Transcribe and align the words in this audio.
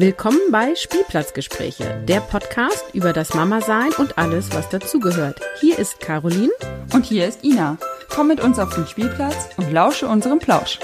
Willkommen 0.00 0.40
bei 0.50 0.74
Spielplatzgespräche, 0.74 2.02
der 2.08 2.20
Podcast 2.20 2.86
über 2.94 3.12
das 3.12 3.34
Mama-Sein 3.34 3.90
und 3.98 4.16
alles, 4.16 4.50
was 4.54 4.66
dazugehört. 4.70 5.38
Hier 5.60 5.78
ist 5.78 6.00
Caroline. 6.00 6.48
Und 6.94 7.04
hier 7.04 7.28
ist 7.28 7.44
Ina. 7.44 7.76
Komm 8.08 8.28
mit 8.28 8.40
uns 8.40 8.58
auf 8.58 8.74
den 8.74 8.86
Spielplatz 8.86 9.50
und 9.58 9.70
lausche 9.70 10.08
unserem 10.08 10.38
Plausch. 10.38 10.78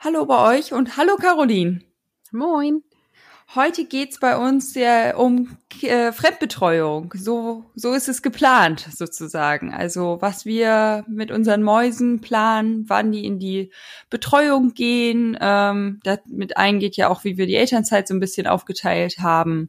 Hallo 0.00 0.26
bei 0.26 0.58
euch 0.58 0.74
und 0.74 0.98
hallo 0.98 1.16
Caroline. 1.16 1.80
Moin. 2.30 2.82
Heute 3.54 3.84
geht's 3.84 4.18
bei 4.18 4.38
uns 4.38 4.74
ja 4.74 5.14
um 5.14 5.58
äh, 5.82 6.10
Fremdbetreuung. 6.12 7.12
So, 7.14 7.66
so 7.74 7.92
ist 7.92 8.08
es 8.08 8.22
geplant 8.22 8.88
sozusagen. 8.90 9.74
Also 9.74 10.16
was 10.20 10.46
wir 10.46 11.04
mit 11.06 11.30
unseren 11.30 11.62
Mäusen 11.62 12.22
planen, 12.22 12.88
wann 12.88 13.12
die 13.12 13.26
in 13.26 13.38
die 13.38 13.70
Betreuung 14.08 14.72
gehen. 14.72 15.36
Ähm, 15.38 16.00
damit 16.02 16.56
eingeht 16.56 16.96
ja 16.96 17.10
auch, 17.10 17.24
wie 17.24 17.36
wir 17.36 17.46
die 17.46 17.56
Elternzeit 17.56 18.08
so 18.08 18.14
ein 18.14 18.20
bisschen 18.20 18.46
aufgeteilt 18.46 19.18
haben. 19.18 19.68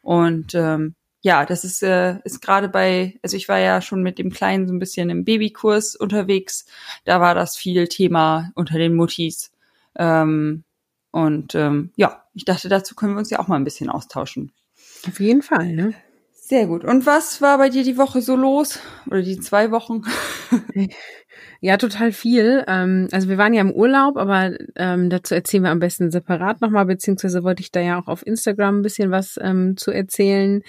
Und 0.00 0.54
ähm, 0.54 0.94
ja, 1.20 1.44
das 1.44 1.64
ist, 1.64 1.82
äh, 1.82 2.18
ist 2.22 2.40
gerade 2.40 2.68
bei, 2.68 3.18
also 3.24 3.36
ich 3.36 3.48
war 3.48 3.58
ja 3.58 3.82
schon 3.82 4.04
mit 4.04 4.18
dem 4.18 4.30
Kleinen 4.30 4.68
so 4.68 4.72
ein 4.72 4.78
bisschen 4.78 5.10
im 5.10 5.24
Babykurs 5.24 5.96
unterwegs. 5.96 6.66
Da 7.04 7.20
war 7.20 7.34
das 7.34 7.56
viel 7.56 7.88
Thema 7.88 8.52
unter 8.54 8.78
den 8.78 8.94
Muttis. 8.94 9.50
Ähm, 9.96 10.62
und 11.14 11.54
ähm, 11.54 11.92
ja, 11.94 12.24
ich 12.34 12.44
dachte, 12.44 12.68
dazu 12.68 12.96
können 12.96 13.14
wir 13.14 13.20
uns 13.20 13.30
ja 13.30 13.38
auch 13.38 13.46
mal 13.46 13.54
ein 13.54 13.62
bisschen 13.62 13.88
austauschen. 13.88 14.50
Auf 15.06 15.20
jeden 15.20 15.42
Fall, 15.42 15.72
ne? 15.72 15.94
Sehr 16.32 16.66
gut. 16.66 16.82
Und 16.82 17.06
was 17.06 17.40
war 17.40 17.56
bei 17.56 17.68
dir 17.68 17.84
die 17.84 17.96
Woche 17.96 18.20
so 18.20 18.34
los? 18.34 18.80
Oder 19.06 19.22
die 19.22 19.38
zwei 19.38 19.70
Wochen? 19.70 20.02
ja, 21.64 21.78
total 21.78 22.12
viel. 22.12 22.62
Ähm, 22.68 23.08
also 23.10 23.30
wir 23.30 23.38
waren 23.38 23.54
ja 23.54 23.62
im 23.62 23.72
Urlaub, 23.72 24.18
aber 24.18 24.54
ähm, 24.76 25.08
dazu 25.08 25.34
erzählen 25.34 25.62
wir 25.62 25.70
am 25.70 25.78
besten 25.78 26.10
separat 26.10 26.60
nochmal, 26.60 26.84
beziehungsweise 26.84 27.42
wollte 27.42 27.62
ich 27.62 27.72
da 27.72 27.80
ja 27.80 27.98
auch 27.98 28.06
auf 28.06 28.26
Instagram 28.26 28.80
ein 28.80 28.82
bisschen 28.82 29.10
was 29.10 29.38
ähm, 29.40 29.74
zu 29.78 29.90
erzählen. 29.90 30.60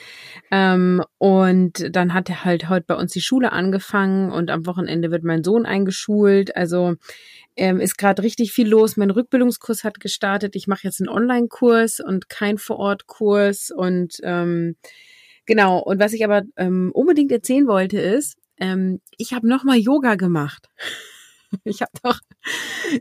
Ähm, 0.51 1.03
und 1.17 1.93
dann 1.93 2.13
hat 2.13 2.29
er 2.29 2.45
halt 2.45 2.69
heute 2.69 2.85
bei 2.88 2.95
uns 2.95 3.11
die 3.11 3.19
Schule 3.19 3.51
angefangen 3.51 4.31
und 4.31 4.49
am 4.49 4.66
Wochenende 4.67 5.11
wird 5.11 5.25
mein 5.25 5.43
Sohn 5.43 5.66
eingeschult. 5.66 6.55
Also 6.55 6.95
ähm, 7.57 7.81
ist 7.81 7.97
gerade 7.97 8.23
richtig 8.23 8.53
viel 8.53 8.69
los. 8.69 8.95
Mein 8.95 9.11
Rückbildungskurs 9.11 9.83
hat 9.83 9.99
gestartet. 9.99 10.55
Ich 10.55 10.67
mache 10.67 10.85
jetzt 10.85 11.01
einen 11.01 11.09
Online-Kurs 11.09 11.99
und 11.99 12.29
kein 12.29 12.57
Vor-Ort-Kurs. 12.57 13.69
Und 13.69 14.21
ähm, 14.23 14.77
genau, 15.45 15.79
und 15.79 15.99
was 15.99 16.13
ich 16.13 16.23
aber 16.23 16.43
ähm, 16.55 16.91
unbedingt 16.93 17.33
erzählen 17.33 17.67
wollte, 17.67 17.99
ist, 17.99 18.38
ähm, 18.57 19.01
ich 19.17 19.33
habe 19.33 19.47
nochmal 19.47 19.77
Yoga 19.77 20.15
gemacht. 20.15 20.69
Ich 21.63 21.81
habe 21.81 21.91
doch 22.03 22.19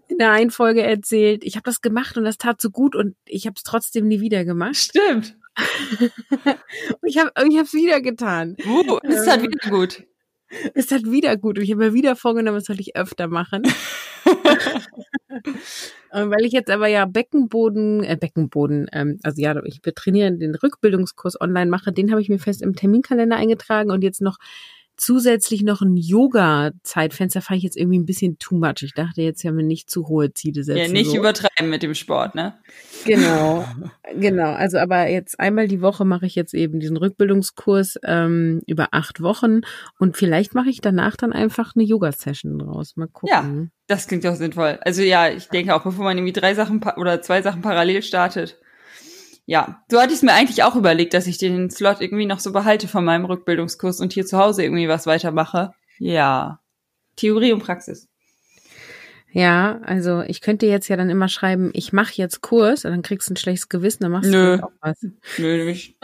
in 0.08 0.18
der 0.18 0.30
einen 0.30 0.52
Folge 0.52 0.82
erzählt, 0.82 1.42
ich 1.42 1.56
habe 1.56 1.64
das 1.64 1.80
gemacht 1.80 2.16
und 2.16 2.22
das 2.22 2.38
tat 2.38 2.60
so 2.60 2.70
gut 2.70 2.94
und 2.94 3.16
ich 3.24 3.46
habe 3.46 3.54
es 3.56 3.64
trotzdem 3.64 4.06
nie 4.06 4.20
wieder 4.20 4.44
gemacht. 4.44 4.76
Stimmt. 4.76 5.36
und 6.44 7.08
ich 7.08 7.18
habe 7.18 7.32
ich 7.48 7.56
es 7.56 7.72
wieder 7.74 8.00
getan. 8.00 8.56
Uh, 8.64 9.00
es 9.02 9.24
tat 9.24 9.40
ähm, 9.42 9.50
wieder 9.50 9.70
gut. 9.70 10.04
Es 10.74 10.86
tat 10.86 11.04
wieder 11.04 11.36
gut 11.36 11.58
und 11.58 11.64
ich 11.64 11.72
habe 11.72 11.86
mir 11.86 11.94
wieder 11.94 12.14
vorgenommen, 12.14 12.58
das 12.58 12.66
soll 12.66 12.78
ich 12.78 12.94
öfter 12.94 13.26
machen. 13.26 13.62
Weil 16.12 16.44
ich 16.44 16.52
jetzt 16.52 16.70
aber 16.70 16.86
ja 16.86 17.06
Beckenboden, 17.06 18.04
äh, 18.04 18.16
Beckenboden, 18.16 18.86
ähm, 18.92 19.18
also 19.22 19.42
ja, 19.42 19.60
ich 19.64 19.80
trainiere 19.80 20.32
den 20.32 20.54
Rückbildungskurs 20.54 21.40
online 21.40 21.70
mache, 21.70 21.92
den 21.92 22.10
habe 22.12 22.20
ich 22.22 22.28
mir 22.28 22.38
fest 22.38 22.62
im 22.62 22.76
Terminkalender 22.76 23.36
eingetragen 23.36 23.90
und 23.90 24.04
jetzt 24.04 24.20
noch 24.20 24.38
zusätzlich 24.96 25.62
noch 25.62 25.82
ein 25.82 25.96
Yoga-Zeitfenster 25.96 27.42
fand 27.42 27.58
ich 27.58 27.64
jetzt 27.64 27.76
irgendwie 27.76 27.98
ein 27.98 28.06
bisschen 28.06 28.38
too 28.38 28.56
much. 28.56 28.82
Ich 28.82 28.94
dachte 28.94 29.22
jetzt 29.22 29.42
ja 29.42 29.52
mir 29.52 29.62
nicht 29.62 29.90
zu 29.90 30.08
hohe 30.08 30.32
Ziele 30.32 30.62
setzen. 30.62 30.78
Ja, 30.78 30.88
nicht 30.88 31.10
so. 31.10 31.16
übertreiben 31.16 31.70
mit 31.70 31.82
dem 31.82 31.94
Sport, 31.94 32.34
ne? 32.34 32.54
Genau, 33.04 33.66
genau. 34.18 34.52
Also 34.52 34.78
aber 34.78 35.08
jetzt 35.08 35.38
einmal 35.40 35.68
die 35.68 35.80
Woche 35.80 36.04
mache 36.04 36.26
ich 36.26 36.34
jetzt 36.34 36.54
eben 36.54 36.80
diesen 36.80 36.96
Rückbildungskurs 36.96 37.98
ähm, 38.04 38.62
über 38.66 38.88
acht 38.92 39.20
Wochen 39.20 39.60
und 39.98 40.16
vielleicht 40.16 40.54
mache 40.54 40.70
ich 40.70 40.80
danach 40.80 41.16
dann 41.16 41.32
einfach 41.32 41.74
eine 41.74 41.84
Yoga-Session 41.84 42.58
draus. 42.58 42.96
Mal 42.96 43.08
gucken. 43.08 43.28
Ja, 43.28 43.68
das 43.86 44.06
klingt 44.06 44.26
auch 44.26 44.36
sinnvoll. 44.36 44.78
Also 44.82 45.02
ja, 45.02 45.28
ich 45.28 45.48
denke 45.48 45.74
auch, 45.74 45.82
bevor 45.82 46.04
man 46.04 46.16
irgendwie 46.16 46.32
drei 46.32 46.54
Sachen 46.54 46.82
oder 46.96 47.20
zwei 47.20 47.42
Sachen 47.42 47.62
parallel 47.62 48.02
startet, 48.02 48.58
ja, 49.46 49.82
so 49.90 50.00
hatte 50.00 50.12
ich 50.12 50.18
es 50.18 50.22
mir 50.22 50.32
eigentlich 50.32 50.62
auch 50.62 50.76
überlegt, 50.76 51.14
dass 51.14 51.26
ich 51.26 51.38
den 51.38 51.70
Slot 51.70 52.00
irgendwie 52.00 52.26
noch 52.26 52.40
so 52.40 52.52
behalte 52.52 52.88
von 52.88 53.04
meinem 53.04 53.26
Rückbildungskurs 53.26 54.00
und 54.00 54.12
hier 54.12 54.24
zu 54.24 54.38
Hause 54.38 54.62
irgendwie 54.62 54.88
was 54.88 55.06
weitermache. 55.06 55.72
Ja, 55.98 56.60
Theorie 57.16 57.52
und 57.52 57.62
Praxis. 57.62 58.08
Ja, 59.32 59.80
also 59.82 60.22
ich 60.22 60.40
könnte 60.40 60.66
jetzt 60.66 60.88
ja 60.88 60.96
dann 60.96 61.10
immer 61.10 61.28
schreiben, 61.28 61.70
ich 61.74 61.92
mache 61.92 62.14
jetzt 62.14 62.40
Kurs, 62.40 62.84
und 62.84 62.92
dann 62.92 63.02
kriegst 63.02 63.28
du 63.28 63.34
ein 63.34 63.36
schlechtes 63.36 63.68
Gewissen, 63.68 64.04
dann 64.04 64.12
machst 64.12 64.30
Nö. 64.30 64.58
du 64.58 64.64
auch 64.64 64.72
was. 64.80 65.04
Nö, 65.38 65.68
ich, 65.68 65.96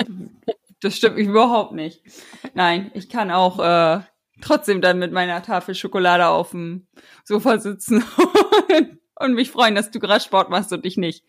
das 0.81 0.97
stimmt 0.97 1.17
mich 1.17 1.29
überhaupt 1.29 1.73
nicht. 1.73 2.03
Nein, 2.55 2.91
ich 2.95 3.09
kann 3.09 3.31
auch 3.31 3.61
äh, 3.61 4.01
trotzdem 4.41 4.81
dann 4.81 4.99
mit 4.99 5.13
meiner 5.13 5.43
Tafel 5.43 5.75
Schokolade 5.75 6.27
auf 6.27 6.51
dem 6.51 6.89
Sofa 7.25 7.59
sitzen 7.59 8.05
und 8.77 8.99
mich 9.29 9.51
freuen, 9.51 9.75
dass 9.75 9.91
du 9.91 9.99
gerade 9.99 10.23
Sport 10.23 10.51
machst 10.51 10.73
und 10.73 10.85
ich 10.85 10.97
nicht. 10.97 11.25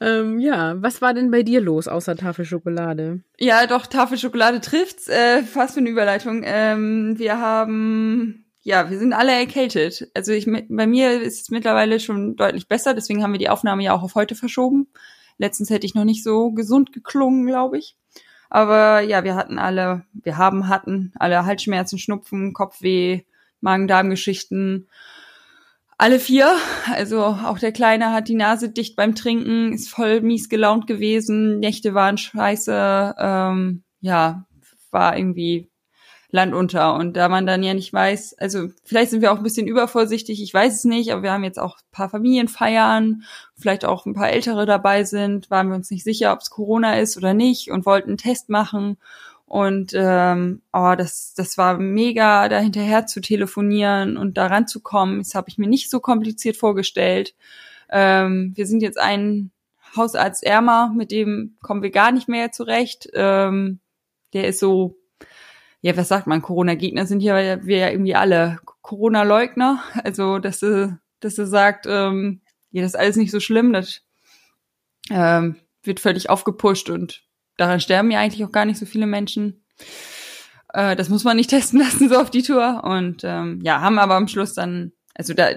Ähm, 0.00 0.38
ja, 0.38 0.80
was 0.80 1.02
war 1.02 1.14
denn 1.14 1.30
bei 1.30 1.42
dir 1.42 1.60
los 1.60 1.88
außer 1.88 2.16
Tafelschokolade? 2.16 3.22
Ja, 3.38 3.66
doch, 3.66 3.86
Tafelschokolade 3.86 4.60
trifft's. 4.60 5.08
Äh, 5.08 5.42
fast 5.42 5.74
für 5.74 5.80
eine 5.80 5.90
Überleitung. 5.90 6.42
Ähm, 6.44 7.18
wir 7.18 7.40
haben, 7.40 8.46
ja, 8.62 8.90
wir 8.90 8.98
sind 8.98 9.12
alle 9.12 9.32
erkältet. 9.32 10.08
Also 10.14 10.32
ich, 10.32 10.46
bei 10.46 10.86
mir 10.86 11.20
ist 11.20 11.42
es 11.42 11.50
mittlerweile 11.50 11.98
schon 12.00 12.36
deutlich 12.36 12.68
besser, 12.68 12.94
deswegen 12.94 13.22
haben 13.22 13.32
wir 13.32 13.38
die 13.38 13.48
Aufnahme 13.48 13.82
ja 13.82 13.94
auch 13.94 14.02
auf 14.02 14.14
heute 14.14 14.34
verschoben. 14.34 14.88
Letztens 15.38 15.70
hätte 15.70 15.86
ich 15.86 15.94
noch 15.94 16.04
nicht 16.04 16.22
so 16.22 16.52
gesund 16.52 16.92
geklungen, 16.92 17.46
glaube 17.46 17.78
ich. 17.78 17.96
Aber 18.48 19.00
ja, 19.00 19.24
wir 19.24 19.34
hatten 19.34 19.58
alle, 19.58 20.04
wir 20.12 20.38
haben, 20.38 20.68
hatten 20.68 21.12
alle 21.16 21.44
Halsschmerzen, 21.44 21.98
Schnupfen, 21.98 22.52
Kopfweh, 22.52 23.22
Magen-Darm-Geschichten 23.60 24.88
alle 25.98 26.18
vier. 26.18 26.56
Also 26.92 27.22
auch 27.22 27.58
der 27.58 27.72
Kleine 27.72 28.12
hat 28.12 28.28
die 28.28 28.34
Nase 28.34 28.70
dicht 28.70 28.96
beim 28.96 29.14
Trinken, 29.14 29.72
ist 29.72 29.88
voll 29.88 30.20
mies 30.20 30.48
gelaunt 30.48 30.86
gewesen, 30.86 31.58
Nächte 31.58 31.94
waren 31.94 32.18
scheiße, 32.18 33.14
ähm, 33.18 33.82
ja, 34.00 34.46
war 34.90 35.16
irgendwie 35.16 35.70
Land 36.30 36.54
unter. 36.54 36.94
Und 36.94 37.16
da 37.16 37.28
man 37.28 37.46
dann 37.46 37.62
ja 37.62 37.74
nicht 37.74 37.92
weiß, 37.92 38.36
also 38.38 38.68
vielleicht 38.84 39.10
sind 39.10 39.22
wir 39.22 39.32
auch 39.32 39.38
ein 39.38 39.42
bisschen 39.42 39.66
übervorsichtig, 39.66 40.42
ich 40.42 40.52
weiß 40.52 40.74
es 40.74 40.84
nicht, 40.84 41.12
aber 41.12 41.22
wir 41.22 41.32
haben 41.32 41.44
jetzt 41.44 41.58
auch 41.58 41.76
ein 41.76 41.90
paar 41.92 42.10
Familienfeiern, 42.10 43.22
vielleicht 43.56 43.84
auch 43.84 44.06
ein 44.06 44.14
paar 44.14 44.30
Ältere 44.30 44.66
dabei 44.66 45.04
sind, 45.04 45.50
waren 45.50 45.68
wir 45.68 45.76
uns 45.76 45.90
nicht 45.90 46.04
sicher, 46.04 46.32
ob 46.32 46.40
es 46.40 46.50
Corona 46.50 46.98
ist 46.98 47.16
oder 47.16 47.32
nicht 47.32 47.70
und 47.70 47.86
wollten 47.86 48.10
einen 48.10 48.18
Test 48.18 48.48
machen. 48.48 48.98
Und 49.46 49.92
ähm, 49.94 50.62
oh, 50.72 50.94
das, 50.98 51.32
das 51.34 51.56
war 51.56 51.78
mega, 51.78 52.48
da 52.48 52.58
hinterher 52.58 53.06
zu 53.06 53.20
telefonieren 53.20 54.16
und 54.16 54.36
da 54.36 54.46
ranzukommen. 54.46 55.18
Das 55.18 55.34
habe 55.34 55.48
ich 55.48 55.56
mir 55.56 55.68
nicht 55.68 55.88
so 55.88 56.00
kompliziert 56.00 56.56
vorgestellt. 56.56 57.34
Ähm, 57.88 58.52
wir 58.56 58.66
sind 58.66 58.82
jetzt 58.82 58.98
ein 58.98 59.52
Hausarzt 59.96 60.44
ärmer, 60.44 60.92
mit 60.94 61.12
dem 61.12 61.56
kommen 61.62 61.82
wir 61.82 61.90
gar 61.90 62.10
nicht 62.10 62.28
mehr 62.28 62.50
zurecht. 62.50 63.08
Ähm, 63.14 63.78
der 64.32 64.48
ist 64.48 64.58
so, 64.58 64.96
ja, 65.80 65.96
was 65.96 66.08
sagt 66.08 66.26
man, 66.26 66.42
Corona-Gegner 66.42 67.06
sind 67.06 67.20
ja 67.20 67.64
wir 67.64 67.78
ja 67.78 67.90
irgendwie 67.90 68.16
alle 68.16 68.58
Corona-Leugner. 68.82 69.82
Also, 70.02 70.38
dass 70.38 70.62
er, 70.62 70.98
dass 71.20 71.38
er 71.38 71.46
sagt, 71.46 71.86
ähm, 71.88 72.40
ja, 72.72 72.82
das 72.82 72.92
ist 72.92 73.00
alles 73.00 73.16
nicht 73.16 73.30
so 73.30 73.40
schlimm, 73.40 73.72
das 73.72 74.02
ähm, 75.08 75.56
wird 75.84 76.00
völlig 76.00 76.30
aufgepusht 76.30 76.90
und 76.90 77.25
daran 77.56 77.80
sterben 77.80 78.10
ja 78.10 78.20
eigentlich 78.20 78.44
auch 78.44 78.52
gar 78.52 78.64
nicht 78.64 78.78
so 78.78 78.86
viele 78.86 79.06
Menschen. 79.06 79.64
Äh, 80.72 80.96
das 80.96 81.08
muss 81.08 81.24
man 81.24 81.36
nicht 81.36 81.50
testen 81.50 81.80
lassen, 81.80 82.08
so 82.08 82.16
auf 82.16 82.30
die 82.30 82.42
Tour. 82.42 82.84
Und 82.84 83.22
ähm, 83.24 83.60
ja, 83.62 83.80
haben 83.80 83.98
aber 83.98 84.14
am 84.14 84.28
Schluss 84.28 84.54
dann, 84.54 84.92
also 85.14 85.34
da 85.34 85.50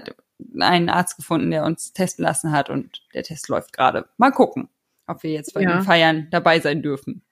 einen 0.58 0.88
Arzt 0.88 1.16
gefunden, 1.16 1.50
der 1.50 1.64
uns 1.64 1.92
testen 1.92 2.24
lassen 2.24 2.52
hat 2.52 2.70
und 2.70 3.02
der 3.14 3.22
Test 3.22 3.48
läuft 3.48 3.72
gerade. 3.72 4.08
Mal 4.16 4.30
gucken, 4.30 4.68
ob 5.06 5.22
wir 5.22 5.30
jetzt 5.30 5.54
bei 5.54 5.62
ja. 5.62 5.72
den 5.72 5.82
Feiern 5.82 6.28
dabei 6.30 6.60
sein 6.60 6.82
dürfen. 6.82 7.22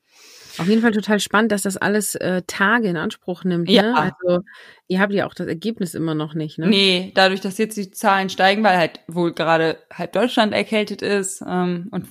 Auf 0.58 0.66
jeden 0.66 0.82
Fall 0.82 0.90
total 0.90 1.20
spannend, 1.20 1.52
dass 1.52 1.62
das 1.62 1.76
alles 1.76 2.16
äh, 2.16 2.42
Tage 2.46 2.88
in 2.88 2.96
Anspruch 2.96 3.44
nimmt. 3.44 3.68
Ne? 3.68 3.74
Ja. 3.74 3.94
Also 3.94 4.42
ihr 4.88 5.00
habt 5.00 5.12
ja 5.12 5.26
auch 5.26 5.34
das 5.34 5.46
Ergebnis 5.46 5.94
immer 5.94 6.14
noch 6.14 6.34
nicht, 6.34 6.58
ne? 6.58 6.66
Nee, 6.66 7.12
dadurch, 7.14 7.40
dass 7.40 7.58
jetzt 7.58 7.76
die 7.76 7.92
Zahlen 7.92 8.28
steigen, 8.28 8.64
weil 8.64 8.76
halt 8.76 9.00
wohl 9.06 9.32
gerade 9.32 9.78
halb 9.92 10.12
Deutschland 10.12 10.52
erkältet 10.52 11.00
ist 11.00 11.42
ähm, 11.46 11.88
und 11.92 12.08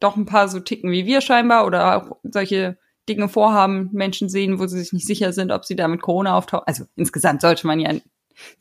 doch 0.00 0.16
ein 0.16 0.26
paar 0.26 0.48
so 0.48 0.60
ticken 0.60 0.90
wie 0.90 1.06
wir 1.06 1.20
scheinbar 1.20 1.66
oder 1.66 1.96
auch 1.96 2.16
solche 2.22 2.78
Dinge 3.08 3.28
vorhaben, 3.28 3.90
Menschen 3.92 4.28
sehen, 4.28 4.58
wo 4.58 4.66
sie 4.66 4.78
sich 4.78 4.92
nicht 4.92 5.06
sicher 5.06 5.32
sind, 5.32 5.52
ob 5.52 5.64
sie 5.64 5.76
da 5.76 5.88
mit 5.88 6.02
Corona 6.02 6.36
auftauchen. 6.36 6.64
Also 6.66 6.84
insgesamt 6.96 7.40
sollte 7.40 7.66
man 7.66 7.80
ja 7.80 7.92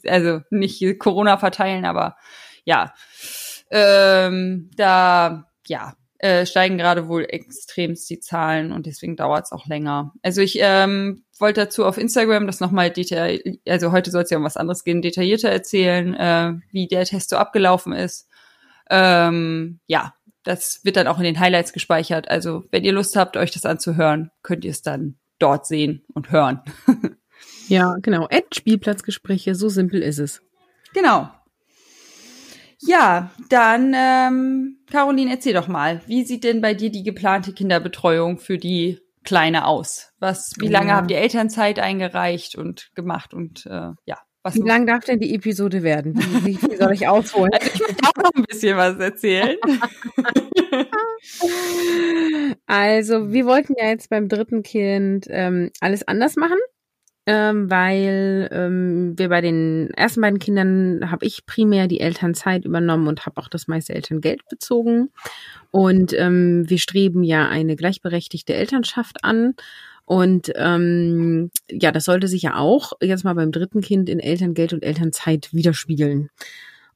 also 0.06 0.42
nicht 0.50 1.00
Corona 1.00 1.38
verteilen, 1.38 1.86
aber 1.86 2.16
ja, 2.66 2.94
ähm, 3.72 4.70
da 4.76 5.46
ja 5.68 5.94
äh, 6.18 6.46
steigen 6.46 6.78
gerade 6.78 7.08
wohl 7.08 7.26
extremst 7.30 8.10
die 8.10 8.20
Zahlen 8.20 8.72
und 8.72 8.86
deswegen 8.86 9.16
dauert 9.16 9.46
es 9.46 9.52
auch 9.52 9.68
länger. 9.68 10.14
Also 10.22 10.42
ich 10.42 10.58
ähm, 10.60 11.24
wollte 11.38 11.62
dazu 11.62 11.86
auf 11.86 11.98
Instagram 11.98 12.46
das 12.46 12.60
nochmal 12.60 12.92
detailliert, 12.92 13.60
also 13.68 13.92
heute 13.92 14.12
soll 14.12 14.24
es 14.24 14.30
ja 14.30 14.38
um 14.38 14.44
was 14.44 14.58
anderes 14.58 14.84
gehen, 14.84 15.02
detaillierter 15.02 15.50
erzählen, 15.50 16.14
äh, 16.16 16.54
wie 16.72 16.88
der 16.88 17.06
Test 17.06 17.30
so 17.30 17.38
abgelaufen 17.38 17.94
ist. 17.94 18.28
Ähm, 18.90 19.80
ja, 19.86 20.14
das 20.44 20.82
wird 20.84 20.96
dann 20.96 21.08
auch 21.08 21.18
in 21.18 21.24
den 21.24 21.40
Highlights 21.40 21.74
gespeichert. 21.74 22.30
Also 22.30 22.64
wenn 22.72 22.84
ihr 22.84 22.94
Lust 22.94 23.16
habt, 23.16 23.38
euch 23.38 23.52
das 23.52 23.66
anzuhören, 23.66 24.32
könnt 24.42 24.66
ihr 24.66 24.72
es 24.72 24.82
dann 24.82 25.18
dort 25.38 25.66
sehen 25.66 26.04
und 26.14 26.32
hören. 26.32 26.62
ja, 27.68 27.98
genau. 28.02 28.26
Ad 28.26 28.48
Spielplatzgespräche, 28.54 29.56
so 29.56 29.70
simpel 29.70 30.02
ist 30.02 30.20
es. 30.20 30.42
Genau. 30.94 31.30
Ja, 32.82 33.32
dann, 33.50 33.94
ähm, 33.94 34.80
Caroline, 34.90 35.32
erzähl 35.32 35.54
doch 35.54 35.68
mal, 35.68 36.02
wie 36.08 36.24
sieht 36.24 36.46
denn 36.46 36.62
bei 36.62 36.74
dir 36.74 36.90
die 36.90 37.04
geplante 37.04 37.52
Kinderbetreuung 37.52 38.38
für 38.38 38.58
die 38.58 39.00
Kleine 39.26 39.66
aus? 39.66 40.14
Was, 40.20 40.54
wie 40.60 40.70
lange 40.70 40.90
ja. 40.90 40.96
habt 40.96 41.12
ihr 41.12 41.18
Elternzeit 41.18 41.78
eingereicht 41.78 42.56
und 42.56 42.90
gemacht 42.96 43.34
und 43.34 43.66
äh, 43.66 43.92
ja? 44.06 44.18
Was 44.44 44.56
wie 44.56 44.62
lang 44.62 44.88
darf 44.88 45.04
denn 45.04 45.20
die 45.20 45.36
Episode 45.36 45.84
werden? 45.84 46.16
Wie, 46.46 46.58
wie 46.62 46.76
soll 46.78 46.94
ich 46.94 47.08
ausholen? 47.08 47.52
Also 47.54 47.70
ich 47.74 47.80
will 47.80 47.96
auch 48.04 48.24
noch 48.24 48.32
ein 48.36 48.44
bisschen 48.44 48.78
was 48.78 48.98
erzählen. 48.98 49.58
also 52.66 53.32
wir 53.32 53.46
wollten 53.46 53.76
ja 53.78 53.90
jetzt 53.90 54.10
beim 54.10 54.30
dritten 54.30 54.64
Kind 54.64 55.28
ähm, 55.30 55.72
alles 55.82 56.08
anders 56.08 56.38
machen 56.38 56.60
ähm, 57.30 57.70
weil 57.70 58.50
ähm, 58.52 59.14
wir 59.16 59.30
bei 59.30 59.42
den 59.42 59.92
ersten 59.92 60.22
beiden 60.22 60.40
Kindern 60.40 61.12
habe 61.12 61.28
ich 61.28 61.46
primär 61.46 61.88
die 61.88 62.00
Elternzeit 62.00 62.66
übernommen 62.66 63.08
und 63.08 63.28
habe 63.28 63.40
auch 63.40 63.50
das 63.50 63.68
meiste 63.68 63.94
Elterngeld 63.94 64.42
bezogen. 64.50 65.12
Und 65.70 66.12
ähm, 66.14 66.68
wir 66.68 66.80
streben 66.80 67.22
ja 67.22 67.48
eine 67.48 67.76
gleichberechtigte 67.76 68.56
Elternschaft 68.56 69.24
an. 69.24 69.54
Und 70.10 70.52
ähm, 70.56 71.52
ja, 71.70 71.92
das 71.92 72.06
sollte 72.06 72.28
sich 72.28 72.42
ja 72.42 72.56
auch 72.56 72.94
jetzt 73.00 73.24
mal 73.24 73.36
beim 73.36 73.52
dritten 73.52 73.82
Kind 73.82 74.10
in 74.10 74.20
Elterngeld 74.20 74.74
und 74.74 74.82
Elternzeit 74.82 75.54
widerspiegeln. 75.54 76.32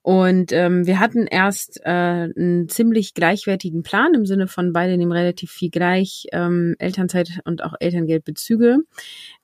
Und 0.04 0.52
ähm, 0.52 0.86
wir 0.86 1.00
hatten 1.00 1.28
erst 1.28 1.80
äh, 1.86 1.90
einen 1.90 2.68
ziemlich 2.68 3.14
gleichwertigen 3.14 3.84
Plan 3.84 4.14
im 4.14 4.26
Sinne 4.26 4.48
von 4.48 4.74
beide 4.74 4.98
nehmen 4.98 5.14
relativ 5.14 5.50
viel 5.50 5.70
gleich 5.70 6.26
ähm, 6.34 6.76
Elternzeit 6.78 7.40
und 7.46 7.64
auch 7.64 7.74
Elterngeldbezüge. 7.80 8.80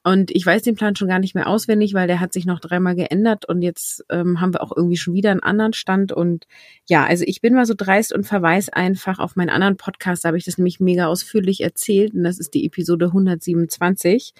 Und 0.03 0.31
ich 0.31 0.45
weiß 0.45 0.61
den 0.63 0.75
Plan 0.75 0.97
schon 0.97 1.07
gar 1.07 1.19
nicht 1.19 1.33
mehr 1.33 1.47
auswendig, 1.47 1.94
weil 1.94 2.07
der 2.07 2.19
hat 2.19 2.33
sich 2.33 2.45
noch 2.45 2.59
dreimal 2.59 2.95
geändert 2.95 3.45
und 3.45 3.61
jetzt 3.61 4.03
ähm, 4.09 4.41
haben 4.41 4.53
wir 4.53 4.61
auch 4.61 4.75
irgendwie 4.75 4.97
schon 4.97 5.13
wieder 5.13 5.31
einen 5.31 5.44
anderen 5.44 5.71
Stand. 5.71 6.11
Und 6.11 6.45
ja, 6.89 7.06
also 7.06 7.23
ich 7.25 7.39
bin 7.39 7.53
mal 7.53 7.65
so 7.65 7.73
dreist 7.73 8.11
und 8.11 8.25
verweise 8.25 8.73
einfach 8.73 9.19
auf 9.19 9.38
meinen 9.38 9.50
anderen 9.50 9.77
Podcast, 9.77 10.25
da 10.25 10.27
habe 10.27 10.38
ich 10.38 10.44
das 10.44 10.57
nämlich 10.57 10.81
mega 10.81 11.07
ausführlich 11.07 11.61
erzählt 11.61 12.13
und 12.13 12.23
das 12.23 12.38
ist 12.38 12.53
die 12.53 12.65
Episode 12.65 13.06
127. 13.06 14.33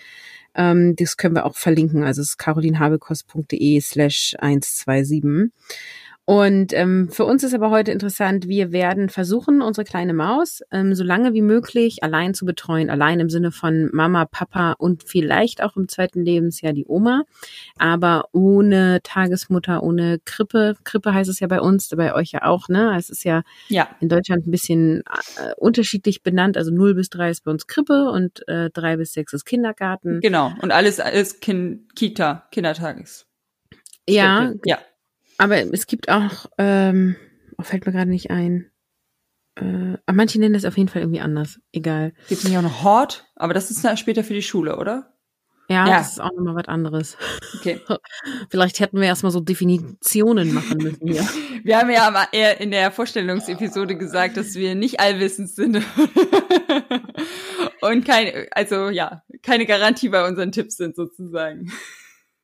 Ähm, 0.54 0.98
das 0.98 1.16
können 1.16 1.36
wir 1.36 1.46
auch 1.46 1.56
verlinken, 1.56 2.04
also 2.04 2.22
es 2.22 2.32
ist 2.32 2.38
carolinhabekost.de 2.38 3.80
slash 3.80 4.36
127. 4.38 5.54
Und 6.30 6.74
ähm, 6.74 7.10
für 7.10 7.26
uns 7.26 7.44
ist 7.44 7.56
aber 7.56 7.72
heute 7.72 7.92
interessant, 7.92 8.48
wir 8.48 8.72
werden 8.72 9.10
versuchen, 9.10 9.64
unsere 9.64 9.84
kleine 9.84 10.14
Maus 10.14 10.62
ähm, 10.70 10.94
so 10.94 11.04
lange 11.04 11.34
wie 11.34 11.42
möglich 11.42 12.04
allein 12.04 12.36
zu 12.36 12.46
betreuen. 12.46 12.92
Allein 12.92 13.20
im 13.20 13.32
Sinne 13.32 13.52
von 13.52 13.90
Mama, 13.94 14.26
Papa 14.26 14.74
und 14.74 15.02
vielleicht 15.02 15.64
auch 15.64 15.76
im 15.76 15.88
zweiten 15.88 16.24
Lebensjahr 16.24 16.74
die 16.74 16.86
Oma. 16.86 17.24
Aber 17.80 18.26
ohne 18.32 19.00
Tagesmutter, 19.02 19.82
ohne 19.82 20.20
Krippe. 20.24 20.76
Krippe 20.84 21.16
heißt 21.16 21.32
es 21.32 21.40
ja 21.40 21.48
bei 21.48 21.62
uns, 21.62 21.90
bei 21.90 22.14
euch 22.14 22.34
ja 22.34 22.44
auch, 22.44 22.70
ne? 22.70 22.96
Es 22.96 23.10
ist 23.10 23.24
ja, 23.24 23.42
ja. 23.70 23.90
in 24.00 24.08
Deutschland 24.08 24.46
ein 24.46 24.52
bisschen 24.52 25.02
äh, 25.38 25.56
unterschiedlich 25.58 26.22
benannt. 26.22 26.58
Also 26.58 26.70
0 26.70 26.94
bis 26.94 27.10
3 27.10 27.32
ist 27.32 27.44
bei 27.44 27.50
uns 27.50 27.66
Krippe 27.66 28.12
und 28.12 28.48
äh, 28.48 28.70
3 28.70 28.98
bis 28.98 29.14
6 29.14 29.34
ist 29.34 29.46
Kindergarten. 29.46 30.20
Genau. 30.20 30.54
Und 30.62 30.72
alles 30.72 31.00
ist 31.00 31.42
kind, 31.42 31.96
Kita, 31.96 32.48
Kindertages. 32.52 33.26
Ja, 34.08 34.54
ja. 34.66 34.78
Aber 35.40 35.58
es 35.74 35.88
gibt 35.88 36.10
auch, 36.10 36.48
ähm, 36.58 37.16
oh, 37.58 37.64
fällt 37.64 37.86
mir 37.86 37.92
gerade 37.92 38.12
nicht 38.12 38.30
ein. 38.30 38.70
Äh, 39.56 39.98
manche 40.12 40.40
nennen 40.40 40.54
das 40.54 40.66
auf 40.66 40.78
jeden 40.78 40.90
Fall 40.90 41.02
irgendwie 41.02 41.22
anders. 41.22 41.60
Egal. 41.72 42.14
Gibt 42.28 42.44
nicht 42.44 42.58
auch 42.58 42.62
noch 42.62 42.84
Hort? 42.84 43.26
Aber 43.36 43.54
das 43.54 43.72
ist 43.72 43.84
dann 43.84 43.98
später 43.98 44.24
für 44.24 44.34
die 44.34 44.42
Schule, 44.42 44.78
oder? 44.78 45.14
Ja, 45.70 45.88
ja. 45.88 45.98
das 46.00 46.14
ist 46.14 46.20
auch 46.20 46.32
nochmal 46.32 46.56
was 46.56 46.68
anderes. 46.68 47.16
Okay. 47.58 47.80
Vielleicht 48.50 48.80
hätten 48.80 49.00
wir 49.00 49.06
erstmal 49.06 49.32
so 49.32 49.40
Definitionen 49.40 50.52
machen 50.54 50.78
müssen 50.80 51.08
hier. 51.08 51.28
Wir 51.64 51.78
haben 51.78 51.90
ja 51.90 52.08
aber 52.08 52.28
eher 52.32 52.60
in 52.62 52.72
der 52.72 52.90
Vorstellungsepisode 52.90 53.98
gesagt, 53.98 54.38
dass 54.38 54.56
wir 54.56 54.76
nicht 54.76 55.02
allwissend 55.02 55.50
sind. 55.50 55.76
Und 57.82 58.06
keine, 58.06 58.48
also 58.52 58.90
ja, 58.90 59.24
keine 59.44 59.66
Garantie 59.66 60.08
bei 60.08 60.26
unseren 60.26 60.54
Tipps 60.54 60.78
sind 60.78 60.96
sozusagen. 60.96 61.70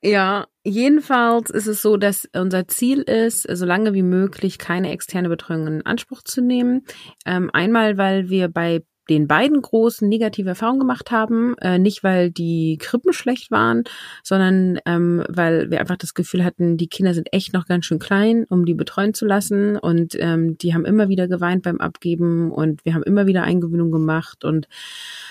Ja, 0.05 0.45
jedenfalls 0.63 1.49
ist 1.49 1.65
es 1.65 1.81
so, 1.81 1.97
dass 1.97 2.29
unser 2.35 2.67
Ziel 2.67 3.01
ist, 3.01 3.41
so 3.41 3.65
lange 3.65 3.95
wie 3.95 4.03
möglich 4.03 4.59
keine 4.59 4.91
externe 4.91 5.29
Betreuung 5.29 5.65
in 5.65 5.85
Anspruch 5.85 6.21
zu 6.21 6.41
nehmen. 6.41 6.85
Ähm, 7.25 7.49
einmal, 7.51 7.97
weil 7.97 8.29
wir 8.29 8.47
bei 8.47 8.83
den 9.09 9.27
beiden 9.27 9.59
großen 9.59 10.07
negative 10.07 10.49
Erfahrungen 10.49 10.79
gemacht 10.79 11.09
haben, 11.09 11.57
äh, 11.57 11.79
nicht 11.79 12.03
weil 12.03 12.29
die 12.29 12.77
Krippen 12.79 13.13
schlecht 13.13 13.49
waren, 13.49 13.83
sondern 14.21 14.79
ähm, 14.85 15.23
weil 15.27 15.71
wir 15.71 15.79
einfach 15.79 15.97
das 15.97 16.13
Gefühl 16.13 16.43
hatten, 16.43 16.77
die 16.77 16.87
Kinder 16.87 17.15
sind 17.15 17.33
echt 17.33 17.53
noch 17.53 17.65
ganz 17.65 17.85
schön 17.85 17.99
klein, 17.99 18.45
um 18.47 18.65
die 18.65 18.75
betreuen 18.75 19.15
zu 19.15 19.25
lassen 19.25 19.75
und 19.75 20.15
ähm, 20.19 20.57
die 20.59 20.75
haben 20.75 20.85
immer 20.85 21.09
wieder 21.09 21.27
geweint 21.27 21.63
beim 21.63 21.79
Abgeben 21.79 22.51
und 22.51 22.85
wir 22.85 22.93
haben 22.93 23.03
immer 23.03 23.25
wieder 23.25 23.43
Eingewöhnung 23.43 23.91
gemacht 23.91 24.45
und 24.45 24.67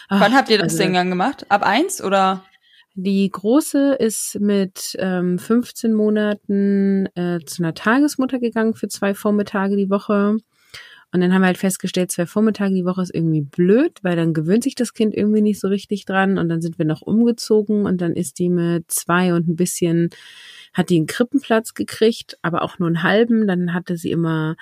ach, 0.08 0.20
Wann 0.20 0.34
habt 0.34 0.50
ihr 0.50 0.58
das 0.58 0.72
also, 0.72 0.78
denn 0.78 0.94
dann 0.94 1.10
gemacht? 1.10 1.46
Ab 1.48 1.64
eins 1.64 2.02
oder? 2.02 2.42
Die 2.96 3.28
große 3.28 3.94
ist 3.94 4.38
mit 4.40 4.96
ähm, 5.00 5.38
15 5.38 5.92
Monaten 5.92 7.06
äh, 7.16 7.40
zu 7.44 7.62
einer 7.62 7.74
Tagesmutter 7.74 8.38
gegangen 8.38 8.74
für 8.74 8.86
zwei 8.86 9.14
Vormittage 9.14 9.76
die 9.76 9.90
Woche. 9.90 10.36
Und 11.14 11.20
dann 11.20 11.32
haben 11.32 11.42
wir 11.42 11.46
halt 11.46 11.58
festgestellt, 11.58 12.12
zwei 12.12 12.26
Vormittage 12.26 12.74
die 12.74 12.84
Woche 12.84 13.02
ist 13.02 13.14
irgendwie 13.14 13.40
blöd, 13.40 13.98
weil 14.02 14.16
dann 14.16 14.32
gewöhnt 14.32 14.62
sich 14.64 14.74
das 14.74 14.94
Kind 14.94 15.14
irgendwie 15.14 15.42
nicht 15.42 15.60
so 15.60 15.68
richtig 15.68 16.06
dran. 16.06 16.38
Und 16.38 16.48
dann 16.48 16.60
sind 16.60 16.78
wir 16.78 16.84
noch 16.84 17.02
umgezogen 17.02 17.84
und 17.84 18.00
dann 18.00 18.14
ist 18.14 18.38
die 18.38 18.48
mit 18.48 18.90
zwei 18.90 19.34
und 19.34 19.48
ein 19.48 19.56
bisschen, 19.56 20.10
hat 20.72 20.90
die 20.90 20.96
einen 20.96 21.06
Krippenplatz 21.06 21.74
gekriegt, 21.74 22.38
aber 22.42 22.62
auch 22.62 22.78
nur 22.78 22.88
einen 22.88 23.02
halben. 23.02 23.48
Dann 23.48 23.74
hatte 23.74 23.96
sie 23.96 24.12
immer 24.12 24.54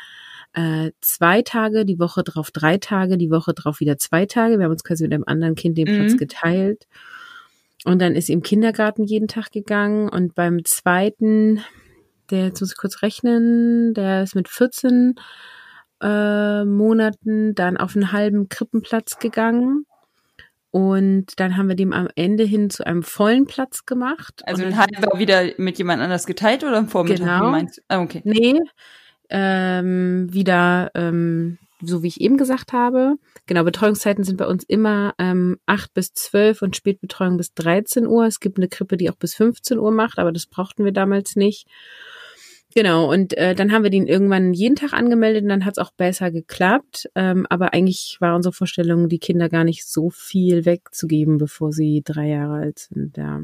äh, 0.54 0.92
zwei 1.02 1.42
Tage, 1.42 1.84
die 1.84 1.98
Woche 1.98 2.22
drauf 2.22 2.50
drei 2.50 2.78
Tage, 2.78 3.18
die 3.18 3.30
Woche 3.30 3.52
drauf 3.52 3.80
wieder 3.80 3.98
zwei 3.98 4.24
Tage. 4.24 4.58
Wir 4.58 4.64
haben 4.64 4.72
uns 4.72 4.84
quasi 4.84 5.04
mit 5.04 5.12
einem 5.12 5.24
anderen 5.26 5.54
Kind 5.54 5.76
den 5.76 5.86
Platz 5.86 6.12
mhm. 6.12 6.18
geteilt. 6.18 6.86
Und 7.84 8.00
dann 8.00 8.14
ist 8.14 8.26
sie 8.26 8.32
im 8.32 8.42
Kindergarten 8.42 9.04
jeden 9.04 9.28
Tag 9.28 9.50
gegangen 9.50 10.08
und 10.08 10.34
beim 10.34 10.64
zweiten, 10.64 11.64
der, 12.30 12.46
jetzt 12.46 12.60
muss 12.60 12.72
ich 12.72 12.78
kurz 12.78 13.02
rechnen, 13.02 13.92
der 13.94 14.22
ist 14.22 14.34
mit 14.34 14.48
14 14.48 15.14
äh, 16.00 16.64
Monaten 16.64 17.54
dann 17.54 17.76
auf 17.76 17.96
einen 17.96 18.12
halben 18.12 18.48
Krippenplatz 18.48 19.18
gegangen. 19.18 19.86
Und 20.70 21.38
dann 21.38 21.56
haben 21.56 21.68
wir 21.68 21.76
dem 21.76 21.92
am 21.92 22.08
Ende 22.14 22.44
hin 22.44 22.70
zu 22.70 22.86
einem 22.86 23.02
vollen 23.02 23.46
Platz 23.46 23.84
gemacht. 23.84 24.42
Also 24.46 24.62
den 24.62 24.78
halben 24.78 25.02
war 25.02 25.18
wieder 25.18 25.50
mit 25.58 25.76
jemand 25.76 26.00
anders 26.00 26.24
geteilt 26.24 26.64
oder 26.64 26.78
am 26.78 26.88
Vormittag? 26.88 27.18
Genau. 27.18 27.68
Ah, 27.88 28.00
okay. 28.00 28.22
Nee, 28.24 28.58
ähm, 29.28 30.32
wieder 30.32 30.90
ähm, 30.94 31.58
so 31.82 32.02
wie 32.02 32.08
ich 32.08 32.20
eben 32.20 32.36
gesagt 32.36 32.72
habe. 32.72 33.16
Genau, 33.46 33.64
Betreuungszeiten 33.64 34.24
sind 34.24 34.36
bei 34.36 34.46
uns 34.46 34.64
immer 34.64 35.14
ähm, 35.18 35.58
8 35.66 35.92
bis 35.94 36.12
12 36.14 36.62
und 36.62 36.76
Spätbetreuung 36.76 37.36
bis 37.36 37.54
13 37.54 38.06
Uhr. 38.06 38.26
Es 38.26 38.40
gibt 38.40 38.58
eine 38.58 38.68
Krippe, 38.68 38.96
die 38.96 39.10
auch 39.10 39.16
bis 39.16 39.34
15 39.34 39.78
Uhr 39.78 39.90
macht, 39.90 40.18
aber 40.18 40.32
das 40.32 40.46
brauchten 40.46 40.84
wir 40.84 40.92
damals 40.92 41.36
nicht. 41.36 41.66
Genau, 42.74 43.10
und 43.12 43.36
äh, 43.36 43.54
dann 43.54 43.70
haben 43.70 43.82
wir 43.82 43.90
den 43.90 44.06
irgendwann 44.06 44.54
jeden 44.54 44.76
Tag 44.76 44.94
angemeldet 44.94 45.42
und 45.42 45.50
dann 45.50 45.64
hat 45.66 45.74
es 45.76 45.78
auch 45.78 45.90
besser 45.92 46.30
geklappt. 46.30 47.10
Ähm, 47.14 47.46
aber 47.50 47.74
eigentlich 47.74 48.16
war 48.20 48.34
unsere 48.34 48.54
Vorstellung, 48.54 49.08
die 49.08 49.18
Kinder 49.18 49.50
gar 49.50 49.64
nicht 49.64 49.86
so 49.86 50.08
viel 50.08 50.64
wegzugeben, 50.64 51.36
bevor 51.36 51.72
sie 51.72 52.02
drei 52.02 52.28
Jahre 52.28 52.54
alt 52.54 52.78
sind. 52.78 53.16
Ja. 53.18 53.42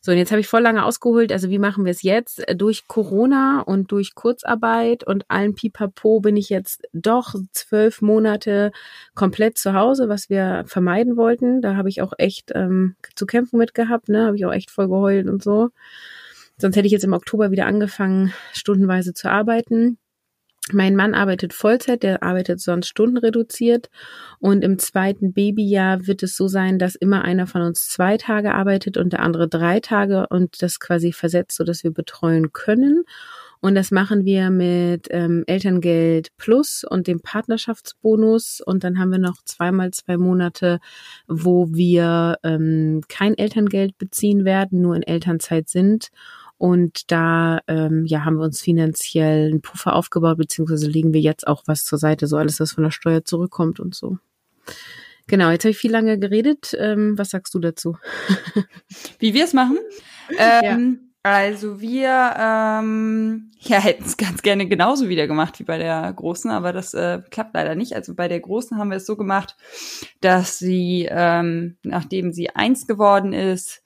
So, 0.00 0.12
und 0.12 0.18
jetzt 0.18 0.30
habe 0.30 0.40
ich 0.40 0.48
voll 0.48 0.62
lange 0.62 0.84
ausgeholt. 0.84 1.32
Also 1.32 1.50
wie 1.50 1.58
machen 1.58 1.84
wir 1.84 1.90
es 1.90 2.02
jetzt? 2.02 2.46
Äh, 2.48 2.56
durch 2.56 2.86
Corona 2.88 3.60
und 3.60 3.90
durch 3.90 4.14
Kurzarbeit 4.14 5.04
und 5.04 5.24
allen 5.28 5.54
Pipapo 5.54 6.20
bin 6.20 6.36
ich 6.36 6.48
jetzt 6.48 6.82
doch 6.92 7.34
zwölf 7.52 8.02
Monate 8.02 8.72
komplett 9.14 9.58
zu 9.58 9.74
Hause, 9.74 10.08
was 10.08 10.30
wir 10.30 10.64
vermeiden 10.66 11.16
wollten. 11.16 11.62
Da 11.62 11.76
habe 11.76 11.88
ich 11.88 12.02
auch 12.02 12.12
echt 12.18 12.52
ähm, 12.54 12.96
zu 13.14 13.26
kämpfen 13.26 13.58
mit 13.58 13.74
gehabt, 13.74 14.08
ne? 14.08 14.26
Habe 14.26 14.36
ich 14.36 14.44
auch 14.46 14.52
echt 14.52 14.70
voll 14.70 14.88
geheult 14.88 15.28
und 15.28 15.42
so. 15.42 15.70
Sonst 16.56 16.76
hätte 16.76 16.86
ich 16.86 16.92
jetzt 16.92 17.04
im 17.04 17.12
Oktober 17.12 17.50
wieder 17.50 17.66
angefangen, 17.66 18.32
stundenweise 18.52 19.12
zu 19.12 19.30
arbeiten. 19.30 19.98
Mein 20.72 20.96
Mann 20.96 21.12
arbeitet 21.12 21.52
Vollzeit, 21.52 22.02
der 22.02 22.22
arbeitet 22.22 22.58
sonst 22.58 22.88
stundenreduziert. 22.88 23.90
Und 24.38 24.64
im 24.64 24.78
zweiten 24.78 25.34
Babyjahr 25.34 26.06
wird 26.06 26.22
es 26.22 26.36
so 26.36 26.48
sein, 26.48 26.78
dass 26.78 26.94
immer 26.94 27.22
einer 27.22 27.46
von 27.46 27.60
uns 27.60 27.80
zwei 27.80 28.16
Tage 28.16 28.54
arbeitet 28.54 28.96
und 28.96 29.12
der 29.12 29.20
andere 29.20 29.46
drei 29.46 29.80
Tage 29.80 30.26
und 30.30 30.62
das 30.62 30.80
quasi 30.80 31.12
versetzt, 31.12 31.58
so 31.58 31.64
dass 31.64 31.84
wir 31.84 31.90
betreuen 31.90 32.52
können. 32.52 33.04
Und 33.60 33.74
das 33.74 33.90
machen 33.90 34.24
wir 34.24 34.50
mit 34.50 35.08
ähm, 35.10 35.42
Elterngeld 35.46 36.36
Plus 36.36 36.84
und 36.86 37.06
dem 37.06 37.20
Partnerschaftsbonus. 37.20 38.60
Und 38.60 38.84
dann 38.84 38.98
haben 38.98 39.10
wir 39.10 39.18
noch 39.18 39.36
zweimal 39.44 39.90
zwei 39.90 40.16
Monate, 40.18 40.80
wo 41.28 41.68
wir 41.72 42.36
ähm, 42.42 43.00
kein 43.08 43.36
Elterngeld 43.36 43.96
beziehen 43.96 44.44
werden, 44.44 44.82
nur 44.82 44.96
in 44.96 45.02
Elternzeit 45.02 45.68
sind. 45.68 46.08
Und 46.64 47.12
da 47.12 47.60
ähm, 47.68 48.06
ja, 48.06 48.24
haben 48.24 48.38
wir 48.38 48.44
uns 48.44 48.62
finanziell 48.62 49.50
einen 49.50 49.60
Puffer 49.60 49.94
aufgebaut, 49.94 50.38
beziehungsweise 50.38 50.86
legen 50.86 51.12
wir 51.12 51.20
jetzt 51.20 51.46
auch 51.46 51.62
was 51.66 51.84
zur 51.84 51.98
Seite, 51.98 52.26
so 52.26 52.38
alles, 52.38 52.58
was 52.58 52.72
von 52.72 52.84
der 52.84 52.90
Steuer 52.90 53.22
zurückkommt 53.22 53.80
und 53.80 53.94
so. 53.94 54.16
Genau, 55.26 55.50
jetzt 55.50 55.64
habe 55.64 55.72
ich 55.72 55.76
viel 55.76 55.90
lange 55.90 56.18
geredet. 56.18 56.74
Ähm, 56.80 57.18
was 57.18 57.28
sagst 57.28 57.52
du 57.52 57.58
dazu? 57.58 57.98
Wie 59.18 59.34
wir 59.34 59.44
es 59.44 59.52
machen? 59.52 59.76
Ähm, 60.38 61.00
ja. 61.22 61.30
Also 61.30 61.82
wir 61.82 62.34
ähm, 62.38 63.50
ja, 63.58 63.78
hätten 63.78 64.04
es 64.04 64.16
ganz 64.16 64.40
gerne 64.40 64.66
genauso 64.66 65.10
wieder 65.10 65.26
gemacht 65.26 65.60
wie 65.60 65.64
bei 65.64 65.76
der 65.76 66.10
Großen, 66.14 66.50
aber 66.50 66.72
das 66.72 66.94
äh, 66.94 67.20
klappt 67.30 67.52
leider 67.52 67.74
nicht. 67.74 67.94
Also 67.94 68.14
bei 68.14 68.26
der 68.26 68.40
Großen 68.40 68.78
haben 68.78 68.88
wir 68.88 68.96
es 68.96 69.04
so 69.04 69.16
gemacht, 69.16 69.54
dass 70.22 70.58
sie, 70.58 71.06
ähm, 71.10 71.76
nachdem 71.82 72.32
sie 72.32 72.48
eins 72.48 72.86
geworden 72.86 73.34
ist, 73.34 73.83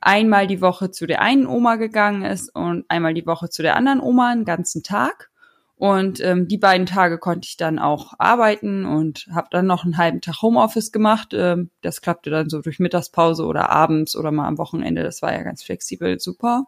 einmal 0.00 0.46
die 0.46 0.60
Woche 0.60 0.90
zu 0.90 1.06
der 1.06 1.20
einen 1.20 1.46
Oma 1.46 1.76
gegangen 1.76 2.22
ist 2.22 2.54
und 2.54 2.84
einmal 2.88 3.14
die 3.14 3.26
Woche 3.26 3.48
zu 3.48 3.62
der 3.62 3.76
anderen 3.76 4.00
Oma 4.00 4.30
einen 4.30 4.44
ganzen 4.44 4.82
Tag. 4.82 5.30
Und 5.76 6.20
ähm, 6.20 6.48
die 6.48 6.58
beiden 6.58 6.86
Tage 6.86 7.18
konnte 7.18 7.46
ich 7.46 7.56
dann 7.56 7.78
auch 7.78 8.14
arbeiten 8.18 8.84
und 8.84 9.28
habe 9.32 9.46
dann 9.52 9.66
noch 9.66 9.84
einen 9.84 9.96
halben 9.96 10.20
Tag 10.20 10.42
Homeoffice 10.42 10.90
gemacht. 10.90 11.28
Ähm, 11.32 11.70
das 11.82 12.00
klappte 12.00 12.30
dann 12.30 12.50
so 12.50 12.60
durch 12.60 12.80
Mittagspause 12.80 13.44
oder 13.44 13.70
abends 13.70 14.16
oder 14.16 14.32
mal 14.32 14.48
am 14.48 14.58
Wochenende. 14.58 15.04
Das 15.04 15.22
war 15.22 15.32
ja 15.32 15.42
ganz 15.44 15.62
flexibel, 15.62 16.18
super. 16.18 16.64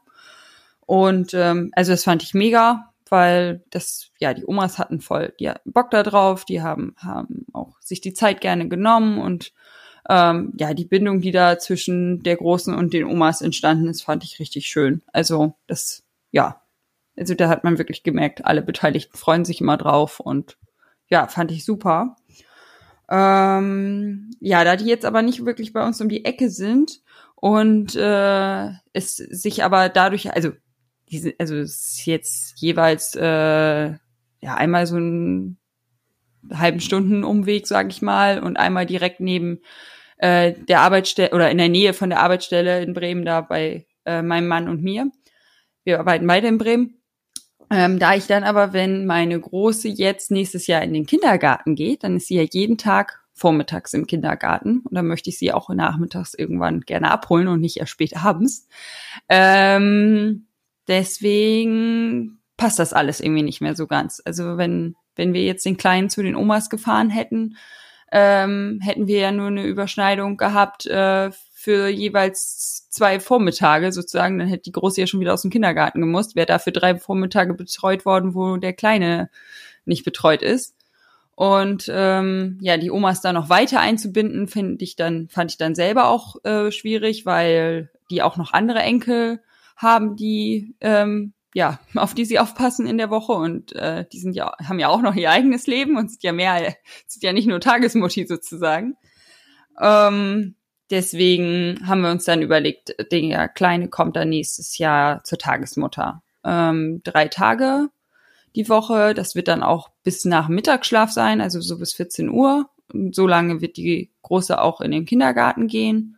Und 0.86 1.34
ähm, 1.34 1.72
also 1.74 1.90
das 1.90 2.04
fand 2.04 2.22
ich 2.22 2.34
mega, 2.34 2.92
weil 3.08 3.64
das, 3.70 4.10
ja, 4.20 4.32
die 4.32 4.46
Omas 4.46 4.78
hatten 4.78 5.00
voll 5.00 5.34
die 5.40 5.50
hatten 5.50 5.72
Bock 5.72 5.90
da 5.90 6.04
drauf, 6.04 6.44
die 6.44 6.62
haben, 6.62 6.94
haben 6.96 7.46
auch 7.52 7.80
sich 7.80 8.00
die 8.00 8.14
Zeit 8.14 8.40
gerne 8.40 8.68
genommen 8.68 9.18
und 9.18 9.52
ähm, 10.10 10.52
ja, 10.58 10.74
die 10.74 10.86
Bindung, 10.86 11.20
die 11.20 11.30
da 11.30 11.56
zwischen 11.60 12.24
der 12.24 12.36
Großen 12.36 12.74
und 12.74 12.92
den 12.92 13.04
Omas 13.04 13.42
entstanden 13.42 13.86
ist, 13.86 14.02
fand 14.02 14.24
ich 14.24 14.40
richtig 14.40 14.66
schön. 14.66 15.02
Also 15.12 15.54
das, 15.68 16.02
ja, 16.32 16.60
also 17.16 17.34
da 17.34 17.48
hat 17.48 17.62
man 17.62 17.78
wirklich 17.78 18.02
gemerkt, 18.02 18.44
alle 18.44 18.60
Beteiligten 18.60 19.16
freuen 19.16 19.44
sich 19.44 19.60
immer 19.60 19.76
drauf 19.76 20.18
und 20.18 20.58
ja, 21.06 21.28
fand 21.28 21.52
ich 21.52 21.64
super. 21.64 22.16
Ähm, 23.08 24.32
ja, 24.40 24.64
da 24.64 24.74
die 24.74 24.86
jetzt 24.86 25.04
aber 25.04 25.22
nicht 25.22 25.46
wirklich 25.46 25.72
bei 25.72 25.86
uns 25.86 26.00
um 26.00 26.08
die 26.08 26.24
Ecke 26.24 26.50
sind 26.50 27.02
und 27.36 27.94
äh, 27.94 28.70
es 28.92 29.16
sich 29.16 29.62
aber 29.62 29.90
dadurch, 29.90 30.32
also 30.32 30.50
diese, 31.08 31.34
also 31.38 31.54
es 31.54 31.98
ist 31.98 32.06
jetzt 32.06 32.60
jeweils 32.60 33.14
äh, 33.14 33.90
ja 34.40 34.54
einmal 34.56 34.88
so 34.88 34.96
ein 34.96 35.56
halben 36.52 36.80
Stunden 36.80 37.22
Umweg, 37.22 37.68
sag 37.68 37.90
ich 37.90 38.02
mal, 38.02 38.40
und 38.40 38.56
einmal 38.56 38.86
direkt 38.86 39.20
neben 39.20 39.60
äh, 40.20 40.52
der 40.52 40.80
Arbeitsstelle 40.80 41.34
oder 41.34 41.50
in 41.50 41.58
der 41.58 41.68
Nähe 41.68 41.94
von 41.94 42.10
der 42.10 42.20
Arbeitsstelle 42.20 42.82
in 42.82 42.94
Bremen 42.94 43.24
da 43.24 43.40
bei 43.40 43.86
äh, 44.04 44.22
meinem 44.22 44.48
Mann 44.48 44.68
und 44.68 44.82
mir. 44.82 45.10
Wir 45.84 46.00
arbeiten 46.00 46.26
beide 46.26 46.48
in 46.48 46.58
Bremen. 46.58 46.96
Ähm, 47.70 47.98
da 47.98 48.14
ich 48.14 48.26
dann 48.26 48.42
aber, 48.42 48.72
wenn 48.72 49.06
meine 49.06 49.38
Große 49.38 49.88
jetzt 49.88 50.30
nächstes 50.30 50.66
Jahr 50.66 50.82
in 50.82 50.92
den 50.92 51.06
Kindergarten 51.06 51.74
geht, 51.74 52.04
dann 52.04 52.16
ist 52.16 52.26
sie 52.26 52.36
ja 52.36 52.42
jeden 52.42 52.78
Tag 52.78 53.20
vormittags 53.32 53.94
im 53.94 54.06
Kindergarten 54.06 54.80
und 54.80 54.94
dann 54.94 55.06
möchte 55.06 55.30
ich 55.30 55.38
sie 55.38 55.52
auch 55.52 55.70
nachmittags 55.70 56.34
irgendwann 56.34 56.80
gerne 56.80 57.10
abholen 57.10 57.48
und 57.48 57.60
nicht 57.60 57.78
erst 57.78 57.92
spät 57.92 58.16
abends. 58.16 58.68
Ähm, 59.28 60.46
deswegen 60.88 62.40
passt 62.56 62.78
das 62.78 62.92
alles 62.92 63.20
irgendwie 63.20 63.44
nicht 63.44 63.60
mehr 63.62 63.76
so 63.76 63.86
ganz. 63.86 64.20
Also 64.24 64.58
wenn 64.58 64.96
wenn 65.16 65.32
wir 65.34 65.44
jetzt 65.44 65.64
den 65.66 65.76
Kleinen 65.76 66.10
zu 66.10 66.22
den 66.22 66.36
Omas 66.36 66.70
gefahren 66.70 67.10
hätten, 67.10 67.56
ähm, 68.12 68.80
hätten 68.82 69.06
wir 69.06 69.18
ja 69.18 69.32
nur 69.32 69.48
eine 69.48 69.64
Überschneidung 69.64 70.36
gehabt 70.36 70.86
äh, 70.86 71.30
für 71.52 71.88
jeweils 71.88 72.88
zwei 72.90 73.20
Vormittage 73.20 73.92
sozusagen. 73.92 74.38
Dann 74.38 74.48
hätte 74.48 74.64
die 74.64 74.72
Große 74.72 75.00
ja 75.00 75.06
schon 75.06 75.20
wieder 75.20 75.34
aus 75.34 75.42
dem 75.42 75.50
Kindergarten 75.50 76.00
gemusst, 76.00 76.34
wäre 76.34 76.46
dafür 76.46 76.72
drei 76.72 76.96
Vormittage 76.96 77.54
betreut 77.54 78.04
worden, 78.04 78.34
wo 78.34 78.56
der 78.56 78.72
Kleine 78.72 79.30
nicht 79.84 80.04
betreut 80.04 80.42
ist. 80.42 80.74
Und 81.34 81.90
ähm, 81.90 82.58
ja, 82.60 82.76
die 82.76 82.90
Omas 82.90 83.22
da 83.22 83.32
noch 83.32 83.48
weiter 83.48 83.80
einzubinden, 83.80 84.46
finde 84.46 84.84
ich 84.84 84.96
dann, 84.96 85.28
fand 85.28 85.52
ich 85.52 85.56
dann 85.56 85.74
selber 85.74 86.08
auch 86.08 86.44
äh, 86.44 86.70
schwierig, 86.70 87.24
weil 87.24 87.90
die 88.10 88.22
auch 88.22 88.36
noch 88.36 88.52
andere 88.52 88.80
Enkel 88.80 89.40
haben, 89.76 90.16
die 90.16 90.74
ähm, 90.80 91.32
ja, 91.54 91.80
auf 91.94 92.14
die 92.14 92.24
sie 92.24 92.38
aufpassen 92.38 92.86
in 92.86 92.98
der 92.98 93.10
Woche 93.10 93.32
und 93.32 93.74
äh, 93.74 94.04
die 94.12 94.18
sind 94.18 94.34
ja, 94.34 94.54
haben 94.62 94.78
ja 94.78 94.88
auch 94.88 95.02
noch 95.02 95.14
ihr 95.14 95.30
eigenes 95.30 95.66
Leben 95.66 95.96
und 95.96 96.10
sind 96.10 96.22
ja 96.22 96.32
mehr, 96.32 96.74
sind 97.06 97.22
ja 97.22 97.32
nicht 97.32 97.48
nur 97.48 97.60
Tagesmutti 97.60 98.26
sozusagen. 98.26 98.96
Ähm, 99.80 100.56
deswegen 100.90 101.86
haben 101.86 102.02
wir 102.02 102.10
uns 102.10 102.24
dann 102.24 102.42
überlegt, 102.42 102.94
der 103.10 103.48
Kleine 103.48 103.88
kommt 103.88 104.16
dann 104.16 104.28
nächstes 104.28 104.78
Jahr 104.78 105.24
zur 105.24 105.38
Tagesmutter. 105.38 106.22
Ähm, 106.44 107.00
drei 107.04 107.28
Tage 107.28 107.88
die 108.56 108.68
Woche, 108.68 109.14
das 109.14 109.34
wird 109.34 109.48
dann 109.48 109.62
auch 109.62 109.90
bis 110.02 110.24
nach 110.24 110.48
Mittagsschlaf 110.48 111.10
sein, 111.10 111.40
also 111.40 111.60
so 111.60 111.78
bis 111.78 111.92
14 111.94 112.28
Uhr. 112.28 112.68
Und 112.92 113.14
so 113.14 113.26
lange 113.26 113.60
wird 113.60 113.76
die 113.76 114.10
Große 114.22 114.60
auch 114.60 114.80
in 114.80 114.90
den 114.90 115.04
Kindergarten 115.04 115.68
gehen. 115.68 116.16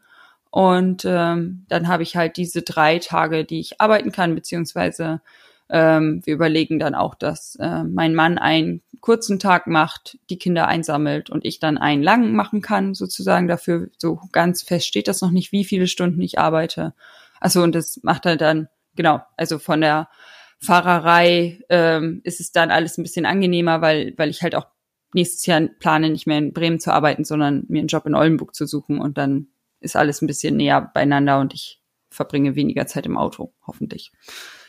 Und 0.53 1.07
ähm, 1.07 1.65
dann 1.71 1.89
habe 1.89 2.03
ich 2.03 2.15
halt 2.15 2.37
diese 2.37 2.61
drei 2.61 2.99
Tage, 2.99 3.47
die 3.47 3.59
ich 3.59 3.81
arbeiten 3.81 4.13
kann, 4.13 4.35
beziehungsweise 4.35 5.23
ähm, 5.71 6.21
wir 6.27 6.35
überlegen 6.35 6.79
dann 6.79 6.95
auch, 6.95 7.15
dass 7.15 7.57
äh, 7.57 7.85
mein 7.85 8.15
Mann 8.15 8.37
einen 8.37 8.83
kurzen 9.01 9.39
Tag 9.39 9.67
macht, 9.67 10.19
die 10.29 10.37
Kinder 10.37 10.69
einsammelt 10.69 11.31
und 11.31 11.47
ich 11.47 11.59
dann 11.59 11.79
einen 11.79 12.03
langen 12.03 12.35
machen 12.35 12.61
kann, 12.61 12.93
sozusagen 12.93 13.49
dafür. 13.49 13.89
So 13.97 14.21
ganz 14.31 14.63
fest 14.63 14.87
steht 14.87 15.09
das 15.09 15.23
noch 15.23 15.31
nicht, 15.31 15.53
wie 15.53 15.65
viele 15.65 15.87
Stunden 15.87 16.21
ich 16.21 16.39
arbeite. 16.39 16.93
Also 17.41 17.63
und 17.63 17.75
das 17.75 18.01
macht 18.03 18.27
er 18.27 18.37
dann, 18.37 18.69
genau, 18.95 19.23
also 19.39 19.59
von 19.59 19.81
der 19.81 20.11
Fahrerei 20.59 21.61
ähm, 21.71 22.21
ist 22.25 22.41
es 22.41 22.53
dann 22.53 22.71
alles 22.71 22.99
ein 22.99 23.05
bisschen 23.05 23.25
angenehmer, 23.25 23.81
weil, 23.81 24.13
weil 24.19 24.29
ich 24.29 24.43
halt 24.43 24.55
auch 24.55 24.67
nächstes 25.15 25.47
Jahr 25.47 25.63
plane, 25.79 26.11
nicht 26.11 26.27
mehr 26.27 26.37
in 26.37 26.53
Bremen 26.53 26.79
zu 26.79 26.93
arbeiten, 26.93 27.25
sondern 27.25 27.65
mir 27.69 27.79
einen 27.79 27.89
Job 27.89 28.05
in 28.05 28.15
Oldenburg 28.15 28.55
zu 28.55 28.67
suchen 28.67 29.01
und 29.01 29.17
dann 29.17 29.47
ist 29.83 29.97
alles 29.97 30.23
ein 30.23 30.27
bisschen 30.27 30.57
näher 30.57 30.91
beieinander 30.95 31.41
und 31.41 31.55
ich 31.55 31.81
verbringe 32.11 32.55
weniger 32.55 32.87
Zeit 32.87 33.07
im 33.07 33.17
Auto, 33.17 33.53
hoffentlich. 33.67 34.13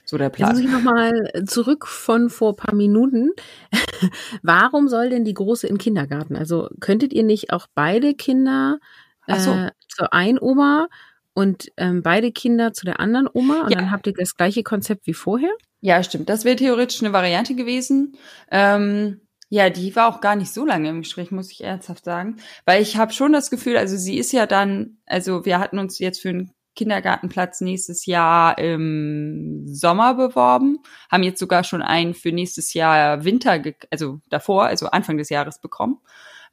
So 0.05 0.17
der 0.17 0.29
Plan. 0.29 0.49
Jetzt 0.49 0.61
muss 0.61 0.65
ich 0.65 0.71
nochmal 0.71 1.43
zurück 1.45 1.87
von 1.87 2.29
vor 2.29 2.55
paar 2.55 2.75
Minuten. 2.75 3.31
Warum 4.41 4.89
soll 4.89 5.09
denn 5.09 5.23
die 5.23 5.33
Große 5.33 5.65
in 5.67 5.75
den 5.75 5.79
Kindergarten? 5.79 6.35
Also 6.35 6.69
könntet 6.81 7.13
ihr 7.13 7.23
nicht 7.23 7.53
auch 7.53 7.67
beide 7.73 8.13
Kinder 8.13 8.79
äh, 9.27 9.39
so. 9.39 9.69
zur 9.87 10.13
einen 10.13 10.39
Oma 10.39 10.87
und 11.33 11.71
ähm, 11.77 12.03
beide 12.03 12.31
Kinder 12.31 12.73
zu 12.73 12.85
der 12.85 12.99
anderen 12.99 13.29
Oma 13.31 13.61
und 13.61 13.71
ja. 13.71 13.77
dann 13.77 13.91
habt 13.91 14.07
ihr 14.07 14.13
das 14.13 14.35
gleiche 14.35 14.63
Konzept 14.63 15.07
wie 15.07 15.13
vorher? 15.13 15.51
Ja, 15.79 16.03
stimmt. 16.03 16.29
Das 16.29 16.45
wäre 16.45 16.55
theoretisch 16.57 17.01
eine 17.01 17.13
Variante 17.13 17.55
gewesen. 17.55 18.15
Ähm, 18.51 19.21
ja, 19.53 19.69
die 19.69 19.95
war 19.95 20.07
auch 20.07 20.19
gar 20.19 20.35
nicht 20.35 20.51
so 20.51 20.65
lange 20.65 20.89
im 20.89 21.03
Gespräch, 21.03 21.29
muss 21.29 21.51
ich 21.51 21.63
ernsthaft 21.63 22.05
sagen. 22.05 22.37
Weil 22.65 22.81
ich 22.81 22.97
habe 22.97 23.13
schon 23.13 23.31
das 23.33 23.51
Gefühl, 23.51 23.77
also 23.77 23.95
sie 23.97 24.17
ist 24.17 24.31
ja 24.31 24.47
dann, 24.47 24.97
also 25.05 25.45
wir 25.45 25.59
hatten 25.59 25.77
uns 25.77 25.99
jetzt 25.99 26.23
für 26.23 26.29
einen 26.29 26.51
Kindergartenplatz 26.75 27.61
nächstes 27.61 28.07
Jahr 28.07 28.57
im 28.57 29.65
Sommer 29.67 30.15
beworben, 30.15 30.79
haben 31.11 31.21
jetzt 31.21 31.39
sogar 31.39 31.63
schon 31.63 31.83
einen 31.83 32.15
für 32.15 32.31
nächstes 32.31 32.73
Jahr 32.73 33.25
Winter, 33.25 33.61
also 33.91 34.21
davor, 34.27 34.65
also 34.65 34.87
Anfang 34.87 35.19
des 35.19 35.29
Jahres 35.29 35.61
bekommen. 35.61 35.99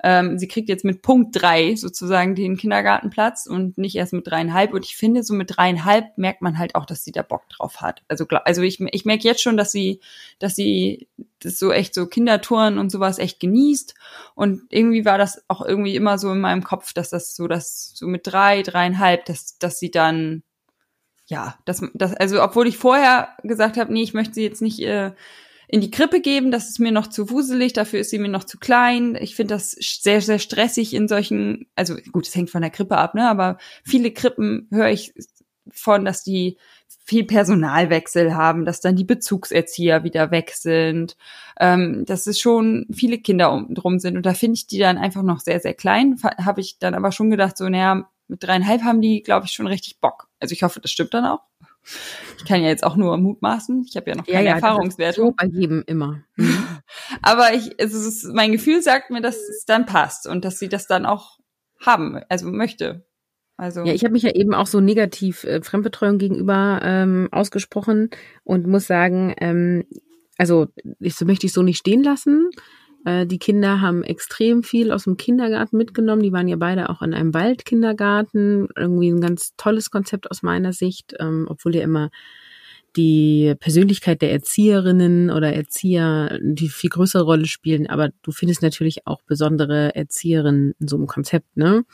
Ähm, 0.02 0.38
sie 0.38 0.48
kriegt 0.48 0.68
jetzt 0.68 0.84
mit 0.84 1.02
Punkt 1.02 1.40
drei 1.40 1.76
sozusagen 1.76 2.34
den 2.34 2.56
Kindergartenplatz 2.56 3.46
und 3.46 3.78
nicht 3.78 3.96
erst 3.96 4.12
mit 4.12 4.26
dreieinhalb. 4.26 4.72
Und 4.72 4.84
ich 4.84 4.96
finde, 4.96 5.22
so 5.22 5.34
mit 5.34 5.56
dreieinhalb 5.56 6.16
merkt 6.16 6.42
man 6.42 6.58
halt 6.58 6.74
auch, 6.74 6.86
dass 6.86 7.04
sie 7.04 7.12
da 7.12 7.22
Bock 7.22 7.48
drauf 7.48 7.80
hat. 7.80 8.02
Also, 8.08 8.26
also 8.44 8.62
ich, 8.62 8.80
ich 8.80 9.04
merke 9.04 9.24
jetzt 9.24 9.42
schon, 9.42 9.56
dass 9.56 9.72
sie, 9.72 10.00
dass 10.38 10.54
sie 10.54 11.08
das 11.40 11.58
so 11.58 11.72
echt 11.72 11.94
so 11.94 12.06
Kindertouren 12.06 12.78
und 12.78 12.90
sowas 12.90 13.18
echt 13.18 13.40
genießt. 13.40 13.94
Und 14.34 14.62
irgendwie 14.70 15.04
war 15.04 15.18
das 15.18 15.44
auch 15.48 15.62
irgendwie 15.62 15.96
immer 15.96 16.18
so 16.18 16.32
in 16.32 16.40
meinem 16.40 16.64
Kopf, 16.64 16.92
dass 16.92 17.10
das 17.10 17.34
so, 17.36 17.48
dass 17.48 17.92
so 17.94 18.06
mit 18.06 18.26
drei, 18.26 18.62
dreieinhalb, 18.62 19.24
dass, 19.26 19.58
dass 19.58 19.78
sie 19.78 19.90
dann 19.90 20.42
ja, 21.30 21.56
das, 21.64 21.80
das, 21.94 22.12
also 22.14 22.42
obwohl 22.42 22.66
ich 22.66 22.76
vorher 22.76 23.36
gesagt 23.44 23.76
habe, 23.76 23.92
nee, 23.92 24.02
ich 24.02 24.14
möchte 24.14 24.34
sie 24.34 24.42
jetzt 24.42 24.60
nicht 24.60 24.80
äh, 24.80 25.12
in 25.70 25.80
die 25.80 25.90
Krippe 25.90 26.20
geben. 26.20 26.50
Das 26.50 26.68
ist 26.68 26.80
mir 26.80 26.90
noch 26.90 27.06
zu 27.06 27.30
wuselig, 27.30 27.72
dafür 27.72 28.00
ist 28.00 28.10
sie 28.10 28.18
mir 28.18 28.28
noch 28.28 28.44
zu 28.44 28.58
klein. 28.58 29.16
Ich 29.20 29.36
finde 29.36 29.54
das 29.54 29.70
sehr, 29.70 30.20
sehr 30.20 30.40
stressig 30.40 30.94
in 30.94 31.06
solchen, 31.06 31.66
also 31.76 31.96
gut, 32.12 32.26
es 32.26 32.34
hängt 32.34 32.50
von 32.50 32.62
der 32.62 32.70
Krippe 32.70 32.98
ab, 32.98 33.14
ne? 33.14 33.28
Aber 33.28 33.58
viele 33.84 34.10
Krippen 34.10 34.68
höre 34.72 34.88
ich 34.88 35.14
von, 35.70 36.04
dass 36.04 36.24
die 36.24 36.58
viel 37.04 37.24
Personalwechsel 37.24 38.34
haben, 38.34 38.64
dass 38.64 38.80
dann 38.80 38.96
die 38.96 39.04
Bezugserzieher 39.04 40.02
wieder 40.02 40.32
weg 40.32 40.52
sind, 40.54 41.16
ähm, 41.60 42.04
dass 42.04 42.26
es 42.26 42.40
schon 42.40 42.86
viele 42.92 43.18
Kinder 43.18 43.52
um, 43.52 43.72
drum 43.72 44.00
sind. 44.00 44.16
Und 44.16 44.26
da 44.26 44.34
finde 44.34 44.54
ich 44.54 44.66
die 44.66 44.78
dann 44.78 44.98
einfach 44.98 45.22
noch 45.22 45.38
sehr, 45.38 45.60
sehr 45.60 45.74
klein. 45.74 46.20
Habe 46.22 46.60
ich 46.60 46.78
dann 46.78 46.94
aber 46.94 47.12
schon 47.12 47.30
gedacht, 47.30 47.56
so, 47.56 47.68
naja, 47.68 48.10
mit 48.26 48.42
dreieinhalb 48.42 48.82
haben 48.82 49.00
die, 49.00 49.22
glaube 49.22 49.46
ich, 49.46 49.52
schon 49.52 49.68
richtig 49.68 50.00
Bock. 50.00 50.28
Also 50.40 50.52
ich 50.52 50.64
hoffe, 50.64 50.80
das 50.80 50.90
stimmt 50.90 51.14
dann 51.14 51.26
auch. 51.26 51.40
Ich 52.38 52.44
kann 52.44 52.62
ja 52.62 52.68
jetzt 52.68 52.84
auch 52.84 52.96
nur 52.96 53.16
mutmaßen. 53.16 53.84
Ich 53.86 53.96
habe 53.96 54.10
ja 54.10 54.16
noch 54.16 54.26
keine 54.26 54.38
ja, 54.38 54.50
ja, 54.50 54.54
Erfahrungswerte. 54.56 55.20
So 55.20 55.32
bei 55.32 55.46
jedem 55.46 55.82
immer. 55.86 56.22
Mhm. 56.36 56.66
Aber 57.22 57.54
ich, 57.54 57.72
es 57.78 57.92
ist, 57.94 58.24
mein 58.34 58.52
Gefühl 58.52 58.82
sagt 58.82 59.10
mir, 59.10 59.20
dass 59.20 59.36
es 59.36 59.64
dann 59.66 59.86
passt 59.86 60.26
und 60.26 60.44
dass 60.44 60.58
sie 60.58 60.68
das 60.68 60.86
dann 60.86 61.06
auch 61.06 61.38
haben, 61.80 62.20
also 62.28 62.50
möchte. 62.50 63.06
Also 63.56 63.84
ja, 63.84 63.92
ich 63.92 64.04
habe 64.04 64.12
mich 64.12 64.22
ja 64.22 64.34
eben 64.34 64.54
auch 64.54 64.66
so 64.66 64.80
negativ 64.80 65.44
äh, 65.44 65.62
Fremdbetreuung 65.62 66.18
gegenüber 66.18 66.80
ähm, 66.82 67.28
ausgesprochen 67.30 68.08
und 68.42 68.66
muss 68.66 68.86
sagen, 68.86 69.34
ähm, 69.38 69.84
also 70.38 70.68
ich, 70.98 71.14
so 71.14 71.26
möchte 71.26 71.46
ich 71.46 71.52
so 71.52 71.62
nicht 71.62 71.78
stehen 71.78 72.02
lassen. 72.02 72.50
Äh, 73.04 73.26
die 73.26 73.38
Kinder 73.38 73.80
haben 73.80 74.02
extrem 74.02 74.62
viel 74.62 74.92
aus 74.92 75.04
dem 75.04 75.16
Kindergarten 75.16 75.76
mitgenommen. 75.76 76.22
Die 76.22 76.32
waren 76.32 76.48
ja 76.48 76.56
beide 76.56 76.90
auch 76.90 77.02
in 77.02 77.14
einem 77.14 77.34
Waldkindergarten. 77.34 78.68
Irgendwie 78.76 79.10
ein 79.10 79.20
ganz 79.20 79.54
tolles 79.56 79.90
Konzept 79.90 80.30
aus 80.30 80.42
meiner 80.42 80.72
Sicht, 80.72 81.14
ähm, 81.18 81.46
obwohl 81.48 81.74
ja 81.74 81.82
immer 81.82 82.10
die 82.96 83.54
Persönlichkeit 83.60 84.20
der 84.22 84.32
Erzieherinnen 84.32 85.30
oder 85.30 85.52
Erzieher 85.52 86.38
die 86.42 86.68
viel 86.68 86.90
größere 86.90 87.22
Rolle 87.22 87.46
spielen, 87.46 87.86
aber 87.86 88.10
du 88.22 88.32
findest 88.32 88.62
natürlich 88.62 89.06
auch 89.06 89.22
besondere 89.22 89.94
Erzieherinnen 89.94 90.74
in 90.78 90.88
so 90.88 90.96
einem 90.96 91.06
Konzept, 91.06 91.56
ne? 91.56 91.84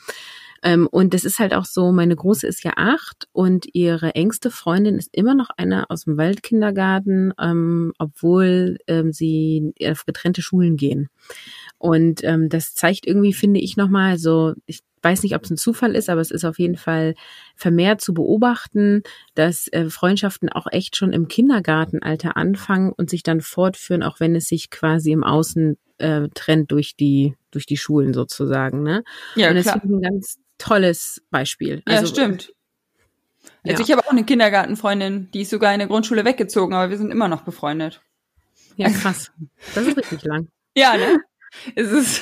Ähm, 0.63 0.87
und 0.87 1.13
das 1.13 1.23
ist 1.23 1.39
halt 1.39 1.53
auch 1.53 1.65
so, 1.65 1.91
meine 1.91 2.15
Große 2.15 2.47
ist 2.47 2.63
ja 2.63 2.73
acht 2.75 3.27
und 3.31 3.67
ihre 3.73 4.15
engste 4.15 4.51
Freundin 4.51 4.97
ist 4.97 5.09
immer 5.11 5.35
noch 5.35 5.49
eine 5.57 5.89
aus 5.89 6.05
dem 6.05 6.17
Waldkindergarten, 6.17 7.33
ähm, 7.39 7.93
obwohl 7.99 8.77
ähm, 8.87 9.13
sie 9.13 9.73
auf 9.83 10.05
getrennte 10.05 10.41
Schulen 10.41 10.77
gehen. 10.77 11.09
Und 11.77 12.23
ähm, 12.23 12.49
das 12.49 12.73
zeigt 12.73 13.05
irgendwie, 13.05 13.33
finde 13.33 13.59
ich 13.59 13.77
nochmal, 13.77 14.17
so, 14.17 14.53
ich 14.65 14.81
weiß 15.03 15.23
nicht, 15.23 15.35
ob 15.35 15.43
es 15.43 15.51
ein 15.51 15.57
Zufall 15.57 15.95
ist, 15.95 16.09
aber 16.09 16.21
es 16.21 16.31
ist 16.31 16.43
auf 16.43 16.59
jeden 16.59 16.75
Fall 16.75 17.15
vermehrt 17.55 18.01
zu 18.01 18.13
beobachten, 18.13 19.03
dass 19.35 19.67
äh, 19.69 19.89
Freundschaften 19.89 20.49
auch 20.49 20.67
echt 20.71 20.95
schon 20.95 21.13
im 21.13 21.27
Kindergartenalter 21.27 22.35
anfangen 22.35 22.91
und 22.91 23.09
sich 23.09 23.23
dann 23.23 23.41
fortführen, 23.41 24.03
auch 24.03 24.19
wenn 24.19 24.35
es 24.35 24.47
sich 24.47 24.69
quasi 24.69 25.11
im 25.11 25.23
Außen 25.23 25.77
äh, 25.99 26.27
trennt 26.33 26.71
durch 26.71 26.95
die 26.95 27.35
durch 27.51 27.65
die 27.65 27.77
Schulen 27.77 28.13
sozusagen. 28.13 28.83
Ne? 28.83 29.03
Ja, 29.35 29.49
und 29.49 29.55
das 29.55 29.63
klar. 29.63 29.79
finde 29.79 29.97
ich 29.97 30.07
ein 30.07 30.13
ganz 30.13 30.37
tolles 30.57 31.21
Beispiel. 31.31 31.83
Ja, 31.87 31.97
Also, 31.97 32.13
stimmt. 32.13 32.53
Also 33.63 33.81
Ja. 33.81 33.85
ich 33.85 33.91
habe 33.91 34.05
auch 34.05 34.11
eine 34.11 34.23
Kindergartenfreundin, 34.23 35.29
die 35.31 35.41
ist 35.41 35.49
sogar 35.49 35.73
in 35.73 35.79
der 35.79 35.87
Grundschule 35.87 36.23
weggezogen, 36.25 36.73
aber 36.73 36.89
wir 36.89 36.97
sind 36.97 37.11
immer 37.11 37.27
noch 37.27 37.41
befreundet. 37.41 38.01
Ja, 38.75 38.89
krass. 38.89 39.31
Das 39.75 39.85
ist 39.87 39.97
richtig 39.97 40.23
lang. 40.23 40.47
Ja, 40.75 40.95
ne? 40.95 41.19
es 41.75 41.89
ist 41.91 42.21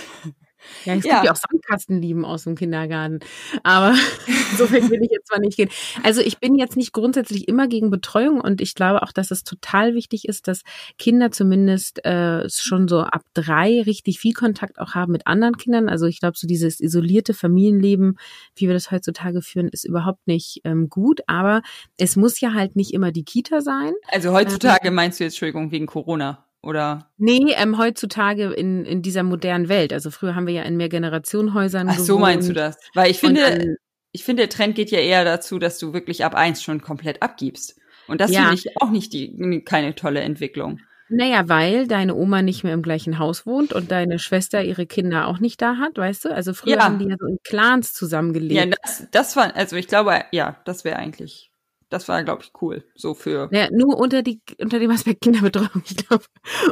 Ja, 0.85 0.95
es 0.95 1.03
Ja. 1.05 1.13
gibt 1.15 1.25
ja 1.25 1.31
auch 1.31 1.35
Sandkastenlieben 1.35 2.25
aus 2.25 2.43
dem 2.43 2.55
Kindergarten. 2.55 3.19
Aber 3.63 3.93
so 4.57 4.71
weit 4.71 4.89
will 4.89 5.01
ich 5.03 5.11
jetzt 5.11 5.27
zwar 5.27 5.39
nicht 5.39 5.57
gehen. 5.57 5.69
Also 6.03 6.21
ich 6.21 6.39
bin 6.39 6.55
jetzt 6.55 6.77
nicht 6.77 6.93
grundsätzlich 6.93 7.47
immer 7.47 7.67
gegen 7.67 7.89
Betreuung 7.89 8.41
und 8.41 8.61
ich 8.61 8.75
glaube 8.75 9.03
auch, 9.03 9.11
dass 9.11 9.31
es 9.31 9.43
total 9.43 9.93
wichtig 9.95 10.27
ist, 10.27 10.47
dass 10.47 10.61
Kinder 10.97 11.31
zumindest 11.31 12.03
äh, 12.05 12.49
schon 12.49 12.87
so 12.87 13.01
ab 13.01 13.21
drei 13.33 13.81
richtig 13.81 14.19
viel 14.19 14.33
Kontakt 14.33 14.79
auch 14.79 14.93
haben 14.95 15.11
mit 15.11 15.27
anderen 15.27 15.57
Kindern. 15.57 15.89
Also 15.89 16.05
ich 16.05 16.19
glaube, 16.19 16.37
so 16.37 16.47
dieses 16.47 16.79
isolierte 16.79 17.33
Familienleben, 17.33 18.17
wie 18.55 18.67
wir 18.67 18.73
das 18.73 18.91
heutzutage 18.91 19.41
führen, 19.41 19.67
ist 19.69 19.83
überhaupt 19.85 20.27
nicht 20.27 20.61
ähm, 20.63 20.89
gut. 20.89 21.21
Aber 21.27 21.61
es 21.97 22.15
muss 22.15 22.39
ja 22.39 22.53
halt 22.53 22.75
nicht 22.75 22.93
immer 22.93 23.11
die 23.11 23.23
Kita 23.23 23.61
sein. 23.61 23.93
also 24.09 24.33
heutzutage 24.33 24.91
meinst 24.91 25.19
du 25.19 25.23
jetzt 25.23 25.33
Entschuldigung 25.33 25.71
wegen 25.71 25.85
Corona 25.85 26.44
oder 26.65 27.11
Nee, 27.17 27.53
ähm, 27.55 27.77
heutzutage 27.77 28.51
in, 28.53 28.83
in 28.85 29.01
dieser 29.01 29.23
modernen 29.23 29.69
Welt. 29.69 29.93
Also 29.93 30.11
früher 30.11 30.35
haben 30.35 30.47
wir 30.47 30.53
ja 30.53 30.63
in 30.63 30.75
Mehrgenerationenhäusern 30.77 31.87
Ach 31.89 31.99
so 31.99 32.19
meinst 32.19 32.49
du 32.49 32.53
gewohnt. 32.53 32.75
das? 32.75 32.77
Weil 32.93 33.11
ich 33.11 33.19
finde, 33.19 33.77
ich 34.11 34.23
finde, 34.23 34.43
der 34.43 34.49
Trend 34.49 34.75
geht 34.75 34.91
ja 34.91 34.99
eher 34.99 35.23
dazu, 35.23 35.59
dass 35.59 35.77
du 35.77 35.93
wirklich 35.93 36.25
ab 36.25 36.35
eins 36.35 36.61
schon 36.61 36.81
komplett 36.81 37.21
abgibst. 37.21 37.77
Und 38.07 38.21
das 38.21 38.31
Ja. 38.31 38.41
finde 38.41 38.55
ich 38.55 38.77
auch 38.81 38.89
nicht 38.91 39.13
die 39.13 39.63
keine 39.63 39.95
tolle 39.95 40.21
Entwicklung. 40.21 40.79
Naja, 41.07 41.47
weil 41.47 41.87
deine 41.87 42.15
Oma 42.15 42.41
nicht 42.41 42.63
mehr 42.63 42.73
im 42.73 42.81
gleichen 42.81 43.19
Haus 43.19 43.45
wohnt 43.45 43.73
und 43.73 43.91
deine 43.91 44.17
Schwester 44.17 44.63
ihre 44.63 44.87
Kinder 44.87 45.27
auch 45.27 45.39
nicht 45.39 45.61
da 45.61 45.77
hat, 45.77 45.97
weißt 45.97 46.25
du? 46.25 46.29
Also 46.33 46.53
früher 46.53 46.77
Ja. 46.77 46.83
haben 46.85 46.97
die 46.97 47.05
ja 47.07 47.15
so 47.19 47.27
in 47.27 47.37
Clans 47.43 47.93
zusammengelebt. 47.93 48.53
Ja, 48.53 48.65
das, 48.81 49.07
das 49.11 49.35
war, 49.35 49.55
also 49.55 49.75
ich 49.75 49.87
glaube, 49.87 50.23
ja, 50.31 50.59
das 50.65 50.83
wäre 50.83 50.97
eigentlich, 50.97 51.51
das 51.89 52.07
war, 52.07 52.23
glaube 52.23 52.43
ich, 52.43 52.51
cool. 52.61 52.83
So 52.95 53.13
für. 53.13 53.47
Naja, 53.51 53.69
nur 53.71 53.97
unter, 53.97 54.21
die, 54.21 54.41
unter 54.59 54.79
dem 54.79 54.91
Aspekt 54.91 55.21
Kinderbetreuung, 55.21 55.83
ich 55.85 55.95
glaube, 55.95 56.25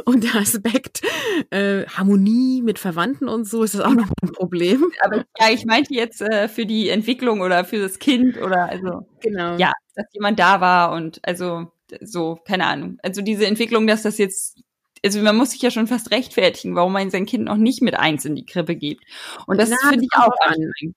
unter 0.04 0.38
Aspekt 0.38 1.02
äh, 1.50 1.86
Harmonie 1.86 2.62
mit 2.62 2.78
Verwandten 2.78 3.28
und 3.28 3.48
so 3.48 3.62
ist 3.62 3.74
das 3.74 3.82
auch 3.82 3.94
noch 3.94 4.08
ein 4.22 4.32
Problem. 4.32 4.84
Aber 5.02 5.24
ja, 5.38 5.50
ich 5.50 5.64
meinte 5.64 5.94
jetzt 5.94 6.20
äh, 6.20 6.48
für 6.48 6.66
die 6.66 6.88
Entwicklung 6.88 7.40
oder 7.40 7.64
für 7.64 7.78
das 7.78 7.98
Kind 7.98 8.40
oder 8.40 8.68
also 8.68 9.06
Genau. 9.20 9.56
ja, 9.56 9.72
dass 9.94 10.06
jemand 10.12 10.38
da 10.38 10.60
war 10.60 10.92
und 10.92 11.20
also 11.22 11.72
so, 12.00 12.38
keine 12.46 12.66
Ahnung. 12.66 12.98
Also 13.02 13.22
diese 13.22 13.46
Entwicklung, 13.46 13.86
dass 13.86 14.02
das 14.02 14.18
jetzt, 14.18 14.62
also 15.04 15.20
man 15.20 15.36
muss 15.36 15.50
sich 15.50 15.62
ja 15.62 15.70
schon 15.70 15.86
fast 15.86 16.10
rechtfertigen, 16.10 16.74
warum 16.76 16.92
man 16.92 17.10
sein 17.10 17.26
Kind 17.26 17.44
noch 17.44 17.56
nicht 17.56 17.82
mit 17.82 17.94
eins 17.94 18.24
in 18.24 18.34
die 18.34 18.46
Krippe 18.46 18.76
gibt. 18.76 19.04
Und 19.46 19.60
das 19.60 19.70
finde 19.88 20.04
ich 20.04 20.18
auch 20.18 20.34
anstrengend. 20.40 20.96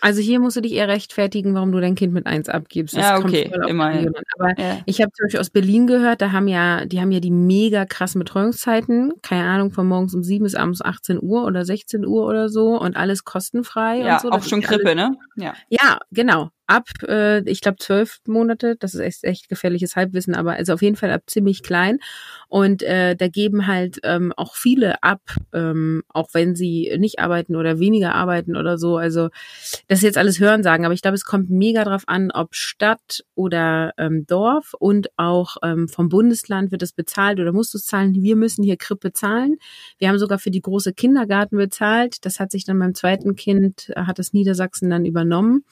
Also 0.00 0.20
hier 0.20 0.38
musst 0.40 0.56
du 0.56 0.60
dich 0.60 0.72
eher 0.72 0.88
rechtfertigen, 0.88 1.54
warum 1.54 1.72
du 1.72 1.80
dein 1.80 1.94
Kind 1.94 2.12
mit 2.12 2.26
eins 2.26 2.48
abgibst. 2.48 2.96
Das 2.96 3.02
Ja, 3.04 3.14
kommt 3.16 3.28
okay, 3.34 3.48
voll 3.48 3.60
auf 3.60 3.66
die 3.66 3.70
immerhin. 3.70 4.12
Aber 4.38 4.58
Ja. 4.60 4.78
Ich 4.86 5.00
habe 5.00 5.10
zum 5.12 5.24
Beispiel 5.24 5.40
aus 5.40 5.50
Berlin 5.50 5.86
gehört, 5.86 6.20
da 6.22 6.32
haben 6.32 6.48
ja, 6.48 6.84
die 6.84 7.00
haben 7.00 7.10
ja 7.10 7.20
die 7.20 7.30
mega 7.30 7.84
krassen 7.84 8.18
Betreuungszeiten, 8.20 9.12
keine 9.22 9.48
Ahnung, 9.48 9.70
von 9.72 9.86
morgens 9.88 10.14
um 10.14 10.22
sieben 10.22 10.44
bis 10.44 10.54
abends 10.54 10.82
18 10.82 11.18
Uhr 11.22 11.44
oder 11.44 11.64
16 11.64 12.06
Uhr 12.06 12.26
oder 12.26 12.48
so 12.48 12.78
und 12.80 12.96
alles 12.96 13.24
kostenfrei 13.24 13.98
Ja, 14.00 14.14
und 14.14 14.20
so. 14.22 14.30
auch 14.30 14.42
schon 14.44 14.60
ist 14.60 14.68
alles- 14.68 14.78
Krippe, 14.82 14.94
ne? 14.94 15.16
Ja. 15.36 15.54
Ja, 15.68 15.98
genau. 16.12 16.50
Ab, 16.68 16.88
äh, 17.08 17.40
ich 17.50 17.62
glaube, 17.62 17.78
zwölf 17.78 18.18
Monate, 18.26 18.76
das 18.76 18.94
ist 18.94 19.00
echt, 19.00 19.24
echt 19.24 19.48
gefährliches 19.48 19.96
Halbwissen, 19.96 20.34
aber 20.34 20.52
also 20.52 20.74
auf 20.74 20.82
jeden 20.82 20.96
Fall 20.96 21.10
ab 21.10 21.22
ziemlich 21.26 21.62
klein. 21.62 21.98
Und 22.48 22.82
äh, 22.82 23.16
da 23.16 23.28
geben 23.28 23.66
halt 23.66 24.00
ähm, 24.04 24.32
auch 24.36 24.54
viele 24.54 25.02
ab, 25.02 25.22
ähm, 25.54 26.02
auch 26.08 26.28
wenn 26.32 26.54
sie 26.54 26.94
nicht 26.98 27.18
arbeiten 27.20 27.56
oder 27.56 27.78
weniger 27.78 28.14
arbeiten 28.14 28.54
oder 28.56 28.76
so. 28.76 28.98
Also 28.98 29.30
das 29.88 29.98
ist 29.98 30.04
jetzt 30.04 30.18
alles 30.18 30.40
Hörensagen, 30.40 30.84
aber 30.84 30.94
ich 30.94 31.02
glaube, 31.02 31.14
es 31.14 31.24
kommt 31.24 31.50
mega 31.50 31.84
drauf 31.84 32.04
an, 32.06 32.30
ob 32.30 32.54
Stadt 32.54 33.24
oder 33.34 33.92
ähm, 33.96 34.26
Dorf 34.26 34.74
und 34.78 35.08
auch 35.16 35.56
ähm, 35.62 35.88
vom 35.88 36.08
Bundesland 36.10 36.70
wird 36.70 36.82
es 36.82 36.92
bezahlt 36.92 37.40
oder 37.40 37.52
musst 37.52 37.72
du 37.74 37.78
es 37.78 37.86
zahlen. 37.86 38.14
Wir 38.14 38.36
müssen 38.36 38.62
hier 38.62 38.76
Krippe 38.76 39.12
zahlen. 39.12 39.56
Wir 39.98 40.08
haben 40.08 40.18
sogar 40.18 40.38
für 40.38 40.50
die 40.50 40.60
große 40.60 40.92
Kindergarten 40.92 41.56
bezahlt. 41.56 42.24
Das 42.26 42.40
hat 42.40 42.50
sich 42.50 42.64
dann 42.64 42.78
beim 42.78 42.94
zweiten 42.94 43.36
Kind, 43.36 43.90
äh, 43.94 44.02
hat 44.02 44.18
das 44.18 44.32
Niedersachsen 44.32 44.90
dann 44.90 45.06
übernommen. 45.06 45.64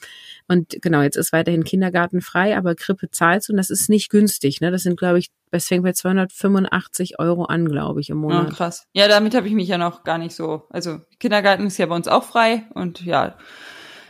Und 0.47 0.81
genau, 0.87 1.01
jetzt 1.01 1.17
ist 1.17 1.33
weiterhin 1.33 1.63
Kindergarten 1.65 2.21
frei, 2.21 2.55
aber 2.57 2.73
Krippe 2.75 3.09
zahlst 3.11 3.49
du 3.49 3.53
und 3.53 3.57
das 3.57 3.69
ist 3.69 3.89
nicht 3.89 4.09
günstig. 4.09 4.61
Ne? 4.61 4.71
Das 4.71 4.83
sind, 4.83 4.97
glaube 4.97 5.19
ich, 5.19 5.29
das 5.51 5.67
fängt 5.67 5.83
bei 5.83 5.91
285 5.91 7.19
Euro 7.19 7.43
an, 7.45 7.67
glaube 7.67 7.99
ich, 7.99 8.09
im 8.09 8.17
Ja, 8.17 8.21
Monat. 8.37 8.53
krass. 8.53 8.85
Ja, 8.93 9.07
damit 9.07 9.35
habe 9.35 9.47
ich 9.47 9.53
mich 9.53 9.67
ja 9.67 9.77
noch 9.77 10.03
gar 10.03 10.17
nicht 10.17 10.35
so. 10.35 10.63
Also 10.69 10.99
Kindergarten 11.19 11.67
ist 11.67 11.77
ja 11.77 11.85
bei 11.87 11.95
uns 11.95 12.07
auch 12.07 12.23
frei 12.23 12.65
und 12.73 13.03
ja, 13.03 13.37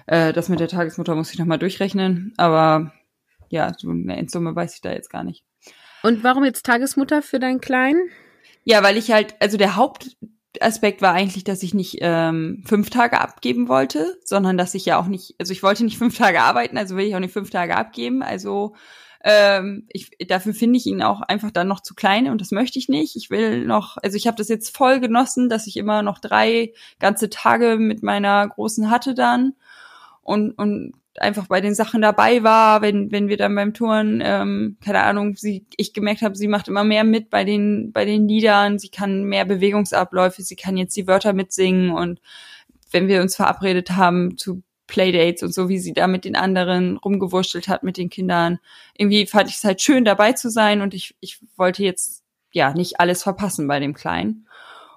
äh, 0.06 0.34
das 0.34 0.50
mit 0.50 0.60
der 0.60 0.68
Tagesmutter 0.68 1.16
muss 1.16 1.32
ich 1.32 1.40
nochmal 1.40 1.58
durchrechnen. 1.60 2.34
Aber 2.38 2.94
ja, 3.50 3.74
so 3.78 3.90
eine 3.90 4.16
Endsumme 4.18 4.56
weiß 4.56 4.76
ich 4.76 4.82
da 4.82 4.92
jetzt 4.92 5.10
gar 5.10 5.24
nicht. 5.24 5.44
Und 6.04 6.24
warum 6.24 6.46
jetzt 6.46 6.66
Tagesmutter 6.66 7.22
für 7.22 7.40
deinen 7.40 7.60
Kleinen? 7.60 8.00
Ja, 8.64 8.84
weil 8.84 8.98
ich 8.98 9.12
halt, 9.12 9.36
also 9.40 9.58
der 9.58 9.76
Hauptaspekt 10.62 11.02
war 11.02 11.14
eigentlich, 11.14 11.44
dass 11.44 11.64
ich 11.64 11.74
nicht 11.74 11.98
ähm, 12.02 12.64
fünf 12.66 12.90
Tage 12.90 13.20
abgeben 13.22 13.68
wollte, 13.68 14.18
sondern 14.24 14.58
dass 14.58 14.74
ich 14.74 14.86
ja 14.86 15.00
auch 15.00 15.08
nicht, 15.08 15.36
also 15.40 15.52
ich 15.52 15.64
wollte 15.64 15.84
nicht 15.84 15.98
fünf 16.00 16.18
Tage 16.18 16.42
arbeiten, 16.42 16.78
also 16.78 16.96
will 16.96 17.06
ich 17.06 17.16
auch 17.16 17.20
nicht 17.20 17.34
fünf 17.34 17.50
Tage 17.50 17.76
abgeben. 17.76 18.22
Also 18.24 18.76
ähm, 19.24 19.86
ich, 19.90 20.12
dafür 20.28 20.54
finde 20.54 20.78
ich 20.78 20.86
ihn 20.86 21.02
auch 21.02 21.22
einfach 21.22 21.52
dann 21.52 21.68
noch 21.68 21.82
zu 21.82 21.96
klein 21.96 22.30
und 22.30 22.42
das 22.42 22.52
möchte 22.52 22.80
ich 22.80 22.90
nicht. 22.90 23.16
Ich 23.16 23.30
will 23.30 23.66
noch, 23.66 23.98
also 23.98 24.16
ich 24.16 24.28
habe 24.28 24.38
das 24.38 24.48
jetzt 24.48 24.76
voll 24.76 25.00
genossen, 25.00 25.50
dass 25.50 25.68
ich 25.68 25.78
immer 25.78 26.02
noch 26.02 26.20
drei 26.20 26.74
ganze 27.00 27.30
Tage 27.30 27.78
mit 27.78 28.04
meiner 28.04 28.48
Großen 28.48 28.90
hatte 28.90 29.14
dann 29.14 29.54
und, 30.22 30.52
und 30.52 30.94
einfach 31.20 31.48
bei 31.48 31.62
den 31.62 31.76
Sachen 31.76 32.02
dabei 32.02 32.44
war, 32.44 32.82
wenn, 32.82 33.12
wenn 33.12 33.28
wir 33.28 33.38
dann 33.38 33.56
beim 33.56 33.74
Touren, 33.74 34.22
ähm, 34.24 34.78
keine 34.84 35.04
Ahnung, 35.04 35.36
sie, 35.36 35.66
ich 35.76 35.94
gemerkt 35.94 36.22
habe, 36.22 36.36
sie 36.36 36.48
macht 36.48 36.68
immer 36.68 36.84
mehr 36.84 37.04
mit 37.04 37.30
bei 37.30 37.44
den, 37.44 37.92
bei 37.92 38.06
den 38.06 38.28
Liedern, 38.28 38.80
sie 38.80 38.90
kann 38.90 39.24
mehr 39.24 39.46
Bewegungsabläufe, 39.46 40.42
sie 40.42 40.56
kann 40.56 40.78
jetzt 40.78 40.96
die 40.96 41.08
Wörter 41.08 41.34
mitsingen 41.34 41.92
und 41.92 42.22
wenn 42.92 43.08
wir 43.08 43.22
uns 43.22 43.36
verabredet 43.36 43.92
haben 43.92 44.38
zu 44.38 44.64
Playdates 44.88 45.44
und 45.44 45.54
so, 45.54 45.70
wie 45.70 45.80
sie 45.80 45.94
da 45.94 46.08
mit 46.08 46.26
den 46.26 46.36
anderen 46.36 46.98
rumgewurschtelt 46.98 47.68
hat 47.68 47.84
mit 47.84 47.98
den 47.98 48.10
Kindern. 48.10 48.60
Irgendwie 48.98 49.28
fand 49.28 49.50
ich 49.50 49.58
es 49.58 49.64
halt 49.64 49.82
schön, 49.82 50.06
dabei 50.06 50.32
zu 50.32 50.50
sein 50.50 50.82
und 50.82 50.94
ich, 50.94 51.16
ich 51.20 51.40
wollte 51.58 51.84
jetzt 51.84 52.24
ja 52.52 52.74
nicht 52.74 53.00
alles 53.00 53.24
verpassen 53.24 53.68
bei 53.68 53.80
dem 53.80 53.94
Kleinen. 53.94 54.48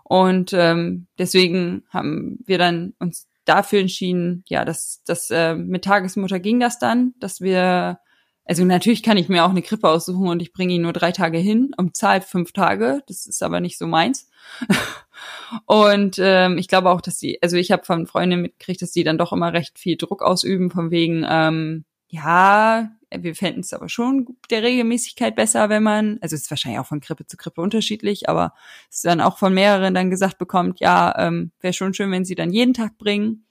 Und 0.04 0.52
ähm, 0.52 1.06
deswegen 1.18 1.85
haben 1.90 2.38
wir 2.44 2.59
dann 2.59 2.94
uns 2.98 3.28
dafür 3.50 3.80
entschieden, 3.80 4.44
ja, 4.48 4.64
dass 4.64 5.02
das 5.04 5.30
äh, 5.30 5.54
mit 5.54 5.84
Tagesmutter 5.84 6.38
ging 6.38 6.60
das 6.60 6.78
dann, 6.78 7.14
dass 7.18 7.40
wir, 7.40 7.98
also 8.44 8.64
natürlich 8.64 9.02
kann 9.02 9.16
ich 9.16 9.28
mir 9.28 9.44
auch 9.44 9.50
eine 9.50 9.62
Krippe 9.62 9.88
aussuchen 9.88 10.28
und 10.28 10.40
ich 10.40 10.52
bringe 10.52 10.74
ihn 10.74 10.82
nur 10.82 10.92
drei 10.92 11.10
Tage 11.12 11.38
hin 11.38 11.72
und 11.76 11.96
zahle 11.96 12.22
fünf 12.22 12.52
Tage. 12.52 13.02
Das 13.08 13.26
ist 13.26 13.42
aber 13.42 13.60
nicht 13.60 13.76
so 13.76 13.86
meins. 13.86 14.30
und 15.66 16.16
ähm, 16.20 16.58
ich 16.58 16.68
glaube 16.68 16.90
auch, 16.90 17.00
dass 17.00 17.18
die, 17.18 17.42
also 17.42 17.56
ich 17.56 17.72
habe 17.72 17.84
von 17.84 18.06
Freundinnen 18.06 18.42
mitgekriegt, 18.42 18.82
dass 18.82 18.92
die 18.92 19.04
dann 19.04 19.18
doch 19.18 19.32
immer 19.32 19.52
recht 19.52 19.78
viel 19.78 19.96
Druck 19.96 20.22
ausüben, 20.22 20.70
von 20.70 20.90
wegen, 20.90 21.26
ähm, 21.28 21.84
ja, 22.08 22.90
wir 23.11 23.35
fänden 23.35 23.61
es 23.61 23.73
aber 23.73 23.88
schon 23.88 24.37
der 24.51 24.62
Regelmäßigkeit 24.62 25.35
besser, 25.35 25.68
wenn 25.68 25.83
man, 25.83 26.18
also 26.20 26.35
es 26.37 26.42
ist 26.42 26.51
wahrscheinlich 26.51 26.81
auch 26.81 26.87
von 26.87 27.01
Krippe 27.01 27.27
zu 27.27 27.37
Krippe 27.37 27.61
unterschiedlich, 27.61 28.29
aber 28.29 28.55
es 28.88 28.96
ist 28.96 29.05
dann 29.05 29.20
auch 29.20 29.38
von 29.38 29.53
mehreren 29.53 29.94
dann 29.94 30.11
gesagt 30.11 30.38
bekommt, 30.38 30.81
ja, 30.81 31.14
ähm, 31.18 31.53
wäre 31.61 31.73
schon 31.73 31.94
schön, 31.94 32.11
wenn 32.12 32.25
sie 32.25 32.35
dann 32.35 32.51
jeden 32.51 32.75
Tag 32.75 32.99
bringen. 32.99 33.46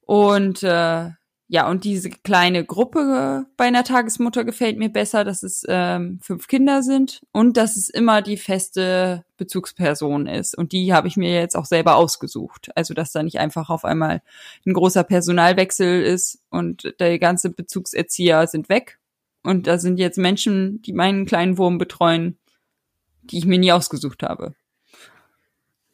Und 0.00 0.62
äh, 0.62 1.10
ja, 1.50 1.66
und 1.68 1.84
diese 1.84 2.10
kleine 2.10 2.62
Gruppe 2.62 3.46
bei 3.56 3.64
einer 3.64 3.82
Tagesmutter 3.82 4.44
gefällt 4.44 4.76
mir 4.76 4.90
besser, 4.90 5.24
dass 5.24 5.42
es 5.42 5.64
ähm, 5.66 6.18
fünf 6.20 6.46
Kinder 6.46 6.82
sind 6.82 7.22
und 7.32 7.56
dass 7.56 7.76
es 7.76 7.88
immer 7.88 8.20
die 8.20 8.36
feste 8.36 9.24
Bezugsperson 9.38 10.26
ist. 10.26 10.56
Und 10.56 10.72
die 10.72 10.92
habe 10.92 11.08
ich 11.08 11.16
mir 11.16 11.32
jetzt 11.32 11.56
auch 11.56 11.64
selber 11.64 11.96
ausgesucht. 11.96 12.68
Also, 12.74 12.92
dass 12.92 13.12
da 13.12 13.22
nicht 13.22 13.38
einfach 13.38 13.70
auf 13.70 13.86
einmal 13.86 14.20
ein 14.66 14.74
großer 14.74 15.04
Personalwechsel 15.04 16.02
ist 16.02 16.38
und 16.50 16.94
der 17.00 17.18
ganze 17.18 17.48
Bezugserzieher 17.48 18.46
sind 18.46 18.68
weg. 18.68 18.98
Und 19.42 19.66
da 19.66 19.78
sind 19.78 19.98
jetzt 19.98 20.18
Menschen, 20.18 20.82
die 20.82 20.92
meinen 20.92 21.24
kleinen 21.24 21.56
Wurm 21.56 21.78
betreuen, 21.78 22.36
die 23.22 23.38
ich 23.38 23.46
mir 23.46 23.58
nie 23.58 23.72
ausgesucht 23.72 24.22
habe. 24.22 24.54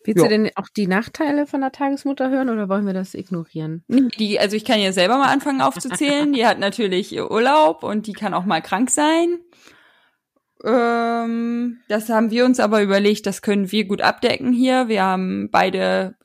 Willst 0.05 0.19
jo. 0.19 0.25
du 0.25 0.29
denn 0.29 0.51
auch 0.55 0.69
die 0.69 0.87
Nachteile 0.87 1.47
von 1.47 1.63
der 1.63 1.73
Tagesmutter 1.73 2.31
hören 2.31 2.51
oder 2.51 2.69
wollen 2.69 2.87
wir 2.87 2.93
das 2.93 3.15
ignorieren? 3.15 3.85
Die, 3.89 4.39
also 4.39 4.55
ich 4.55 4.65
kann 4.65 4.79
ja 4.79 4.93
selber 4.93 5.17
mal 5.17 5.33
anfangen 5.33 5.63
aufzuzählen. 5.63 6.33
die 6.33 6.47
hat 6.47 6.59
natürlich 6.59 7.19
Urlaub 7.19 7.83
und 7.83 8.07
die 8.07 8.13
kann 8.13 8.35
auch 8.35 8.45
mal 8.45 8.61
krank 8.61 8.91
sein. 8.91 9.39
Ähm, 10.63 11.79
das 11.89 12.09
haben 12.11 12.31
wir 12.31 12.45
uns 12.45 12.61
aber 12.61 12.83
überlegt, 12.83 13.27
das 13.27 13.43
können 13.43 13.73
wir 13.73 13.87
gut 13.87 14.03
abdecken 14.03 14.53
hier. 14.53 14.89
Wir 14.89 15.03
haben 15.03 15.51
beide 15.51 16.17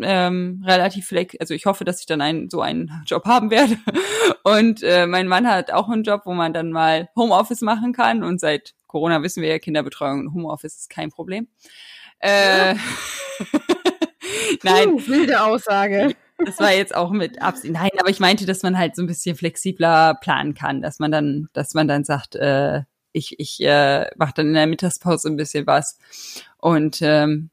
ähm, 0.00 0.62
relativ 0.66 1.06
flex, 1.06 1.36
also 1.38 1.54
ich 1.54 1.66
hoffe, 1.66 1.84
dass 1.84 2.00
ich 2.00 2.06
dann 2.06 2.20
einen 2.20 2.50
so 2.50 2.60
einen 2.62 2.90
Job 3.06 3.26
haben 3.26 3.50
werde. 3.50 3.76
Und 4.42 4.82
äh, 4.82 5.06
mein 5.06 5.28
Mann 5.28 5.46
hat 5.46 5.70
auch 5.72 5.88
einen 5.88 6.04
Job, 6.04 6.22
wo 6.24 6.32
man 6.32 6.52
dann 6.52 6.72
mal 6.72 7.08
Homeoffice 7.16 7.60
machen 7.60 7.92
kann. 7.92 8.24
Und 8.24 8.40
seit 8.40 8.74
Corona 8.86 9.22
wissen 9.22 9.42
wir 9.42 9.50
ja, 9.50 9.58
Kinderbetreuung 9.58 10.20
und 10.20 10.34
Homeoffice 10.34 10.76
ist 10.76 10.90
kein 10.90 11.10
Problem. 11.10 11.48
Äh, 12.24 12.74
Nein. 14.62 14.94
Uh, 14.94 15.06
wilde 15.06 15.42
Aussage. 15.42 16.14
Das 16.38 16.58
war 16.58 16.72
jetzt 16.72 16.94
auch 16.94 17.10
mit 17.10 17.40
Absicht. 17.42 17.72
Nein, 17.74 17.90
aber 17.98 18.08
ich 18.08 18.18
meinte, 18.18 18.46
dass 18.46 18.62
man 18.62 18.78
halt 18.78 18.96
so 18.96 19.02
ein 19.02 19.06
bisschen 19.06 19.36
flexibler 19.36 20.14
planen 20.14 20.54
kann, 20.54 20.80
dass 20.80 20.98
man 20.98 21.12
dann, 21.12 21.48
dass 21.52 21.74
man 21.74 21.86
dann 21.86 22.04
sagt, 22.04 22.34
äh, 22.34 22.82
ich, 23.12 23.38
ich 23.38 23.60
äh, 23.60 24.06
mache 24.16 24.32
dann 24.36 24.48
in 24.48 24.54
der 24.54 24.66
Mittagspause 24.66 25.28
ein 25.28 25.36
bisschen 25.36 25.66
was 25.66 25.98
und 26.58 26.98
ähm, 27.02 27.50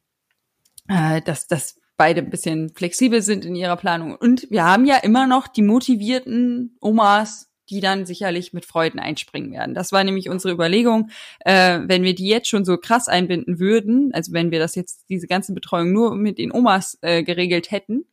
äh, 0.87 1.21
dass, 1.21 1.47
dass 1.47 1.75
beide 1.97 2.21
ein 2.21 2.29
bisschen 2.29 2.69
flexibel 2.73 3.21
sind 3.21 3.45
in 3.45 3.55
ihrer 3.55 3.77
Planung. 3.77 4.15
Und 4.15 4.49
wir 4.49 4.63
haben 4.63 4.85
ja 4.85 4.97
immer 4.97 5.27
noch 5.27 5.47
die 5.47 5.61
motivierten 5.61 6.77
Omas, 6.81 7.50
die 7.71 7.79
dann 7.79 8.05
sicherlich 8.05 8.53
mit 8.53 8.65
Freuden 8.65 8.99
einspringen 8.99 9.51
werden. 9.53 9.73
Das 9.73 9.91
war 9.91 10.03
nämlich 10.03 10.29
unsere 10.29 10.53
Überlegung, 10.53 11.09
äh, 11.39 11.79
wenn 11.85 12.03
wir 12.03 12.13
die 12.13 12.27
jetzt 12.27 12.49
schon 12.49 12.65
so 12.65 12.77
krass 12.77 13.07
einbinden 13.07 13.59
würden, 13.59 14.11
also 14.13 14.33
wenn 14.33 14.51
wir 14.51 14.59
das 14.59 14.75
jetzt, 14.75 15.05
diese 15.09 15.27
ganze 15.27 15.53
Betreuung 15.53 15.91
nur 15.93 16.15
mit 16.15 16.37
den 16.37 16.51
Omas 16.51 16.97
äh, 17.01 17.23
geregelt 17.23 17.71
hätten, 17.71 18.05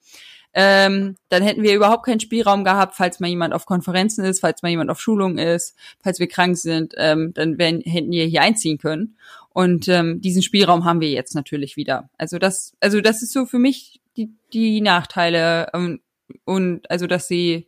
ähm, 0.54 1.16
dann 1.28 1.42
hätten 1.42 1.62
wir 1.62 1.74
überhaupt 1.74 2.06
keinen 2.06 2.20
Spielraum 2.20 2.64
gehabt, 2.64 2.94
falls 2.96 3.20
mal 3.20 3.28
jemand 3.28 3.52
auf 3.52 3.66
Konferenzen 3.66 4.24
ist, 4.24 4.40
falls 4.40 4.62
mal 4.62 4.70
jemand 4.70 4.90
auf 4.90 5.00
Schulung 5.00 5.38
ist, 5.38 5.76
falls 6.02 6.20
wir 6.20 6.28
krank 6.28 6.56
sind, 6.56 6.94
ähm, 6.96 7.32
dann 7.34 7.58
wären, 7.58 7.80
hätten 7.82 8.10
wir 8.10 8.24
hier 8.24 8.42
einziehen 8.42 8.78
können. 8.78 9.16
Und 9.50 9.88
ähm, 9.88 10.20
diesen 10.20 10.42
Spielraum 10.42 10.84
haben 10.84 11.00
wir 11.00 11.10
jetzt 11.10 11.34
natürlich 11.34 11.76
wieder. 11.76 12.08
Also 12.16 12.38
das, 12.38 12.72
also 12.80 13.00
das 13.00 13.22
ist 13.22 13.32
so 13.32 13.44
für 13.44 13.58
mich 13.58 14.00
die, 14.16 14.30
die 14.52 14.80
Nachteile 14.80 15.68
ähm, 15.74 16.00
und 16.44 16.90
also 16.90 17.06
dass 17.06 17.28
sie 17.28 17.66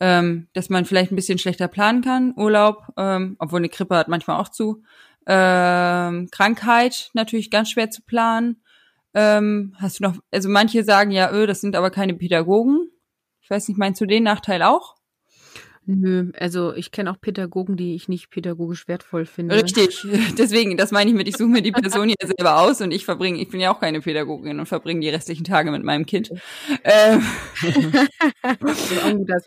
ähm, 0.00 0.48
dass 0.52 0.68
man 0.68 0.84
vielleicht 0.84 1.12
ein 1.12 1.16
bisschen 1.16 1.38
schlechter 1.38 1.68
planen 1.68 2.02
kann, 2.02 2.34
Urlaub, 2.36 2.86
ähm, 2.96 3.36
obwohl 3.38 3.60
eine 3.60 3.68
Krippe 3.68 3.96
hat 3.96 4.08
manchmal 4.08 4.40
auch 4.40 4.48
zu. 4.48 4.82
Ähm, 5.26 6.28
Krankheit 6.30 7.10
natürlich 7.14 7.50
ganz 7.50 7.70
schwer 7.70 7.90
zu 7.90 8.02
planen. 8.02 8.62
Ähm, 9.14 9.74
hast 9.78 9.98
du 9.98 10.04
noch, 10.04 10.16
also 10.30 10.48
manche 10.48 10.84
sagen 10.84 11.10
ja, 11.10 11.32
öh, 11.32 11.46
das 11.46 11.60
sind 11.60 11.74
aber 11.74 11.90
keine 11.90 12.14
Pädagogen. 12.14 12.90
Ich 13.40 13.50
weiß 13.50 13.68
nicht, 13.68 13.78
meinst 13.78 14.00
du 14.00 14.06
den 14.06 14.24
Nachteil 14.24 14.62
auch? 14.62 14.95
Nö, 15.88 16.32
also 16.36 16.74
ich 16.74 16.90
kenne 16.90 17.12
auch 17.12 17.20
Pädagogen, 17.20 17.76
die 17.76 17.94
ich 17.94 18.08
nicht 18.08 18.30
pädagogisch 18.30 18.88
wertvoll 18.88 19.24
finde. 19.24 19.54
Richtig, 19.54 20.04
deswegen, 20.38 20.76
das 20.76 20.90
meine 20.90 21.10
ich 21.10 21.16
mit, 21.16 21.28
ich 21.28 21.36
suche 21.36 21.48
mir 21.48 21.62
die 21.62 21.70
Person 21.70 22.08
hier 22.08 22.16
selber 22.20 22.60
aus 22.60 22.80
und 22.80 22.90
ich 22.90 23.04
verbringe, 23.04 23.40
ich 23.40 23.48
bin 23.50 23.60
ja 23.60 23.72
auch 23.72 23.78
keine 23.78 24.00
Pädagogin 24.00 24.58
und 24.58 24.66
verbringe 24.66 25.00
die 25.00 25.08
restlichen 25.10 25.44
Tage 25.44 25.70
mit 25.70 25.84
meinem 25.84 26.04
Kind. 26.04 26.30
Ähm. 26.82 27.22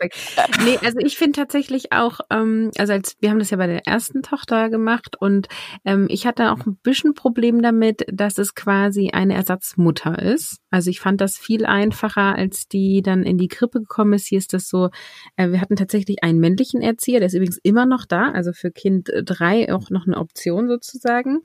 ein. 0.00 0.64
Nee, 0.64 0.78
also 0.82 0.98
ich 1.00 1.18
finde 1.18 1.36
tatsächlich 1.36 1.92
auch, 1.92 2.20
ähm, 2.30 2.70
also 2.78 2.94
als 2.94 3.16
wir 3.20 3.30
haben 3.30 3.38
das 3.38 3.50
ja 3.50 3.58
bei 3.58 3.66
der 3.66 3.86
ersten 3.86 4.22
Tochter 4.22 4.70
gemacht 4.70 5.16
und 5.20 5.48
ähm, 5.84 6.06
ich 6.08 6.26
hatte 6.26 6.52
auch 6.52 6.66
ein 6.66 6.78
bisschen 6.82 7.12
Problem 7.12 7.60
damit, 7.60 8.06
dass 8.10 8.38
es 8.38 8.54
quasi 8.54 9.10
eine 9.12 9.34
Ersatzmutter 9.34 10.18
ist. 10.20 10.60
Also 10.70 10.88
ich 10.88 11.00
fand 11.00 11.20
das 11.20 11.36
viel 11.36 11.66
einfacher, 11.66 12.34
als 12.34 12.66
die 12.68 13.02
dann 13.02 13.24
in 13.24 13.36
die 13.36 13.48
Krippe 13.48 13.80
gekommen 13.80 14.14
ist. 14.14 14.26
Hier 14.26 14.38
ist 14.38 14.54
das 14.54 14.68
so, 14.68 14.88
äh, 15.36 15.50
wir 15.50 15.60
hatten 15.60 15.76
tatsächlich 15.76 16.22
einen 16.30 16.40
männlichen 16.40 16.80
Erzieher, 16.80 17.20
der 17.20 17.26
ist 17.26 17.34
übrigens 17.34 17.58
immer 17.62 17.86
noch 17.86 18.06
da, 18.06 18.30
also 18.30 18.52
für 18.52 18.70
Kind 18.70 19.10
drei 19.24 19.72
auch 19.72 19.90
noch 19.90 20.06
eine 20.06 20.16
Option 20.16 20.68
sozusagen. 20.68 21.40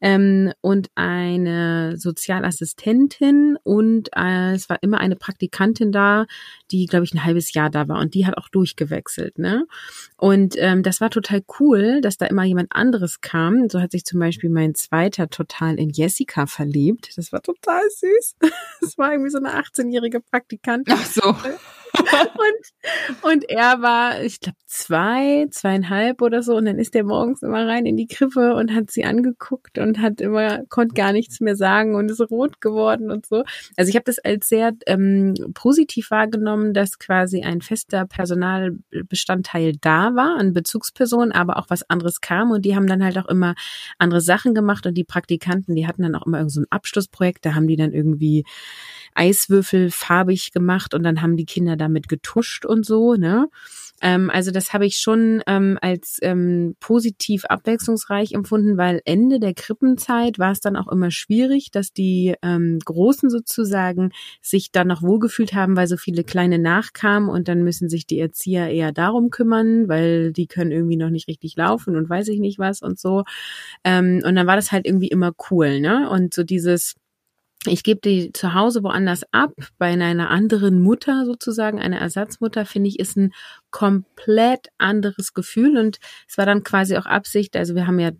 Ähm, 0.00 0.52
und 0.60 0.88
eine 0.94 1.96
Sozialassistentin 1.96 3.58
und 3.62 4.10
äh, 4.16 4.52
es 4.54 4.68
war 4.68 4.82
immer 4.82 4.98
eine 4.98 5.16
Praktikantin 5.16 5.92
da, 5.92 6.26
die, 6.70 6.86
glaube 6.86 7.04
ich, 7.04 7.14
ein 7.14 7.24
halbes 7.24 7.52
Jahr 7.54 7.70
da 7.70 7.88
war 7.88 8.00
und 8.00 8.14
die 8.14 8.26
hat 8.26 8.36
auch 8.36 8.48
durchgewechselt. 8.48 9.38
Ne? 9.38 9.66
Und 10.16 10.54
ähm, 10.58 10.82
das 10.82 11.00
war 11.00 11.10
total 11.10 11.42
cool, 11.60 12.00
dass 12.00 12.16
da 12.16 12.26
immer 12.26 12.44
jemand 12.44 12.74
anderes 12.74 13.20
kam. 13.20 13.68
So 13.68 13.80
hat 13.80 13.92
sich 13.92 14.04
zum 14.04 14.20
Beispiel 14.20 14.50
mein 14.50 14.74
zweiter 14.74 15.28
total 15.28 15.78
in 15.78 15.90
Jessica 15.90 16.46
verliebt. 16.46 17.16
Das 17.16 17.32
war 17.32 17.42
total 17.42 17.82
süß. 17.90 18.36
Das 18.80 18.98
war 18.98 19.12
irgendwie 19.12 19.30
so 19.30 19.38
eine 19.38 19.50
18-jährige 19.50 20.20
Praktikantin. 20.20 20.94
Ach 20.96 21.06
so. 21.06 21.36
Und, 21.98 23.32
und 23.32 23.50
er 23.50 23.82
war, 23.82 24.22
ich 24.22 24.40
glaube, 24.40 24.56
zwei, 24.66 25.46
zweieinhalb 25.50 26.22
oder 26.22 26.42
so. 26.42 26.56
Und 26.56 26.64
dann 26.64 26.78
ist 26.78 26.94
der 26.94 27.04
morgens 27.04 27.42
immer 27.42 27.66
rein 27.66 27.84
in 27.84 27.96
die 27.96 28.06
Krippe 28.06 28.54
und 28.54 28.74
hat 28.74 28.90
sie 28.90 29.04
angeguckt 29.04 29.78
und 29.78 29.98
hat 30.00 30.20
immer, 30.20 30.64
konnte 30.68 30.94
gar 30.94 31.12
nichts 31.12 31.40
mehr 31.40 31.56
sagen 31.56 31.94
und 31.94 32.10
ist 32.10 32.20
rot 32.30 32.60
geworden 32.60 33.10
und 33.10 33.26
so. 33.26 33.44
Also 33.76 33.90
ich 33.90 33.94
habe 33.96 34.04
das 34.04 34.18
als 34.18 34.48
sehr 34.48 34.72
ähm, 34.86 35.34
positiv 35.54 36.10
wahrgenommen, 36.10 36.72
dass 36.72 36.98
quasi 36.98 37.42
ein 37.42 37.60
fester 37.60 38.06
Personalbestandteil 38.06 39.74
da 39.80 40.14
war, 40.14 40.38
an 40.38 40.54
Bezugspersonen, 40.54 41.32
aber 41.32 41.58
auch 41.58 41.68
was 41.68 41.88
anderes 41.90 42.20
kam. 42.20 42.50
Und 42.50 42.64
die 42.64 42.74
haben 42.74 42.86
dann 42.86 43.04
halt 43.04 43.18
auch 43.18 43.28
immer 43.28 43.54
andere 43.98 44.22
Sachen 44.22 44.54
gemacht 44.54 44.86
und 44.86 44.94
die 44.94 45.04
Praktikanten, 45.04 45.74
die 45.74 45.86
hatten 45.86 46.02
dann 46.02 46.14
auch 46.14 46.26
immer 46.26 46.38
irgend 46.38 46.52
so 46.52 46.60
ein 46.60 46.66
Abschlussprojekt, 46.70 47.44
da 47.44 47.54
haben 47.54 47.66
die 47.66 47.76
dann 47.76 47.92
irgendwie 47.92 48.44
Eiswürfel 49.14 49.90
farbig 49.90 50.52
gemacht 50.52 50.94
und 50.94 51.02
dann 51.02 51.22
haben 51.22 51.36
die 51.36 51.46
Kinder 51.46 51.76
damit 51.76 52.08
getuscht 52.08 52.64
und 52.64 52.84
so, 52.86 53.14
ne? 53.14 53.48
Ähm, 54.02 54.30
also 54.30 54.50
das 54.50 54.72
habe 54.72 54.84
ich 54.84 54.96
schon 54.96 55.42
ähm, 55.46 55.78
als 55.80 56.18
ähm, 56.22 56.74
positiv 56.80 57.44
abwechslungsreich 57.44 58.32
empfunden, 58.32 58.76
weil 58.76 59.00
Ende 59.04 59.38
der 59.38 59.54
Krippenzeit 59.54 60.40
war 60.40 60.50
es 60.50 60.60
dann 60.60 60.76
auch 60.76 60.88
immer 60.88 61.12
schwierig, 61.12 61.70
dass 61.70 61.92
die 61.92 62.34
ähm, 62.42 62.80
Großen 62.84 63.30
sozusagen 63.30 64.10
sich 64.42 64.72
dann 64.72 64.88
noch 64.88 65.02
wohlgefühlt 65.02 65.54
haben, 65.54 65.76
weil 65.76 65.86
so 65.86 65.96
viele 65.96 66.24
Kleine 66.24 66.58
nachkamen 66.58 67.28
und 67.28 67.46
dann 67.46 67.62
müssen 67.62 67.88
sich 67.88 68.04
die 68.06 68.18
Erzieher 68.18 68.68
eher 68.70 68.90
darum 68.92 69.30
kümmern, 69.30 69.88
weil 69.88 70.32
die 70.32 70.48
können 70.48 70.72
irgendwie 70.72 70.96
noch 70.96 71.10
nicht 71.10 71.28
richtig 71.28 71.54
laufen 71.56 71.96
und 71.96 72.10
weiß 72.10 72.26
ich 72.28 72.40
nicht 72.40 72.58
was 72.58 72.82
und 72.82 72.98
so. 72.98 73.22
Ähm, 73.84 74.20
und 74.24 74.34
dann 74.34 74.48
war 74.48 74.56
das 74.56 74.72
halt 74.72 74.84
irgendwie 74.84 75.08
immer 75.08 75.32
cool, 75.50 75.80
ne? 75.80 76.10
Und 76.10 76.34
so 76.34 76.42
dieses 76.42 76.94
ich 77.66 77.84
gebe 77.84 78.00
die 78.00 78.32
zu 78.32 78.54
Hause 78.54 78.82
woanders 78.82 79.22
ab, 79.30 79.52
bei 79.78 79.92
einer 79.92 80.30
anderen 80.30 80.82
Mutter 80.82 81.24
sozusagen, 81.24 81.80
einer 81.80 81.98
Ersatzmutter, 81.98 82.66
finde 82.66 82.88
ich, 82.88 82.98
ist 82.98 83.16
ein 83.16 83.32
komplett 83.70 84.68
anderes 84.78 85.32
Gefühl. 85.32 85.78
Und 85.78 85.98
es 86.28 86.36
war 86.38 86.46
dann 86.46 86.64
quasi 86.64 86.96
auch 86.96 87.06
Absicht, 87.06 87.56
also 87.56 87.74
wir 87.76 87.86
haben 87.86 88.00
ja 88.00 88.10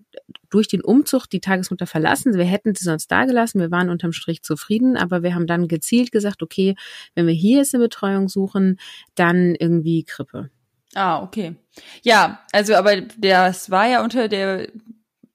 durch 0.49 0.69
den 0.69 0.83
Umzug 0.83 1.27
die 1.27 1.41
Tagesmutter 1.41 1.87
verlassen. 1.87 2.35
Wir 2.35 2.45
hätten 2.45 2.75
sie 2.75 2.85
sonst 2.85 3.09
da 3.09 3.25
gelassen. 3.25 3.59
Wir 3.59 3.71
waren 3.71 3.91
unterm 3.91 4.13
Strich 4.13 4.43
zufrieden, 4.43 4.97
aber 4.97 5.23
wir 5.23 5.35
haben 5.35 5.47
dann 5.47 5.67
gezielt 5.67 6.13
gesagt, 6.13 6.43
okay, 6.43 6.77
wenn 7.15 7.27
wir 7.27 7.35
hier 7.35 7.59
jetzt 7.59 7.75
eine 7.75 7.83
Betreuung 7.83 8.29
suchen, 8.29 8.79
dann 9.15 9.55
irgendwie 9.55 10.05
Krippe. 10.05 10.51
Ah, 10.95 11.23
okay. 11.23 11.57
Ja, 12.03 12.41
also 12.53 12.75
aber 12.75 13.01
das 13.01 13.71
war 13.71 13.89
ja 13.89 14.05
unter 14.05 14.29
der 14.29 14.69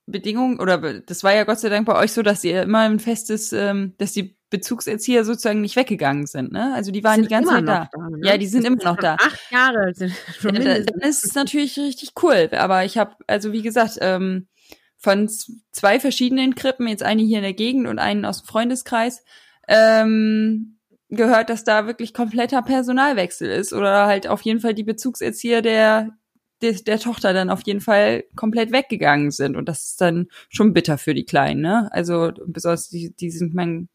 Bedingung, 0.08 0.60
oder 0.60 1.02
das 1.02 1.24
war 1.24 1.36
ja 1.36 1.44
Gott 1.44 1.60
sei 1.60 1.70
Dank 1.70 1.86
bei 1.86 1.96
euch 1.96 2.14
so, 2.14 2.22
dass 2.22 2.44
ihr 2.44 2.64
immer 2.64 2.80
ein 2.80 3.00
festes, 3.00 3.52
ähm, 3.52 3.94
dass 3.98 4.14
die 4.14 4.38
Bezugserzieher 4.50 5.26
sozusagen 5.26 5.60
nicht 5.60 5.76
weggegangen 5.76 6.26
sind, 6.26 6.54
ne? 6.54 6.74
Also 6.74 6.92
die 6.92 7.04
waren 7.04 7.22
die 7.22 7.28
ganze 7.28 7.50
Zeit 7.50 7.68
da. 7.68 7.90
da 7.92 8.10
ne? 8.10 8.20
Ja, 8.24 8.38
die 8.38 8.48
sind 8.48 8.64
das 8.64 8.72
immer 8.72 8.84
noch 8.84 8.98
da. 8.98 9.16
Acht 9.20 9.52
Jahre 9.52 9.94
sind 9.94 10.14
schon 10.40 10.56
ja, 10.56 10.60
mindestens. 10.60 10.86
Dann 10.94 11.10
ist 11.10 11.26
es 11.26 11.36
natürlich 11.36 11.78
richtig 11.78 12.12
cool. 12.24 12.50
Aber 12.54 12.86
ich 12.86 12.98
habe, 12.98 13.16
also 13.28 13.52
wie 13.52 13.62
gesagt, 13.62 13.98
ähm, 14.00 14.48
von 14.98 15.30
zwei 15.72 16.00
verschiedenen 16.00 16.56
Krippen, 16.56 16.88
jetzt 16.88 17.04
eine 17.04 17.22
hier 17.22 17.38
in 17.38 17.44
der 17.44 17.54
Gegend 17.54 17.88
und 17.88 18.00
einen 18.00 18.24
aus 18.24 18.42
dem 18.42 18.48
Freundeskreis, 18.48 19.24
ähm, 19.68 20.78
gehört, 21.10 21.50
dass 21.50 21.66
da 21.66 21.86
wirklich 21.86 22.14
kompletter 22.14 22.62
Personalwechsel 22.62 23.50
ist 23.50 23.74
oder 23.74 24.08
halt 24.08 24.28
auf 24.28 24.42
jeden 24.42 24.62
Fall 24.62 24.74
die 24.74 24.84
Bezugserzieher 24.84 25.62
der 25.62 26.12
der, 26.62 26.74
der 26.74 27.00
Tochter 27.00 27.34
dann 27.34 27.50
auf 27.50 27.62
jeden 27.66 27.82
Fall 27.82 28.24
komplett 28.36 28.72
weggegangen 28.72 29.32
sind. 29.32 29.56
Und 29.56 29.70
das 29.70 29.86
ist 29.86 30.02
dann 30.02 30.28
schon 30.50 30.74
bitter 30.74 30.98
für 30.98 31.14
die 31.14 31.26
Kleinen, 31.26 31.62
ne? 31.62 31.90
Also 31.92 32.32
besonders 32.46 32.90
die, 32.90 33.14
die 33.16 33.32
sind 33.32 33.54
mein, 33.54 33.90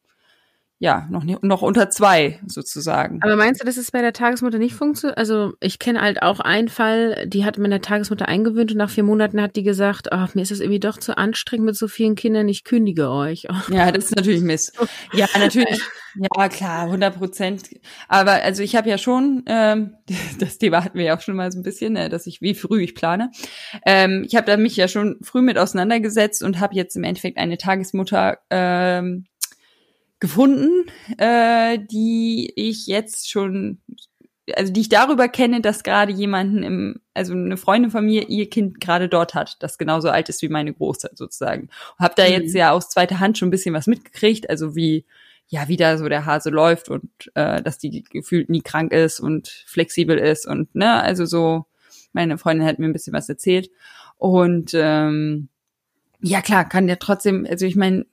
ja, 0.83 1.07
noch, 1.11 1.23
noch 1.42 1.62
unter 1.62 1.90
zwei 1.90 2.40
sozusagen. 2.45 3.21
Aber 3.23 3.37
meinst 3.37 3.61
du, 3.61 3.64
dass 3.64 3.77
es 3.77 3.92
bei 3.92 4.01
der 4.01 4.12
Tagesmutter 4.12 4.59
nicht 4.59 4.75
funktioniert? 4.75 5.16
Also 5.16 5.53
ich 5.61 5.79
kenne 5.79 6.01
halt 6.01 6.23
auch 6.23 6.40
einen 6.40 6.68
Fall, 6.68 7.25
die 7.29 7.45
hat 7.45 7.57
meine 7.57 7.81
Tagesmutter 7.81 8.27
eingewöhnt 8.27 8.73
und 8.73 8.79
nach 8.79 8.90
vier 8.90 9.05
Monaten 9.05 9.40
hat 9.40 9.55
die 9.55 9.62
gesagt, 9.62 10.09
oh, 10.11 10.27
mir 10.35 10.42
ist 10.42 10.51
das 10.51 10.59
irgendwie 10.59 10.81
doch 10.81 10.99
zu 10.99 11.16
anstrengend 11.16 11.66
mit 11.66 11.77
so 11.77 11.87
vielen 11.87 12.16
Kindern, 12.16 12.49
ich 12.49 12.64
kündige 12.64 13.11
euch. 13.11 13.47
Oh. 13.49 13.55
Ja, 13.73 13.92
das 13.92 14.07
ist 14.07 14.16
natürlich 14.16 14.40
Mist. 14.40 14.77
Ja, 15.12 15.29
natürlich. 15.38 15.81
Ja, 16.37 16.51
klar, 16.51 16.85
100 16.85 17.16
Prozent. 17.16 17.71
Aber 18.07 18.33
also 18.33 18.62
ich 18.62 18.77
habe 18.77 18.87
ja 18.90 18.99
schon, 18.99 19.45
ähm, 19.47 19.95
das 20.38 20.59
Thema 20.59 20.85
hatten 20.85 20.99
wir 20.99 21.07
ja 21.07 21.16
auch 21.16 21.23
schon 21.23 21.37
mal 21.37 21.51
so 21.51 21.59
ein 21.59 21.62
bisschen, 21.62 21.97
äh, 21.97 22.11
dass 22.11 22.27
ich 22.27 22.42
wie 22.42 22.55
früh 22.55 22.83
ich 22.83 22.95
plane. 22.95 23.31
Ähm, 23.87 24.23
ich 24.27 24.37
habe 24.37 24.47
da 24.47 24.59
mich 24.59 24.77
ja 24.77 24.88
schon 24.88 25.16
früh 25.23 25.40
mit 25.40 25.57
auseinandergesetzt 25.57 26.42
und 26.42 26.61
habe 26.61 26.75
jetzt 26.75 26.97
im 26.97 27.05
Endeffekt 27.05 27.38
eine 27.38 27.57
Tagesmutter 27.57 28.37
ähm, 28.51 29.25
gefunden, 30.23 30.87
äh, 31.19 31.81
die 31.91 32.53
ich 32.55 32.87
jetzt 32.87 33.29
schon, 33.29 33.81
also 34.55 34.73
die 34.73 34.83
ich 34.83 34.89
darüber 34.89 35.29
kenne, 35.29 35.61
dass 35.61 35.83
gerade 35.83 36.13
jemanden 36.13 36.63
im, 36.63 37.01
also 37.13 37.33
eine 37.33 37.57
Freundin 37.57 37.91
von 37.91 38.07
mir 38.07 38.29
ihr 38.29 38.49
Kind 38.49 38.81
gerade 38.81 39.09
dort 39.09 39.35
hat, 39.35 39.57
das 39.59 39.79
genauso 39.79 40.11
alt 40.11 40.29
ist 40.29 40.41
wie 40.41 40.49
meine 40.49 40.73
Große 40.73 41.11
sozusagen. 41.15 41.71
Und 41.99 42.05
habe 42.05 42.15
da 42.17 42.25
mhm. 42.25 42.31
jetzt 42.31 42.55
ja 42.55 42.71
aus 42.71 42.89
zweiter 42.89 43.19
Hand 43.19 43.37
schon 43.37 43.49
ein 43.49 43.51
bisschen 43.51 43.75
was 43.75 43.89
mitgekriegt, 43.89 44.49
also 44.49 44.77
wie 44.77 45.05
ja, 45.49 45.69
wie 45.69 45.77
da 45.77 45.99
so 45.99 46.09
der 46.09 46.25
Hase 46.25 46.49
läuft 46.49 46.89
und 46.89 47.11
äh, 47.35 47.61
dass 47.61 47.77
die 47.77 48.05
gefühlt 48.05 48.49
nie 48.49 48.63
krank 48.63 48.93
ist 48.93 49.21
und 49.21 49.49
flexibel 49.67 50.17
ist 50.17 50.47
und 50.47 50.75
ne, 50.75 51.03
also 51.03 51.27
so, 51.27 51.67
meine 52.13 52.39
Freundin 52.39 52.67
hat 52.67 52.79
mir 52.79 52.87
ein 52.87 52.95
bisschen 52.95 53.13
was 53.13 53.29
erzählt. 53.29 53.71
Und 54.17 54.71
ähm, 54.73 55.49
ja, 56.21 56.41
klar, 56.41 56.67
kann 56.67 56.87
der 56.87 57.01
trotzdem, 57.01 57.45
also 57.47 57.67
ich 57.67 57.77
meine, 57.77 58.07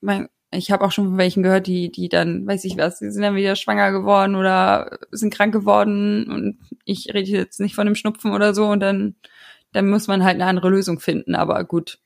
mein, 0.00 0.28
ich 0.50 0.70
habe 0.70 0.84
auch 0.84 0.92
schon 0.92 1.06
von 1.06 1.18
welchen 1.18 1.42
gehört, 1.42 1.66
die, 1.66 1.90
die 1.90 2.08
dann, 2.08 2.46
weiß 2.46 2.64
ich 2.64 2.76
was, 2.76 2.98
die 2.98 3.10
sind 3.10 3.22
dann 3.22 3.34
wieder 3.34 3.56
schwanger 3.56 3.92
geworden 3.92 4.36
oder 4.36 4.98
sind 5.10 5.34
krank 5.34 5.52
geworden 5.52 6.30
und 6.30 6.58
ich 6.84 7.12
rede 7.12 7.30
jetzt 7.30 7.60
nicht 7.60 7.74
von 7.74 7.86
einem 7.86 7.96
Schnupfen 7.96 8.32
oder 8.32 8.54
so 8.54 8.66
und 8.66 8.80
dann, 8.80 9.16
dann 9.72 9.88
muss 9.88 10.06
man 10.06 10.24
halt 10.24 10.36
eine 10.36 10.46
andere 10.46 10.70
Lösung 10.70 11.00
finden. 11.00 11.34
Aber 11.34 11.64
gut, 11.64 11.98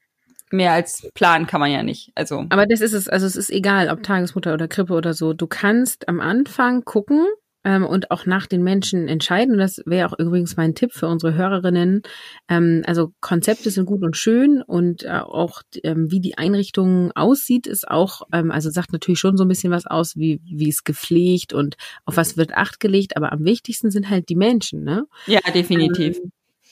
mehr 0.50 0.72
als 0.72 1.08
planen 1.14 1.46
kann 1.46 1.60
man 1.60 1.70
ja 1.70 1.82
nicht. 1.82 2.12
Also. 2.14 2.46
Aber 2.48 2.66
das 2.66 2.80
ist 2.80 2.92
es, 2.92 3.08
also 3.08 3.26
es 3.26 3.36
ist 3.36 3.50
egal, 3.50 3.88
ob 3.90 4.02
Tagesmutter 4.02 4.54
oder 4.54 4.68
Krippe 4.68 4.94
oder 4.94 5.14
so. 5.14 5.32
Du 5.32 5.46
kannst 5.46 6.08
am 6.08 6.20
Anfang 6.20 6.84
gucken, 6.84 7.26
ähm, 7.64 7.84
und 7.84 8.10
auch 8.10 8.26
nach 8.26 8.46
den 8.46 8.62
Menschen 8.62 9.08
entscheiden. 9.08 9.54
Und 9.54 9.58
das 9.58 9.82
wäre 9.86 10.08
auch 10.08 10.18
übrigens 10.18 10.56
mein 10.56 10.74
Tipp 10.74 10.92
für 10.92 11.08
unsere 11.08 11.34
Hörerinnen. 11.34 12.02
Ähm, 12.48 12.82
also 12.86 13.12
Konzepte 13.20 13.70
sind 13.70 13.86
gut 13.86 14.02
und 14.02 14.16
schön 14.16 14.62
und 14.62 15.04
äh, 15.04 15.20
auch 15.20 15.62
ähm, 15.82 16.10
wie 16.10 16.20
die 16.20 16.38
Einrichtung 16.38 17.12
aussieht, 17.12 17.66
ist 17.66 17.88
auch, 17.88 18.22
ähm, 18.32 18.50
also 18.50 18.70
sagt 18.70 18.92
natürlich 18.92 19.18
schon 19.18 19.36
so 19.36 19.44
ein 19.44 19.48
bisschen 19.48 19.72
was 19.72 19.86
aus, 19.86 20.16
wie 20.16 20.40
wie 20.44 20.68
es 20.68 20.84
gepflegt 20.84 21.52
und 21.52 21.76
auf 22.04 22.16
was 22.16 22.36
wird 22.36 22.54
Acht 22.54 22.80
gelegt. 22.80 23.16
Aber 23.16 23.32
am 23.32 23.44
wichtigsten 23.44 23.90
sind 23.90 24.10
halt 24.10 24.28
die 24.28 24.36
Menschen, 24.36 24.82
ne? 24.84 25.04
Ja, 25.26 25.40
definitiv. 25.52 26.18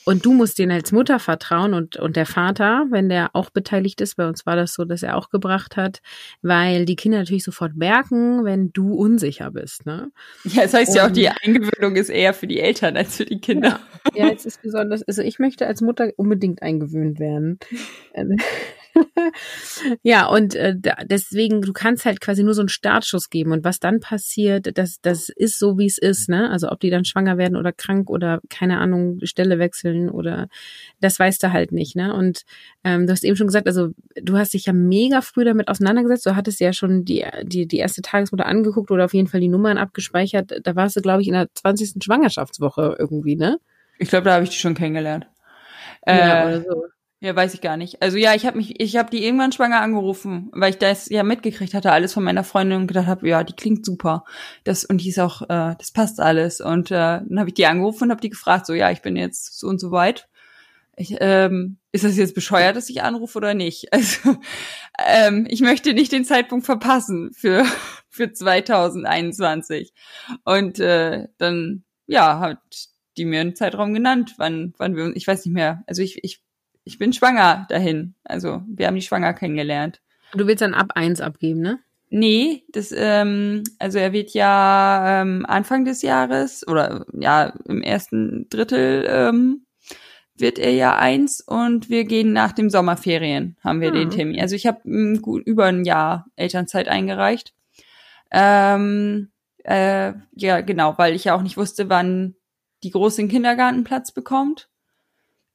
Und 0.08 0.24
du 0.24 0.32
musst 0.32 0.58
denen 0.58 0.72
als 0.72 0.90
Mutter 0.90 1.18
vertrauen 1.18 1.74
und, 1.74 1.98
und 1.98 2.16
der 2.16 2.24
Vater, 2.24 2.86
wenn 2.88 3.10
der 3.10 3.36
auch 3.36 3.50
beteiligt 3.50 4.00
ist, 4.00 4.16
bei 4.16 4.26
uns 4.26 4.46
war 4.46 4.56
das 4.56 4.72
so, 4.72 4.86
dass 4.86 5.02
er 5.02 5.18
auch 5.18 5.28
gebracht 5.28 5.76
hat, 5.76 6.00
weil 6.40 6.86
die 6.86 6.96
Kinder 6.96 7.18
natürlich 7.18 7.44
sofort 7.44 7.76
merken, 7.76 8.42
wenn 8.42 8.72
du 8.72 8.94
unsicher 8.94 9.50
bist. 9.50 9.84
Ne? 9.84 10.10
Ja, 10.44 10.62
das 10.62 10.72
heißt 10.72 10.92
und, 10.92 10.96
ja 10.96 11.06
auch, 11.06 11.10
die 11.10 11.28
Eingewöhnung 11.28 11.96
ist 11.96 12.08
eher 12.08 12.32
für 12.32 12.46
die 12.46 12.58
Eltern 12.58 12.96
als 12.96 13.18
für 13.18 13.26
die 13.26 13.38
Kinder. 13.38 13.80
Ja, 14.14 14.28
ja 14.28 14.32
es 14.32 14.46
ist 14.46 14.62
besonders, 14.62 15.02
also 15.02 15.20
ich 15.20 15.38
möchte 15.38 15.66
als 15.66 15.82
Mutter 15.82 16.10
unbedingt 16.16 16.62
eingewöhnt 16.62 17.20
werden. 17.20 17.58
ja, 20.02 20.26
und 20.26 20.54
äh, 20.54 20.74
deswegen, 21.04 21.62
du 21.62 21.72
kannst 21.72 22.04
halt 22.04 22.20
quasi 22.20 22.42
nur 22.42 22.54
so 22.54 22.62
einen 22.62 22.68
Startschuss 22.68 23.30
geben. 23.30 23.52
Und 23.52 23.64
was 23.64 23.78
dann 23.78 24.00
passiert, 24.00 24.76
das, 24.76 25.00
das 25.00 25.28
ist 25.28 25.58
so, 25.58 25.78
wie 25.78 25.86
es 25.86 25.98
ist, 25.98 26.28
ne? 26.28 26.50
Also 26.50 26.70
ob 26.70 26.80
die 26.80 26.90
dann 26.90 27.04
schwanger 27.04 27.38
werden 27.38 27.56
oder 27.56 27.72
krank 27.72 28.10
oder 28.10 28.40
keine 28.48 28.78
Ahnung, 28.78 29.18
Stelle 29.22 29.58
wechseln 29.58 30.08
oder 30.08 30.48
das 31.00 31.18
weißt 31.18 31.42
du 31.42 31.52
halt 31.52 31.72
nicht, 31.72 31.96
ne? 31.96 32.14
Und 32.14 32.42
ähm, 32.84 33.06
du 33.06 33.12
hast 33.12 33.24
eben 33.24 33.36
schon 33.36 33.46
gesagt, 33.46 33.66
also 33.66 33.88
du 34.20 34.36
hast 34.36 34.54
dich 34.54 34.66
ja 34.66 34.72
mega 34.72 35.20
früh 35.20 35.44
damit 35.44 35.68
auseinandergesetzt. 35.68 36.26
Du 36.26 36.36
hattest 36.36 36.60
ja 36.60 36.72
schon 36.72 37.04
die, 37.04 37.24
die, 37.42 37.66
die 37.66 37.78
erste 37.78 38.02
Tagesmutter 38.02 38.46
angeguckt 38.46 38.90
oder 38.90 39.04
auf 39.04 39.14
jeden 39.14 39.28
Fall 39.28 39.40
die 39.40 39.48
Nummern 39.48 39.78
abgespeichert. 39.78 40.60
Da 40.62 40.76
warst 40.76 40.96
du, 40.96 41.00
glaube 41.00 41.22
ich, 41.22 41.28
in 41.28 41.34
der 41.34 41.48
20. 41.52 42.02
Schwangerschaftswoche 42.02 42.96
irgendwie, 42.98 43.36
ne? 43.36 43.58
Ich 43.98 44.10
glaube, 44.10 44.26
da 44.26 44.34
habe 44.34 44.44
ich 44.44 44.50
die 44.50 44.56
schon 44.56 44.74
kennengelernt. 44.74 45.26
Ja, 46.06 46.42
äh, 46.42 46.46
oder 46.46 46.62
so. 46.62 46.84
Ja, 47.20 47.34
weiß 47.34 47.52
ich 47.54 47.60
gar 47.60 47.76
nicht. 47.76 48.00
Also 48.00 48.16
ja, 48.16 48.34
ich 48.36 48.46
habe 48.46 48.56
mich, 48.56 48.80
ich 48.80 48.96
habe 48.96 49.10
die 49.10 49.24
irgendwann 49.24 49.50
schwanger 49.50 49.80
angerufen, 49.80 50.50
weil 50.52 50.70
ich 50.70 50.78
das 50.78 51.08
ja 51.08 51.24
mitgekriegt 51.24 51.74
hatte, 51.74 51.90
alles 51.90 52.12
von 52.12 52.22
meiner 52.22 52.44
Freundin 52.44 52.82
und 52.82 52.86
gedacht 52.86 53.08
habe, 53.08 53.28
ja, 53.28 53.42
die 53.42 53.54
klingt 53.54 53.84
super. 53.84 54.24
Das 54.62 54.84
und 54.84 55.02
die 55.02 55.08
ist 55.08 55.18
auch, 55.18 55.42
äh, 55.42 55.74
das 55.76 55.90
passt 55.90 56.20
alles. 56.20 56.60
Und 56.60 56.92
äh, 56.92 56.94
dann 56.94 57.38
habe 57.40 57.48
ich 57.48 57.54
die 57.54 57.66
angerufen 57.66 58.04
und 58.04 58.10
habe 58.12 58.20
die 58.20 58.30
gefragt, 58.30 58.66
so 58.66 58.72
ja, 58.72 58.92
ich 58.92 59.02
bin 59.02 59.16
jetzt 59.16 59.58
so 59.58 59.66
und 59.66 59.80
so 59.80 59.90
weit. 59.90 60.28
Ich, 60.96 61.16
ähm, 61.20 61.78
ist 61.92 62.04
das 62.04 62.16
jetzt 62.16 62.34
bescheuert, 62.34 62.76
dass 62.76 62.90
ich 62.90 63.02
anrufe 63.02 63.38
oder 63.38 63.54
nicht? 63.54 63.88
Also 63.92 64.36
ähm, 65.04 65.46
ich 65.48 65.60
möchte 65.60 65.94
nicht 65.94 66.12
den 66.12 66.24
Zeitpunkt 66.24 66.66
verpassen 66.66 67.32
für 67.34 67.64
für 68.10 68.32
2021. 68.32 69.92
Und 70.44 70.78
äh, 70.80 71.28
dann 71.38 71.84
ja 72.06 72.38
hat 72.40 72.60
die 73.16 73.24
mir 73.24 73.40
einen 73.40 73.56
Zeitraum 73.56 73.92
genannt, 73.94 74.34
wann 74.38 74.74
wann 74.78 74.94
wir, 74.96 75.10
ich 75.16 75.26
weiß 75.26 75.44
nicht 75.44 75.54
mehr. 75.54 75.82
Also 75.86 76.02
ich 76.02 76.22
ich 76.24 76.42
ich 76.88 76.98
bin 76.98 77.12
schwanger 77.12 77.66
dahin. 77.68 78.14
Also 78.24 78.62
wir 78.66 78.86
haben 78.86 78.94
die 78.94 79.02
schwanger 79.02 79.34
kennengelernt. 79.34 80.00
Du 80.32 80.46
willst 80.46 80.62
dann 80.62 80.72
ab 80.72 80.92
eins 80.94 81.20
abgeben, 81.20 81.60
ne? 81.60 81.78
Nee, 82.10 82.64
das, 82.72 82.92
ähm, 82.96 83.62
also 83.78 83.98
er 83.98 84.14
wird 84.14 84.30
ja 84.30 85.20
ähm, 85.20 85.44
Anfang 85.46 85.84
des 85.84 86.00
Jahres 86.00 86.66
oder 86.66 87.04
ja 87.12 87.52
im 87.66 87.82
ersten 87.82 88.48
Drittel 88.48 89.06
ähm, 89.06 89.66
wird 90.34 90.58
er 90.58 90.72
ja 90.72 90.96
eins 90.96 91.42
und 91.42 91.90
wir 91.90 92.04
gehen 92.04 92.32
nach 92.32 92.52
dem 92.52 92.70
Sommerferien, 92.70 93.58
haben 93.62 93.82
wir 93.82 93.90
hm. 93.90 93.96
den 93.96 94.10
Termin. 94.10 94.40
Also 94.40 94.56
ich 94.56 94.66
habe 94.66 95.18
gut 95.20 95.42
über 95.46 95.66
ein 95.66 95.84
Jahr 95.84 96.26
Elternzeit 96.36 96.88
eingereicht. 96.88 97.52
Ähm, 98.30 99.28
äh, 99.64 100.14
ja, 100.34 100.62
genau, 100.62 100.96
weil 100.96 101.14
ich 101.14 101.24
ja 101.24 101.34
auch 101.34 101.42
nicht 101.42 101.58
wusste, 101.58 101.90
wann 101.90 102.36
die 102.82 102.90
Große 102.90 103.20
den 103.20 103.28
Kindergartenplatz 103.28 104.12
bekommt. 104.12 104.70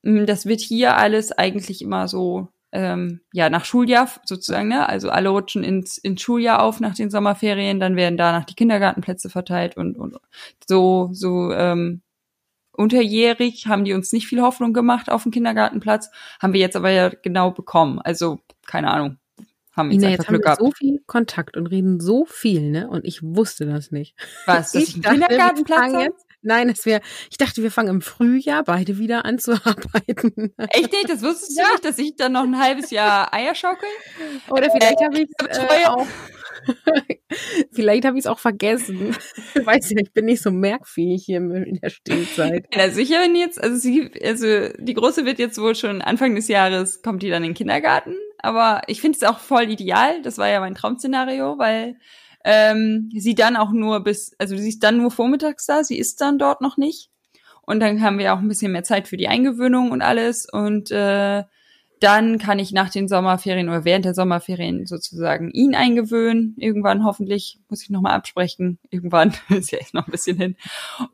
Mm, 0.04 0.26
das 0.26 0.46
wird 0.46 0.62
hier 0.62 0.98
alles 0.98 1.32
eigentlich 1.32 1.82
immer 1.82 2.08
so, 2.08 2.50
ähm, 2.72 3.22
ja, 3.34 3.50
nach 3.50 3.66
Schuljahr 3.66 4.10
sozusagen, 4.26 4.68
ne? 4.68 4.88
Also 4.88 5.10
alle 5.10 5.30
rutschen 5.30 5.64
ins, 5.64 5.98
ins 5.98 6.22
Schuljahr 6.22 6.62
auf 6.62 6.80
nach 6.80 6.96
den 6.96 7.10
Sommerferien, 7.10 7.80
dann 7.80 7.96
werden 7.96 8.18
danach 8.18 8.46
die 8.46 8.56
Kindergartenplätze 8.56 9.30
verteilt 9.30 9.78
und, 9.78 9.98
und 9.98 10.18
so, 10.68 11.10
so, 11.14 11.52
ähm, 11.52 12.02
unterjährig 12.76 13.68
haben 13.68 13.86
die 13.86 13.94
uns 13.94 14.12
nicht 14.12 14.28
viel 14.28 14.42
Hoffnung 14.42 14.74
gemacht 14.74 15.10
auf 15.10 15.24
den 15.24 15.32
Kindergartenplatz, 15.32 16.10
haben 16.40 16.54
wir 16.54 16.60
jetzt 16.60 16.76
aber 16.76 16.90
ja 16.90 17.10
genau 17.10 17.52
bekommen. 17.52 18.00
Also, 18.00 18.40
keine 18.66 18.92
Ahnung. 18.92 19.18
Haben 19.72 19.92
jetzt, 19.92 20.04
Ina, 20.04 20.12
jetzt 20.12 20.28
haben 20.28 20.36
wir 20.36 20.40
gehabt. 20.40 20.60
so 20.60 20.72
viel 20.72 21.02
Kontakt 21.08 21.58
und 21.58 21.68
reden 21.68 22.00
so 22.00 22.26
viel, 22.26 22.70
ne? 22.70 22.88
Und 22.88 23.06
ich 23.06 23.24
wusste 23.24 23.66
das 23.66 23.92
nicht. 23.92 24.16
Was, 24.46 24.72
dass 24.74 24.76
ich, 24.76 24.98
ich 24.98 25.08
einen 25.08 25.22
Kindergartenplatz 25.22 25.94
habe? 25.94 26.14
Nein, 26.44 26.70
es 26.70 26.86
wäre, 26.86 27.02
ich 27.32 27.38
dachte, 27.38 27.64
wir 27.64 27.72
fangen 27.72 27.90
im 27.90 28.02
Frühjahr 28.02 28.64
beide 28.64 28.98
wieder 29.00 29.26
an 29.26 29.40
zu 29.40 29.54
arbeiten. 29.66 30.54
Echt 30.58 30.92
nicht? 30.92 31.10
Das 31.10 31.22
wusstest 31.24 31.58
ja. 31.58 31.66
du 31.66 31.72
nicht, 31.72 31.86
dass 31.86 31.98
ich 31.98 32.16
dann 32.16 32.34
noch 32.34 32.44
ein 32.44 32.60
halbes 32.60 32.92
Jahr 32.92 33.34
Eier 33.34 33.56
schaukel? 33.56 33.90
Oder 34.50 34.70
vielleicht 34.72 35.02
äh, 35.02 35.06
habe 35.06 35.20
ich 35.20 35.30
äh, 35.40 35.86
auch. 35.88 36.08
Vielleicht 37.72 38.06
habe 38.06 38.18
ich 38.18 38.26
es 38.26 38.28
auch 38.28 38.40
vergessen. 38.40 39.16
Ich 39.56 39.66
weiß 39.66 39.90
nicht, 39.92 40.08
ich 40.08 40.14
bin 40.14 40.26
nicht 40.26 40.42
so 40.42 40.52
merkfähig 40.52 41.24
hier 41.26 41.38
in 41.38 41.80
der 41.82 41.90
Stillzeit. 41.90 42.66
Ja, 42.74 42.90
sicher, 42.90 43.22
wenn 43.22 43.36
jetzt, 43.36 43.62
also 43.62 43.76
sie, 43.76 44.12
also 44.24 44.70
die 44.78 44.94
Große 44.94 45.26
wird 45.26 45.40
jetzt 45.40 45.60
wohl 45.60 45.76
schon 45.76 46.02
Anfang 46.02 46.36
des 46.36 46.48
Jahres, 46.48 47.02
kommt 47.02 47.24
die 47.24 47.30
dann 47.30 47.44
in 47.44 47.50
den 47.50 47.56
Kindergarten. 47.56 48.16
Aber 48.40 48.82
ich 48.88 49.02
finde 49.02 49.18
es 49.18 49.28
auch 49.28 49.40
voll 49.40 49.70
ideal. 49.70 50.22
Das 50.22 50.38
war 50.38 50.50
ja 50.50 50.60
mein 50.60 50.76
Traumszenario, 50.76 51.58
weil 51.58 51.98
ähm, 52.44 53.10
sie 53.16 53.36
dann 53.36 53.56
auch 53.56 53.72
nur 53.72 54.04
bis, 54.04 54.36
also 54.38 54.58
sie 54.58 54.70
ist 54.70 54.84
dann 54.84 54.98
nur 54.98 55.12
vormittags 55.12 55.66
da, 55.66 55.84
sie 55.84 55.98
ist 55.98 56.22
dann 56.22 56.38
dort 56.38 56.62
noch 56.62 56.78
nicht. 56.78 57.10
Und 57.62 57.80
dann 57.80 58.02
haben 58.02 58.20
wir 58.20 58.34
auch 58.34 58.40
ein 58.40 58.48
bisschen 58.48 58.74
mehr 58.74 58.84
Zeit 58.84 59.08
für 59.08 59.18
die 59.18 59.30
Eingewöhnung 59.30 59.92
und 59.92 60.02
alles. 60.02 60.48
Und 60.52 60.92
äh, 60.92 61.44
dann 62.02 62.38
kann 62.38 62.60
ich 62.60 62.74
nach 62.74 62.90
den 62.90 63.08
Sommerferien 63.08 63.70
oder 63.70 63.86
während 63.86 64.04
der 64.04 64.14
Sommerferien 64.14 64.86
sozusagen 64.86 65.50
ihn 65.52 65.74
eingewöhnen. 65.74 66.56
Irgendwann 66.58 67.06
hoffentlich, 67.06 67.60
muss 67.70 67.82
ich 67.82 67.90
nochmal 67.90 68.14
absprechen. 68.14 68.80
Irgendwann 68.90 69.34
ist 69.50 69.72
ja 69.72 69.80
jetzt 69.80 69.94
noch 69.94 70.06
ein 70.08 70.12
bisschen 70.12 70.38
hin. 70.38 70.58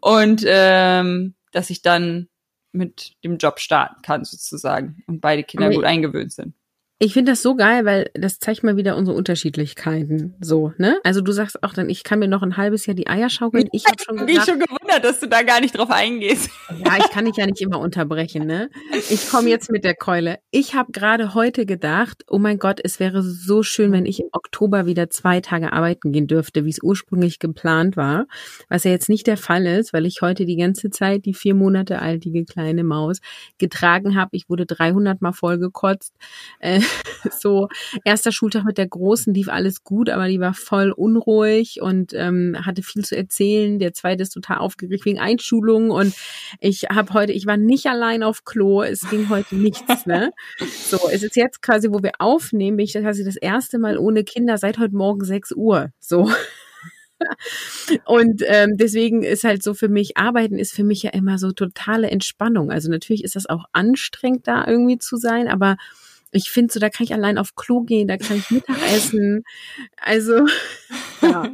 Und 0.01 0.43
ähm, 0.47 1.35
dass 1.51 1.69
ich 1.69 1.83
dann 1.83 2.27
mit 2.71 3.13
dem 3.23 3.37
Job 3.37 3.59
starten 3.59 4.01
kann 4.01 4.25
sozusagen 4.25 5.03
und 5.07 5.21
beide 5.21 5.43
Kinder 5.43 5.67
okay. 5.67 5.75
gut 5.75 5.85
eingewöhnt 5.85 6.33
sind. 6.33 6.55
Ich 7.01 7.13
finde 7.13 7.31
das 7.31 7.41
so 7.41 7.55
geil, 7.55 7.85
weil 7.85 8.11
das 8.13 8.39
zeigt 8.39 8.61
mal 8.61 8.75
wieder 8.75 8.97
unsere 8.97 9.15
Unterschiedlichkeiten. 9.15 10.35
So, 10.41 10.73
ne? 10.77 10.99
Also 11.05 11.21
du 11.21 11.31
sagst 11.31 11.63
auch 11.63 11.73
dann, 11.73 11.89
ich 11.89 12.03
kann 12.03 12.19
mir 12.19 12.27
noch 12.27 12.43
ein 12.43 12.57
halbes 12.57 12.85
Jahr 12.85 12.95
die 12.95 13.07
Eier 13.07 13.29
schaukeln. 13.29 13.69
Ich 13.71 13.85
habe 13.85 14.03
schon 14.03 14.17
ich 14.27 14.43
schon 14.43 14.59
gewundert 14.89 15.03
wundert, 15.03 15.03
dass 15.03 15.19
du 15.19 15.27
da 15.27 15.43
gar 15.43 15.61
nicht 15.61 15.77
drauf 15.77 15.89
eingehst. 15.89 16.49
Ja, 16.85 16.97
ich 16.97 17.09
kann 17.09 17.25
dich 17.25 17.35
ja 17.37 17.45
nicht 17.45 17.61
immer 17.61 17.79
unterbrechen, 17.79 18.45
ne? 18.45 18.69
Ich 19.09 19.29
komme 19.29 19.49
jetzt 19.49 19.71
mit 19.71 19.83
der 19.83 19.95
Keule. 19.95 20.39
Ich 20.51 20.73
habe 20.75 20.91
gerade 20.91 21.33
heute 21.33 21.65
gedacht, 21.65 22.23
oh 22.27 22.37
mein 22.37 22.59
Gott, 22.59 22.79
es 22.83 22.99
wäre 22.99 23.23
so 23.23 23.63
schön, 23.63 23.91
wenn 23.91 24.05
ich 24.05 24.19
im 24.19 24.29
Oktober 24.31 24.85
wieder 24.85 25.09
zwei 25.09 25.41
Tage 25.41 25.73
arbeiten 25.73 26.11
gehen 26.11 26.27
dürfte, 26.27 26.65
wie 26.65 26.69
es 26.69 26.81
ursprünglich 26.81 27.39
geplant 27.39 27.97
war. 27.97 28.25
Was 28.69 28.83
ja 28.83 28.91
jetzt 28.91 29.09
nicht 29.09 29.27
der 29.27 29.37
Fall 29.37 29.65
ist, 29.65 29.93
weil 29.93 30.05
ich 30.05 30.21
heute 30.21 30.45
die 30.45 30.57
ganze 30.57 30.89
Zeit 30.89 31.25
die 31.25 31.33
vier 31.33 31.55
Monate 31.55 31.99
altige 31.99 32.45
kleine 32.45 32.83
Maus 32.83 33.19
getragen 33.57 34.15
habe. 34.15 34.31
Ich 34.33 34.49
wurde 34.49 34.65
300 34.65 35.21
Mal 35.21 35.33
vollgekotzt. 35.33 36.13
Äh, 36.59 36.81
so, 37.39 37.67
erster 38.03 38.31
Schultag 38.31 38.65
mit 38.65 38.77
der 38.77 38.87
Großen 38.87 39.33
lief 39.33 39.49
alles 39.49 39.83
gut, 39.83 40.09
aber 40.09 40.27
die 40.27 40.39
war 40.39 40.53
voll 40.53 40.91
unruhig 40.91 41.81
und 41.81 42.13
ähm, 42.13 42.55
hatte 42.65 42.83
viel 42.83 43.03
zu 43.03 43.15
erzählen. 43.15 43.79
Der 43.79 43.93
zweite 43.93 44.23
ist 44.23 44.31
total 44.31 44.57
aufgeregt 44.79 45.05
wegen 45.05 45.19
Einschulungen 45.19 45.91
und 45.91 46.15
ich 46.59 46.83
habe 46.83 47.13
heute, 47.13 47.31
ich 47.33 47.45
war 47.45 47.57
nicht 47.57 47.87
allein 47.87 48.23
auf 48.23 48.43
Klo, 48.45 48.81
es 48.81 49.01
ging 49.09 49.29
heute 49.29 49.55
nichts, 49.55 50.05
ne? 50.05 50.31
So, 50.59 51.09
es 51.11 51.23
ist 51.23 51.35
jetzt 51.35 51.61
quasi, 51.61 51.89
wo 51.91 52.01
wir 52.01 52.13
aufnehmen, 52.19 52.77
bin 52.77 52.85
ich 52.85 52.93
quasi 52.93 53.23
das 53.23 53.35
erste 53.35 53.79
Mal 53.79 53.97
ohne 53.97 54.23
Kinder 54.23 54.57
seit 54.57 54.77
heute 54.79 54.95
Morgen 54.95 55.23
6 55.23 55.53
Uhr. 55.53 55.89
So. 55.99 56.29
Und 58.05 58.43
ähm, 58.45 58.77
deswegen 58.77 59.23
ist 59.23 59.43
halt 59.43 59.61
so 59.61 59.73
für 59.73 59.89
mich, 59.89 60.15
Arbeiten 60.15 60.57
ist 60.57 60.73
für 60.73 60.85
mich 60.85 61.03
ja 61.03 61.09
immer 61.09 61.37
so 61.37 61.51
totale 61.51 62.09
Entspannung. 62.09 62.71
Also 62.71 62.89
natürlich 62.89 63.25
ist 63.25 63.35
das 63.35 63.45
auch 63.45 63.65
anstrengend, 63.73 64.47
da 64.47 64.65
irgendwie 64.65 64.99
zu 64.99 65.17
sein, 65.17 65.49
aber 65.49 65.75
ich 66.31 66.49
finde 66.49 66.71
so, 66.71 66.79
da 66.79 66.89
kann 66.89 67.03
ich 67.03 67.13
allein 67.13 67.37
auf 67.37 67.55
Klo 67.55 67.81
gehen, 67.81 68.07
da 68.07 68.15
kann 68.15 68.37
ich 68.37 68.51
Mittag 68.51 68.77
essen. 68.93 69.43
Also, 69.97 70.45
ja. 71.21 71.51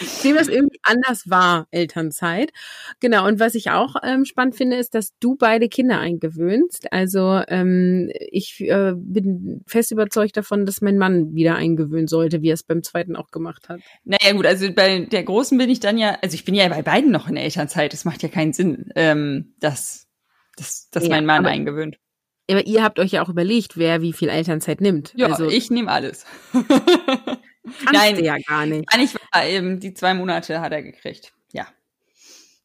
Ich 0.00 0.24
nehme 0.24 0.38
das 0.38 0.48
irgendwie 0.48 0.80
anders 0.82 1.28
wahr, 1.28 1.66
Elternzeit. 1.70 2.52
Genau, 3.00 3.26
und 3.26 3.40
was 3.40 3.54
ich 3.54 3.70
auch 3.70 3.96
ähm, 4.02 4.24
spannend 4.24 4.56
finde, 4.56 4.76
ist, 4.76 4.94
dass 4.94 5.16
du 5.18 5.36
beide 5.36 5.68
Kinder 5.68 5.98
eingewöhnst. 5.98 6.92
Also 6.92 7.42
ähm, 7.48 8.10
ich 8.30 8.60
äh, 8.60 8.92
bin 8.96 9.62
fest 9.66 9.92
überzeugt 9.92 10.36
davon, 10.36 10.66
dass 10.66 10.80
mein 10.80 10.98
Mann 10.98 11.34
wieder 11.34 11.56
eingewöhnen 11.56 12.08
sollte, 12.08 12.42
wie 12.42 12.50
er 12.50 12.54
es 12.54 12.62
beim 12.62 12.82
zweiten 12.82 13.16
auch 13.16 13.30
gemacht 13.30 13.68
hat. 13.68 13.80
Naja 14.04 14.32
gut, 14.32 14.46
also 14.46 14.72
bei 14.72 15.00
der 15.00 15.22
Großen 15.22 15.56
bin 15.58 15.68
ich 15.70 15.80
dann 15.80 15.98
ja, 15.98 16.16
also 16.22 16.34
ich 16.34 16.44
bin 16.44 16.54
ja 16.54 16.68
bei 16.68 16.82
beiden 16.82 17.10
noch 17.10 17.28
in 17.28 17.34
der 17.34 17.44
Elternzeit. 17.44 17.92
Das 17.92 18.04
macht 18.04 18.22
ja 18.22 18.28
keinen 18.28 18.52
Sinn, 18.52 18.90
ähm, 18.96 19.54
dass, 19.60 20.06
dass, 20.56 20.88
dass 20.90 21.04
ja, 21.04 21.10
mein 21.10 21.26
Mann 21.26 21.44
eingewöhnt. 21.46 21.98
Aber 22.50 22.66
ihr 22.66 22.82
habt 22.82 22.98
euch 22.98 23.12
ja 23.12 23.22
auch 23.24 23.28
überlegt, 23.28 23.76
wer 23.76 24.02
wie 24.02 24.12
viel 24.12 24.28
Elternzeit 24.28 24.80
nimmt. 24.80 25.12
Ja, 25.16 25.28
also, 25.28 25.48
ich 25.48 25.70
nehme 25.70 25.90
alles. 25.90 26.26
Nein, 27.92 28.22
ja 28.22 28.36
gar 28.46 28.66
nicht. 28.66 28.88
Gar 28.88 28.98
nicht 28.98 29.14
wahr. 29.14 29.46
Eben, 29.46 29.80
die 29.80 29.94
zwei 29.94 30.14
Monate 30.14 30.60
hat 30.60 30.72
er 30.72 30.82
gekriegt. 30.82 31.32
Ja. 31.52 31.66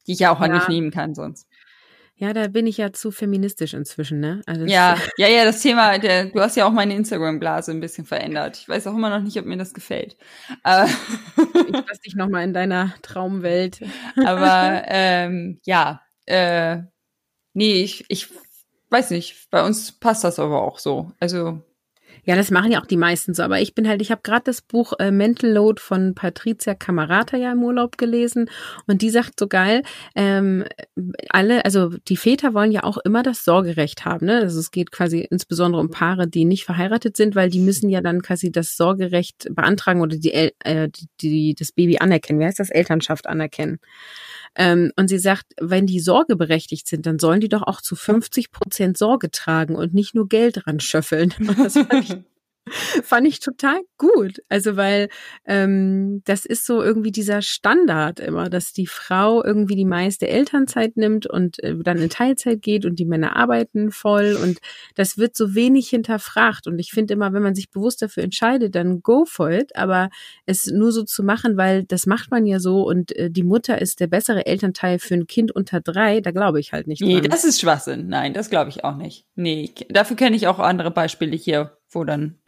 Die 0.06 0.12
ich 0.12 0.18
ja 0.18 0.32
auch 0.32 0.40
ja. 0.40 0.48
nicht 0.48 0.68
nehmen 0.68 0.90
kann 0.90 1.14
sonst. 1.14 1.46
Ja, 2.20 2.32
da 2.32 2.48
bin 2.48 2.66
ich 2.66 2.78
ja 2.78 2.92
zu 2.92 3.12
feministisch 3.12 3.74
inzwischen, 3.74 4.18
ne? 4.18 4.42
Also 4.44 4.64
ja, 4.64 4.98
ja, 5.18 5.28
ja, 5.28 5.44
das 5.44 5.62
Thema, 5.62 5.98
der, 5.98 6.24
du 6.24 6.40
hast 6.40 6.56
ja 6.56 6.66
auch 6.66 6.72
meine 6.72 6.96
Instagram-Blase 6.96 7.70
ein 7.70 7.78
bisschen 7.78 8.06
verändert. 8.06 8.56
Ich 8.56 8.68
weiß 8.68 8.88
auch 8.88 8.94
immer 8.94 9.08
noch 9.08 9.20
nicht, 9.20 9.38
ob 9.38 9.44
mir 9.44 9.56
das 9.56 9.72
gefällt. 9.72 10.16
Aber 10.64 10.88
ich 11.36 11.72
lasse 11.72 12.00
dich 12.04 12.16
nochmal 12.16 12.42
in 12.42 12.52
deiner 12.52 12.92
Traumwelt. 13.02 13.82
Aber 14.16 14.82
ähm, 14.88 15.60
ja, 15.64 16.02
äh, 16.26 16.78
nee, 17.52 17.84
ich, 17.84 18.04
ich 18.08 18.28
weiß 18.90 19.10
nicht, 19.10 19.48
bei 19.52 19.64
uns 19.64 19.92
passt 19.92 20.24
das 20.24 20.40
aber 20.40 20.62
auch 20.62 20.80
so. 20.80 21.12
Also 21.20 21.62
ja, 22.28 22.36
das 22.36 22.50
machen 22.50 22.70
ja 22.70 22.82
auch 22.82 22.86
die 22.86 22.98
meisten 22.98 23.32
so. 23.32 23.42
Aber 23.42 23.58
ich 23.58 23.74
bin 23.74 23.88
halt, 23.88 24.02
ich 24.02 24.10
habe 24.10 24.20
gerade 24.22 24.42
das 24.44 24.60
Buch 24.60 24.92
äh, 24.98 25.10
Mental 25.10 25.50
Load 25.50 25.80
von 25.80 26.14
Patricia 26.14 26.74
Camarata 26.74 27.38
ja 27.38 27.52
im 27.52 27.62
Urlaub 27.62 27.96
gelesen 27.96 28.50
und 28.86 29.00
die 29.00 29.08
sagt 29.08 29.40
so 29.40 29.46
geil, 29.46 29.82
ähm, 30.14 30.66
alle, 31.30 31.64
also 31.64 31.88
die 31.88 32.18
Väter 32.18 32.52
wollen 32.52 32.70
ja 32.70 32.84
auch 32.84 32.98
immer 32.98 33.22
das 33.22 33.46
Sorgerecht 33.46 34.04
haben. 34.04 34.26
Ne? 34.26 34.40
Also 34.40 34.60
es 34.60 34.70
geht 34.70 34.92
quasi 34.92 35.20
insbesondere 35.20 35.80
um 35.80 35.88
Paare, 35.88 36.28
die 36.28 36.44
nicht 36.44 36.66
verheiratet 36.66 37.16
sind, 37.16 37.34
weil 37.34 37.48
die 37.48 37.60
müssen 37.60 37.88
ja 37.88 38.02
dann 38.02 38.20
quasi 38.20 38.52
das 38.52 38.76
Sorgerecht 38.76 39.48
beantragen 39.52 40.02
oder 40.02 40.18
die, 40.18 40.34
äh, 40.34 40.50
die, 40.90 41.08
die 41.22 41.54
das 41.54 41.72
Baby 41.72 41.96
anerkennen. 41.96 42.40
Wie 42.40 42.44
heißt 42.44 42.58
das? 42.58 42.68
Elternschaft 42.68 43.26
anerkennen. 43.26 43.78
Ähm, 44.58 44.92
und 44.96 45.08
sie 45.08 45.18
sagt, 45.18 45.46
wenn 45.60 45.86
die 45.86 46.00
sorgeberechtigt 46.00 46.88
sind, 46.88 47.06
dann 47.06 47.20
sollen 47.20 47.40
die 47.40 47.48
doch 47.48 47.62
auch 47.62 47.80
zu 47.80 47.94
50 47.94 48.50
Prozent 48.50 48.98
Sorge 48.98 49.30
tragen 49.30 49.76
und 49.76 49.94
nicht 49.94 50.14
nur 50.14 50.28
Geld 50.28 50.66
ran 50.66 50.80
schöffeln. 50.80 51.32
Das 51.56 51.74
fand 51.74 51.94
ich 51.94 52.16
fand 53.02 53.26
ich 53.26 53.40
total 53.40 53.80
gut. 53.96 54.42
Also 54.48 54.76
weil 54.76 55.08
ähm, 55.44 56.22
das 56.24 56.44
ist 56.44 56.66
so 56.66 56.82
irgendwie 56.82 57.12
dieser 57.12 57.42
Standard 57.42 58.20
immer, 58.20 58.48
dass 58.48 58.72
die 58.72 58.86
Frau 58.86 59.44
irgendwie 59.44 59.76
die 59.76 59.84
meiste 59.84 60.28
Elternzeit 60.28 60.96
nimmt 60.96 61.26
und 61.26 61.62
äh, 61.62 61.74
dann 61.82 61.98
in 61.98 62.10
Teilzeit 62.10 62.62
geht 62.62 62.84
und 62.84 62.98
die 62.98 63.04
Männer 63.04 63.36
arbeiten 63.36 63.90
voll 63.90 64.38
und 64.42 64.58
das 64.94 65.18
wird 65.18 65.36
so 65.36 65.54
wenig 65.54 65.88
hinterfragt. 65.88 66.66
Und 66.66 66.78
ich 66.78 66.90
finde 66.90 67.14
immer, 67.14 67.32
wenn 67.32 67.42
man 67.42 67.54
sich 67.54 67.70
bewusst 67.70 68.02
dafür 68.02 68.22
entscheidet, 68.22 68.74
dann 68.74 69.02
go 69.02 69.24
for 69.24 69.50
it. 69.50 69.74
Aber 69.76 70.10
es 70.46 70.66
nur 70.66 70.92
so 70.92 71.02
zu 71.02 71.22
machen, 71.22 71.56
weil 71.56 71.84
das 71.84 72.06
macht 72.06 72.30
man 72.30 72.46
ja 72.46 72.60
so 72.60 72.82
und 72.82 73.14
äh, 73.16 73.30
die 73.30 73.42
Mutter 73.42 73.80
ist 73.80 74.00
der 74.00 74.06
bessere 74.06 74.46
Elternteil 74.46 74.98
für 74.98 75.14
ein 75.14 75.26
Kind 75.26 75.52
unter 75.52 75.80
drei, 75.80 76.20
da 76.20 76.30
glaube 76.30 76.60
ich 76.60 76.72
halt 76.72 76.86
nicht. 76.86 77.00
Nee, 77.00 77.20
dran. 77.20 77.30
das 77.30 77.44
ist 77.44 77.60
Schwachsinn. 77.60 78.08
Nein, 78.08 78.32
das 78.32 78.50
glaube 78.50 78.70
ich 78.70 78.84
auch 78.84 78.96
nicht. 78.96 79.24
Nee, 79.34 79.72
dafür 79.88 80.16
kenne 80.16 80.36
ich 80.36 80.46
auch 80.46 80.58
andere 80.58 80.90
Beispiele 80.90 81.36
hier, 81.36 81.76
wo 81.90 82.04
dann 82.04 82.38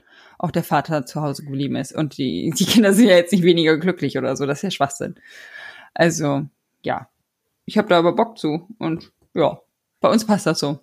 auch 0.40 0.50
der 0.50 0.64
Vater 0.64 1.05
zu 1.05 1.20
Hause 1.20 1.44
geblieben 1.44 1.76
ist. 1.76 1.94
Und 1.94 2.16
die, 2.16 2.50
die 2.57 2.64
Kinder 2.64 2.94
sind 2.94 3.09
ja 3.09 3.16
jetzt 3.16 3.33
nicht 3.33 3.44
weniger 3.44 3.76
glücklich 3.76 4.16
oder 4.16 4.37
so. 4.37 4.46
Das 4.46 4.59
ist 4.59 4.62
ja 4.62 4.70
Schwachsinn. 4.70 5.16
Also, 5.92 6.46
ja. 6.83 7.09
Ich 7.66 7.76
habe 7.76 7.88
da 7.88 7.98
aber 7.98 8.14
Bock 8.14 8.38
zu. 8.38 8.66
Und 8.79 9.12
ja, 9.35 9.61
bei 10.00 10.09
uns 10.09 10.26
passt 10.26 10.46
das 10.46 10.59
so. 10.59 10.81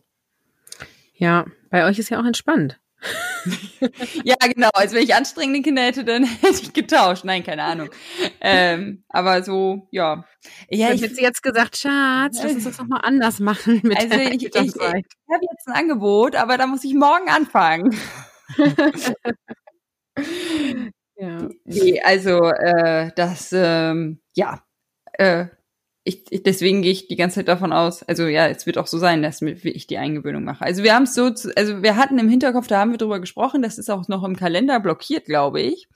Ja, 1.15 1.45
bei 1.71 1.85
euch 1.85 1.97
ist 1.97 2.09
ja 2.09 2.21
auch 2.21 2.25
entspannt. 2.25 2.79
ja, 4.23 4.35
genau. 4.41 4.69
Also 4.73 4.95
wenn 4.95 5.03
ich 5.03 5.15
anstrengende 5.15 5.63
Kinder 5.63 5.81
hätte, 5.81 6.03
dann 6.03 6.23
hätte 6.41 6.61
ich 6.61 6.73
getauscht. 6.73 7.25
Nein, 7.25 7.43
keine 7.43 7.63
Ahnung. 7.63 7.89
Ähm, 8.39 9.03
aber 9.09 9.41
so, 9.41 9.87
ja. 9.89 10.23
Ja, 10.69 10.91
ich 10.91 11.01
hätte 11.01 11.19
jetzt 11.19 11.41
gesagt, 11.41 11.77
Schatz, 11.77 12.43
lass 12.43 12.53
uns 12.53 12.63
das 12.63 12.77
nochmal 12.77 13.01
anders 13.03 13.39
machen 13.39 13.81
mit 13.83 13.97
also 13.97 14.15
ich, 14.15 14.45
ich, 14.45 14.55
ich, 14.55 14.55
ich 14.55 14.75
habe 14.75 15.45
jetzt 15.51 15.67
ein 15.67 15.73
Angebot, 15.73 16.35
aber 16.35 16.57
da 16.57 16.67
muss 16.67 16.83
ich 16.83 16.93
morgen 16.93 17.27
anfangen. 17.27 17.97
ja. 21.17 21.49
Nee, 21.65 22.01
also 22.01 22.45
äh, 22.49 23.11
das, 23.15 23.51
ähm, 23.53 24.19
ja, 24.35 24.63
äh, 25.13 25.47
ich, 26.07 26.23
ich, 26.29 26.43
deswegen 26.43 26.81
gehe 26.81 26.93
ich 26.93 27.07
die 27.09 27.17
ganze 27.17 27.35
Zeit 27.35 27.49
davon 27.49 27.73
aus, 27.73 28.01
also 28.03 28.27
ja, 28.27 28.47
es 28.47 28.65
wird 28.65 28.77
auch 28.77 28.87
so 28.87 28.97
sein, 28.97 29.21
dass 29.21 29.41
ich 29.41 29.87
die 29.87 29.97
Eingewöhnung 29.97 30.45
mache. 30.45 30.63
Also 30.63 30.81
wir 30.83 30.95
haben 30.95 31.03
es 31.03 31.13
so, 31.13 31.31
zu, 31.31 31.51
also 31.57 31.83
wir 31.83 31.97
hatten 31.97 32.17
im 32.17 32.29
Hinterkopf, 32.29 32.67
da 32.67 32.79
haben 32.79 32.91
wir 32.91 32.97
drüber 32.97 33.19
gesprochen, 33.19 33.61
das 33.61 33.77
ist 33.77 33.89
auch 33.89 34.07
noch 34.07 34.23
im 34.23 34.37
Kalender 34.37 34.79
blockiert, 34.79 35.25
glaube 35.25 35.59
ich, 35.59 35.89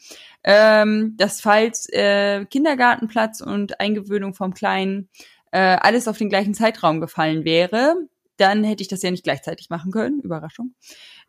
ähm, 0.43 1.15
dass 1.17 1.39
falls 1.39 1.87
äh, 1.93 2.43
Kindergartenplatz 2.45 3.39
und 3.39 3.79
Eingewöhnung 3.79 4.33
vom 4.33 4.53
Kleinen 4.53 5.07
äh, 5.51 5.59
alles 5.59 6.09
auf 6.09 6.17
den 6.17 6.29
gleichen 6.29 6.53
Zeitraum 6.53 6.99
gefallen 6.99 7.45
wäre, 7.45 7.95
dann 8.35 8.65
hätte 8.65 8.81
ich 8.81 8.89
das 8.89 9.03
ja 9.03 9.11
nicht 9.11 9.23
gleichzeitig 9.23 9.69
machen 9.69 9.91
können. 9.91 10.19
Überraschung. 10.19 10.73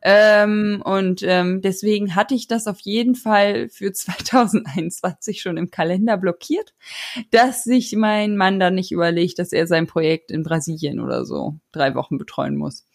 Ähm, 0.02 0.82
und 0.84 1.22
ähm, 1.22 1.60
deswegen 1.60 2.16
hatte 2.16 2.34
ich 2.34 2.48
das 2.48 2.66
auf 2.66 2.80
jeden 2.80 3.14
Fall 3.14 3.68
für 3.68 3.92
2021 3.92 5.40
schon 5.40 5.56
im 5.56 5.70
Kalender 5.70 6.16
blockiert, 6.16 6.74
dass 7.30 7.64
sich 7.64 7.94
mein 7.96 8.36
Mann 8.36 8.58
dann 8.58 8.74
nicht 8.74 8.92
überlegt, 8.92 9.38
dass 9.38 9.52
er 9.52 9.66
sein 9.66 9.86
Projekt 9.86 10.30
in 10.30 10.42
Brasilien 10.42 11.00
oder 11.00 11.24
so 11.24 11.56
drei 11.70 11.94
Wochen 11.94 12.18
betreuen 12.18 12.56
muss. 12.56 12.86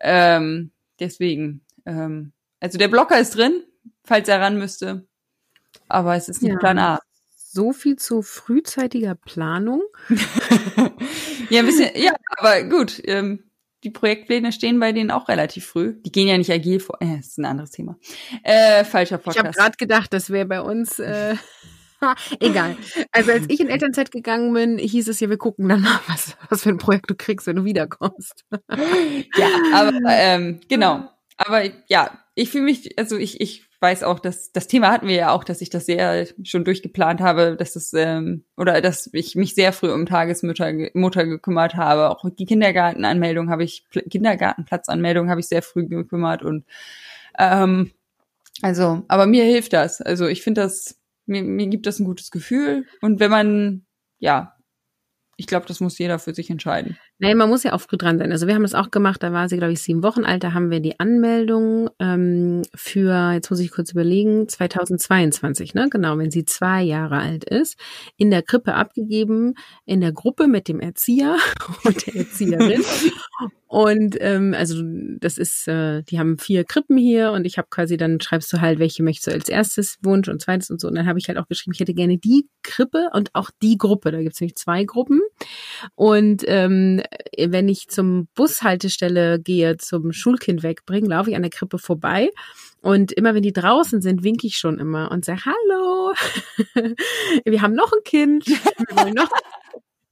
Ähm, 0.00 0.72
deswegen, 1.00 1.62
ähm, 1.86 2.32
also 2.60 2.78
der 2.78 2.88
Blocker 2.88 3.18
ist 3.18 3.36
drin, 3.36 3.62
falls 4.04 4.28
er 4.28 4.40
ran 4.40 4.58
müsste, 4.58 5.06
aber 5.88 6.16
es 6.16 6.28
ist 6.28 6.42
nicht 6.42 6.52
ja. 6.52 6.58
Plan 6.58 6.78
A 6.78 7.00
so 7.50 7.72
viel 7.72 7.96
zu 7.96 8.22
frühzeitiger 8.22 9.14
Planung. 9.14 9.82
ja, 11.50 11.60
ein 11.60 11.66
bisschen, 11.66 11.90
ja, 11.94 12.12
aber 12.36 12.62
gut. 12.64 13.00
Ähm, 13.04 13.47
die 13.88 13.92
Projektpläne 13.92 14.52
stehen 14.52 14.78
bei 14.78 14.92
denen 14.92 15.10
auch 15.10 15.28
relativ 15.28 15.64
früh. 15.66 15.94
Die 16.04 16.12
gehen 16.12 16.28
ja 16.28 16.36
nicht 16.36 16.50
agil 16.50 16.78
vor. 16.78 17.00
Äh, 17.00 17.16
das 17.16 17.28
ist 17.28 17.38
ein 17.38 17.46
anderes 17.46 17.70
Thema. 17.70 17.96
Äh, 18.42 18.84
falscher 18.84 19.16
Podcast. 19.16 19.38
Ich 19.38 19.44
habe 19.44 19.56
gerade 19.56 19.76
gedacht, 19.78 20.12
das 20.12 20.28
wäre 20.28 20.44
bei 20.44 20.60
uns. 20.60 20.98
Äh, 20.98 21.36
egal. 22.40 22.76
Also 23.12 23.32
als 23.32 23.46
ich 23.48 23.60
in 23.60 23.68
Elternzeit 23.68 24.10
gegangen 24.10 24.52
bin, 24.52 24.76
hieß 24.76 25.08
es 25.08 25.20
ja, 25.20 25.30
wir 25.30 25.38
gucken 25.38 25.68
dann 25.70 25.80
mal, 25.80 26.00
was, 26.06 26.36
was 26.50 26.62
für 26.64 26.68
ein 26.68 26.76
Projekt 26.76 27.08
du 27.08 27.14
kriegst, 27.14 27.46
wenn 27.46 27.56
du 27.56 27.64
wiederkommst. 27.64 28.44
ja, 28.50 29.48
aber 29.72 29.98
ähm, 30.08 30.60
genau. 30.68 31.08
Aber 31.38 31.62
ja, 31.88 32.18
ich 32.34 32.50
fühle 32.50 32.64
mich, 32.64 32.98
also 32.98 33.16
ich, 33.16 33.40
ich 33.40 33.67
weiß 33.80 34.02
auch, 34.02 34.18
dass 34.18 34.52
das 34.52 34.66
Thema 34.66 34.90
hatten 34.90 35.06
wir 35.06 35.14
ja 35.14 35.30
auch, 35.30 35.44
dass 35.44 35.60
ich 35.60 35.70
das 35.70 35.86
sehr 35.86 36.26
schon 36.42 36.64
durchgeplant 36.64 37.20
habe, 37.20 37.56
dass 37.56 37.74
das 37.74 37.92
ähm, 37.92 38.44
oder 38.56 38.80
dass 38.80 39.08
ich 39.12 39.36
mich 39.36 39.54
sehr 39.54 39.72
früh 39.72 39.92
um 39.92 40.06
Tagesmutter 40.06 40.72
Mutter 40.94 41.26
gekümmert 41.26 41.76
habe. 41.76 42.10
Auch 42.10 42.24
die 42.30 42.46
Kindergartenanmeldung 42.46 43.50
habe 43.50 43.64
ich 43.64 43.84
Kindergartenplatzanmeldung 43.90 45.30
habe 45.30 45.40
ich 45.40 45.48
sehr 45.48 45.62
früh 45.62 45.86
gekümmert 45.86 46.42
und 46.42 46.64
ähm, 47.38 47.92
also, 48.62 49.04
aber 49.06 49.26
mir 49.26 49.44
hilft 49.44 49.72
das. 49.72 50.00
Also 50.00 50.26
ich 50.26 50.42
finde 50.42 50.62
das 50.62 50.98
mir, 51.26 51.42
mir 51.42 51.68
gibt 51.68 51.86
das 51.86 52.00
ein 52.00 52.04
gutes 52.04 52.30
Gefühl 52.30 52.86
und 53.00 53.20
wenn 53.20 53.30
man 53.30 53.86
ja 54.18 54.58
ich 55.38 55.46
glaube, 55.46 55.66
das 55.66 55.80
muss 55.80 55.98
jeder 55.98 56.18
für 56.18 56.34
sich 56.34 56.50
entscheiden. 56.50 56.98
Nein, 57.20 57.36
man 57.36 57.48
muss 57.48 57.64
ja 57.64 57.72
auch 57.72 57.80
früh 57.80 57.96
dran 57.96 58.16
sein. 58.18 58.30
Also 58.30 58.46
wir 58.46 58.54
haben 58.54 58.62
das 58.62 58.74
auch 58.74 58.92
gemacht, 58.92 59.24
da 59.24 59.32
war 59.32 59.48
sie, 59.48 59.56
glaube 59.56 59.72
ich, 59.72 59.82
sieben 59.82 60.04
Wochen 60.04 60.24
alt, 60.24 60.44
da 60.44 60.52
haben 60.52 60.70
wir 60.70 60.78
die 60.78 61.00
Anmeldung 61.00 61.90
ähm, 61.98 62.62
für, 62.76 63.32
jetzt 63.32 63.50
muss 63.50 63.58
ich 63.58 63.72
kurz 63.72 63.90
überlegen, 63.90 64.48
2022, 64.48 65.74
ne? 65.74 65.88
Genau, 65.90 66.16
wenn 66.16 66.30
sie 66.30 66.44
zwei 66.44 66.80
Jahre 66.80 67.18
alt 67.18 67.42
ist, 67.42 67.76
in 68.16 68.30
der 68.30 68.42
Krippe 68.42 68.74
abgegeben, 68.74 69.54
in 69.84 70.00
der 70.00 70.12
Gruppe 70.12 70.46
mit 70.46 70.68
dem 70.68 70.78
Erzieher 70.78 71.36
und 71.84 72.06
der 72.06 72.14
Erzieherin. 72.14 72.84
und 73.66 74.16
ähm, 74.20 74.54
also 74.56 74.80
das 75.18 75.38
ist, 75.38 75.66
äh, 75.66 76.04
die 76.04 76.20
haben 76.20 76.38
vier 76.38 76.62
Krippen 76.62 76.96
hier 76.96 77.32
und 77.32 77.46
ich 77.46 77.58
habe 77.58 77.66
quasi, 77.68 77.96
dann 77.96 78.20
schreibst 78.20 78.52
du 78.52 78.60
halt, 78.60 78.78
welche 78.78 79.02
möchtest 79.02 79.26
du 79.26 79.32
als 79.32 79.48
erstes 79.48 79.98
Wunsch 80.02 80.28
und 80.28 80.40
zweites 80.40 80.70
und 80.70 80.80
so. 80.80 80.86
Und 80.86 80.94
dann 80.94 81.08
habe 81.08 81.18
ich 81.18 81.26
halt 81.26 81.38
auch 81.38 81.48
geschrieben, 81.48 81.72
ich 81.74 81.80
hätte 81.80 81.94
gerne 81.94 82.16
die 82.16 82.46
Krippe 82.62 83.10
und 83.12 83.34
auch 83.34 83.50
die 83.60 83.76
Gruppe. 83.76 84.12
Da 84.12 84.22
gibt 84.22 84.34
es 84.34 84.40
nämlich 84.40 84.54
zwei 84.54 84.84
Gruppen. 84.84 85.20
Und 85.94 86.44
ähm, 86.46 87.02
wenn 87.38 87.68
ich 87.68 87.88
zum 87.88 88.28
Bushaltestelle 88.34 89.40
gehe, 89.40 89.76
zum 89.76 90.12
Schulkind 90.12 90.62
wegbringen, 90.62 91.10
laufe 91.10 91.30
ich 91.30 91.36
an 91.36 91.42
der 91.42 91.50
Krippe 91.50 91.78
vorbei. 91.78 92.30
Und 92.80 93.12
immer 93.12 93.34
wenn 93.34 93.42
die 93.42 93.52
draußen 93.52 94.00
sind, 94.00 94.22
winke 94.22 94.46
ich 94.46 94.56
schon 94.56 94.78
immer 94.78 95.10
und 95.10 95.24
sage, 95.24 95.42
hallo, 95.44 96.12
wir 97.44 97.62
haben 97.62 97.74
noch 97.74 97.92
ein 97.92 98.04
Kind, 98.04 98.46
wir 98.46 98.96
wollen 98.96 99.14
noch 99.14 99.30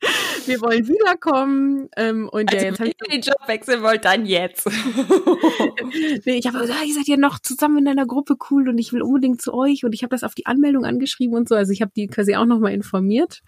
wir 0.46 0.60
wollen 0.60 0.86
wiederkommen. 0.86 1.88
Ähm, 1.96 2.28
und 2.28 2.52
also 2.52 2.64
ja, 2.64 2.70
jetzt 2.70 2.80
wenn 2.80 2.86
ihr 2.88 3.08
den 3.08 3.20
Job 3.20 3.36
wechseln 3.46 3.82
wollt, 3.82 4.04
dann 4.04 4.26
jetzt. 4.26 4.66
nee, 6.26 6.36
ich 6.36 6.46
habe 6.46 6.58
gesagt, 6.58 6.86
ihr 6.86 6.94
seid 6.94 7.06
ja 7.06 7.16
noch 7.16 7.38
zusammen 7.38 7.78
in 7.78 7.88
einer 7.88 8.06
Gruppe 8.06 8.36
cool 8.50 8.68
und 8.68 8.78
ich 8.78 8.92
will 8.92 9.02
unbedingt 9.02 9.40
zu 9.40 9.54
euch 9.54 9.84
und 9.84 9.94
ich 9.94 10.02
habe 10.02 10.10
das 10.10 10.24
auf 10.24 10.34
die 10.34 10.46
Anmeldung 10.46 10.84
angeschrieben 10.84 11.34
und 11.34 11.48
so. 11.48 11.54
Also 11.54 11.72
ich 11.72 11.82
habe 11.82 11.92
die 11.96 12.06
quasi 12.06 12.36
auch 12.36 12.46
nochmal 12.46 12.72
informiert. 12.72 13.42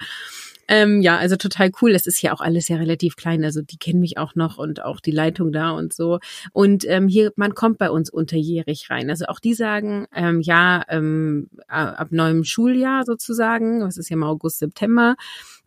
Ähm, 0.68 1.00
ja, 1.00 1.16
also 1.16 1.36
total 1.36 1.70
cool. 1.80 1.92
Es 1.92 2.06
ist 2.06 2.20
ja 2.22 2.32
auch 2.32 2.40
alles 2.40 2.68
ja 2.68 2.76
relativ 2.76 3.16
klein. 3.16 3.42
Also 3.44 3.62
die 3.62 3.78
kennen 3.78 4.00
mich 4.00 4.18
auch 4.18 4.34
noch 4.34 4.58
und 4.58 4.82
auch 4.82 5.00
die 5.00 5.10
Leitung 5.10 5.50
da 5.50 5.70
und 5.70 5.92
so. 5.92 6.18
Und 6.52 6.84
ähm, 6.86 7.08
hier, 7.08 7.32
man 7.36 7.54
kommt 7.54 7.78
bei 7.78 7.90
uns 7.90 8.10
unterjährig 8.10 8.90
rein. 8.90 9.08
Also 9.10 9.26
auch 9.26 9.40
die 9.40 9.54
sagen, 9.54 10.06
ähm, 10.14 10.40
ja, 10.42 10.84
ähm, 10.88 11.48
ab 11.68 12.08
neuem 12.10 12.44
Schuljahr 12.44 13.04
sozusagen, 13.04 13.80
was 13.80 13.96
ist 13.96 14.10
ja 14.10 14.14
im 14.14 14.22
August, 14.22 14.58
September, 14.58 15.16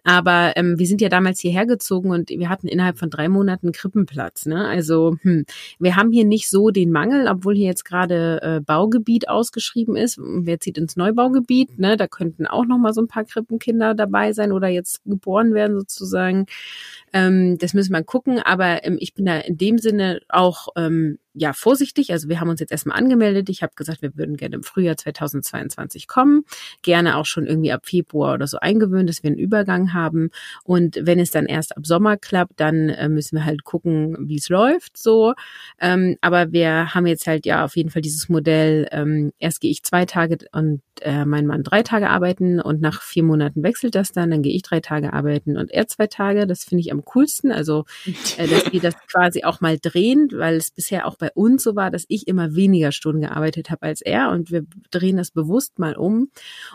aber 0.03 0.53
ähm, 0.55 0.79
wir 0.79 0.87
sind 0.87 0.99
ja 1.01 1.09
damals 1.09 1.39
hierher 1.39 1.65
gezogen 1.65 2.09
und 2.09 2.29
wir 2.29 2.49
hatten 2.49 2.67
innerhalb 2.67 2.97
von 2.97 3.09
drei 3.09 3.29
Monaten 3.29 3.71
Krippenplatz. 3.71 4.47
Ne? 4.47 4.67
Also 4.67 5.15
hm, 5.21 5.45
wir 5.79 5.95
haben 5.95 6.11
hier 6.11 6.25
nicht 6.25 6.49
so 6.49 6.71
den 6.71 6.91
Mangel, 6.91 7.27
obwohl 7.27 7.55
hier 7.55 7.67
jetzt 7.67 7.85
gerade 7.85 8.41
äh, 8.41 8.59
Baugebiet 8.61 9.29
ausgeschrieben 9.29 9.95
ist. 9.95 10.19
Wer 10.19 10.59
zieht 10.59 10.77
ins 10.77 10.95
Neubaugebiet? 10.95 11.77
Ne? 11.77 11.97
Da 11.97 12.07
könnten 12.07 12.47
auch 12.47 12.65
noch 12.65 12.79
mal 12.79 12.93
so 12.93 13.01
ein 13.01 13.07
paar 13.07 13.25
Krippenkinder 13.25 13.93
dabei 13.93 14.33
sein 14.33 14.51
oder 14.51 14.67
jetzt 14.67 15.03
geboren 15.05 15.53
werden 15.53 15.77
sozusagen. 15.77 16.47
Ähm, 17.13 17.57
das 17.59 17.73
müssen 17.73 17.93
wir 17.93 18.03
gucken. 18.03 18.39
Aber 18.39 18.83
ähm, 18.83 18.97
ich 18.99 19.13
bin 19.13 19.25
da 19.25 19.37
in 19.39 19.57
dem 19.57 19.77
Sinne 19.77 20.21
auch 20.29 20.69
ähm, 20.75 21.19
ja 21.34 21.53
vorsichtig. 21.53 22.11
Also 22.11 22.29
wir 22.29 22.39
haben 22.39 22.49
uns 22.49 22.59
jetzt 22.59 22.71
erstmal 22.71 22.97
angemeldet. 22.97 23.49
Ich 23.49 23.63
habe 23.63 23.73
gesagt, 23.75 24.01
wir 24.01 24.15
würden 24.17 24.38
gerne 24.38 24.55
im 24.55 24.63
Frühjahr 24.63 24.97
2022 24.97 26.07
kommen. 26.07 26.43
Gerne 26.82 27.17
auch 27.17 27.25
schon 27.25 27.45
irgendwie 27.45 27.71
ab 27.71 27.86
Februar 27.86 28.34
oder 28.34 28.47
so 28.47 28.57
eingewöhnt, 28.59 29.09
dass 29.09 29.23
wir 29.23 29.29
einen 29.29 29.39
Übergang 29.39 29.93
haben. 29.93 30.29
Und 30.63 30.99
wenn 31.01 31.19
es 31.19 31.32
dann 31.32 31.45
erst 31.45 31.77
ab 31.77 31.86
Sommer 31.86 32.17
klappt, 32.17 32.59
dann 32.59 32.89
äh, 32.89 33.07
müssen 33.09 33.38
wir 33.38 33.45
halt 33.45 33.63
gucken, 33.63 34.17
wie 34.27 34.38
es 34.38 34.49
läuft. 34.49 34.97
So. 34.97 35.34
Ähm, 35.79 36.17
aber 36.21 36.51
wir 36.51 36.93
haben 36.93 37.07
jetzt 37.07 37.27
halt 37.27 37.45
ja 37.45 37.63
auf 37.63 37.75
jeden 37.75 37.89
Fall 37.89 38.01
dieses 38.01 38.27
Modell. 38.27 38.88
Ähm, 38.91 39.32
erst 39.39 39.61
gehe 39.61 39.71
ich 39.71 39.84
zwei 39.84 40.05
Tage 40.05 40.38
und 40.51 40.82
äh, 41.01 41.25
mein 41.25 41.47
Mann 41.47 41.63
drei 41.63 41.84
Tage 41.84 42.09
arbeiten 42.09 42.59
und 42.59 42.82
nach 42.82 43.01
vier 43.01 43.23
Monaten 43.23 43.63
wechselt 43.63 43.95
das 43.95 44.11
dann. 44.11 44.32
Dann 44.32 44.41
gehe 44.41 44.53
ich 44.53 44.63
drei 44.63 44.82
Tage 44.82 45.13
arbeiten 45.13 45.57
und 45.57 45.71
er 45.71 45.88
zwei 45.88 46.07
Tage. 46.07 46.45
Das 46.45 46.63
finde 46.65 46.82
ich 46.82 46.91
am 46.91 47.05
coolsten. 47.05 47.51
Also 47.51 47.86
äh, 48.38 48.47
dass 48.47 48.71
wir 48.71 48.82
das 48.82 48.95
quasi 49.07 49.43
auch 49.43 49.61
mal 49.61 49.77
drehen, 49.82 50.29
weil 50.34 50.55
es 50.55 50.71
bisher 50.71 51.07
auch 51.07 51.20
bei 51.22 51.32
uns 51.34 51.63
so 51.63 51.76
war, 51.76 51.89
dass 51.91 52.03
ich 52.09 52.28
immer 52.28 52.55
weniger 52.55 52.91
Stunden 52.91 53.22
gearbeitet 53.22 53.69
habe 53.69 53.84
als 53.84 54.01
er 54.01 54.30
und 54.32 54.51
wir 54.51 54.63
drehen 54.91 55.15
das 55.15 55.32
bewusst 55.32 55.80
mal 55.80 55.95
um. 55.95 56.30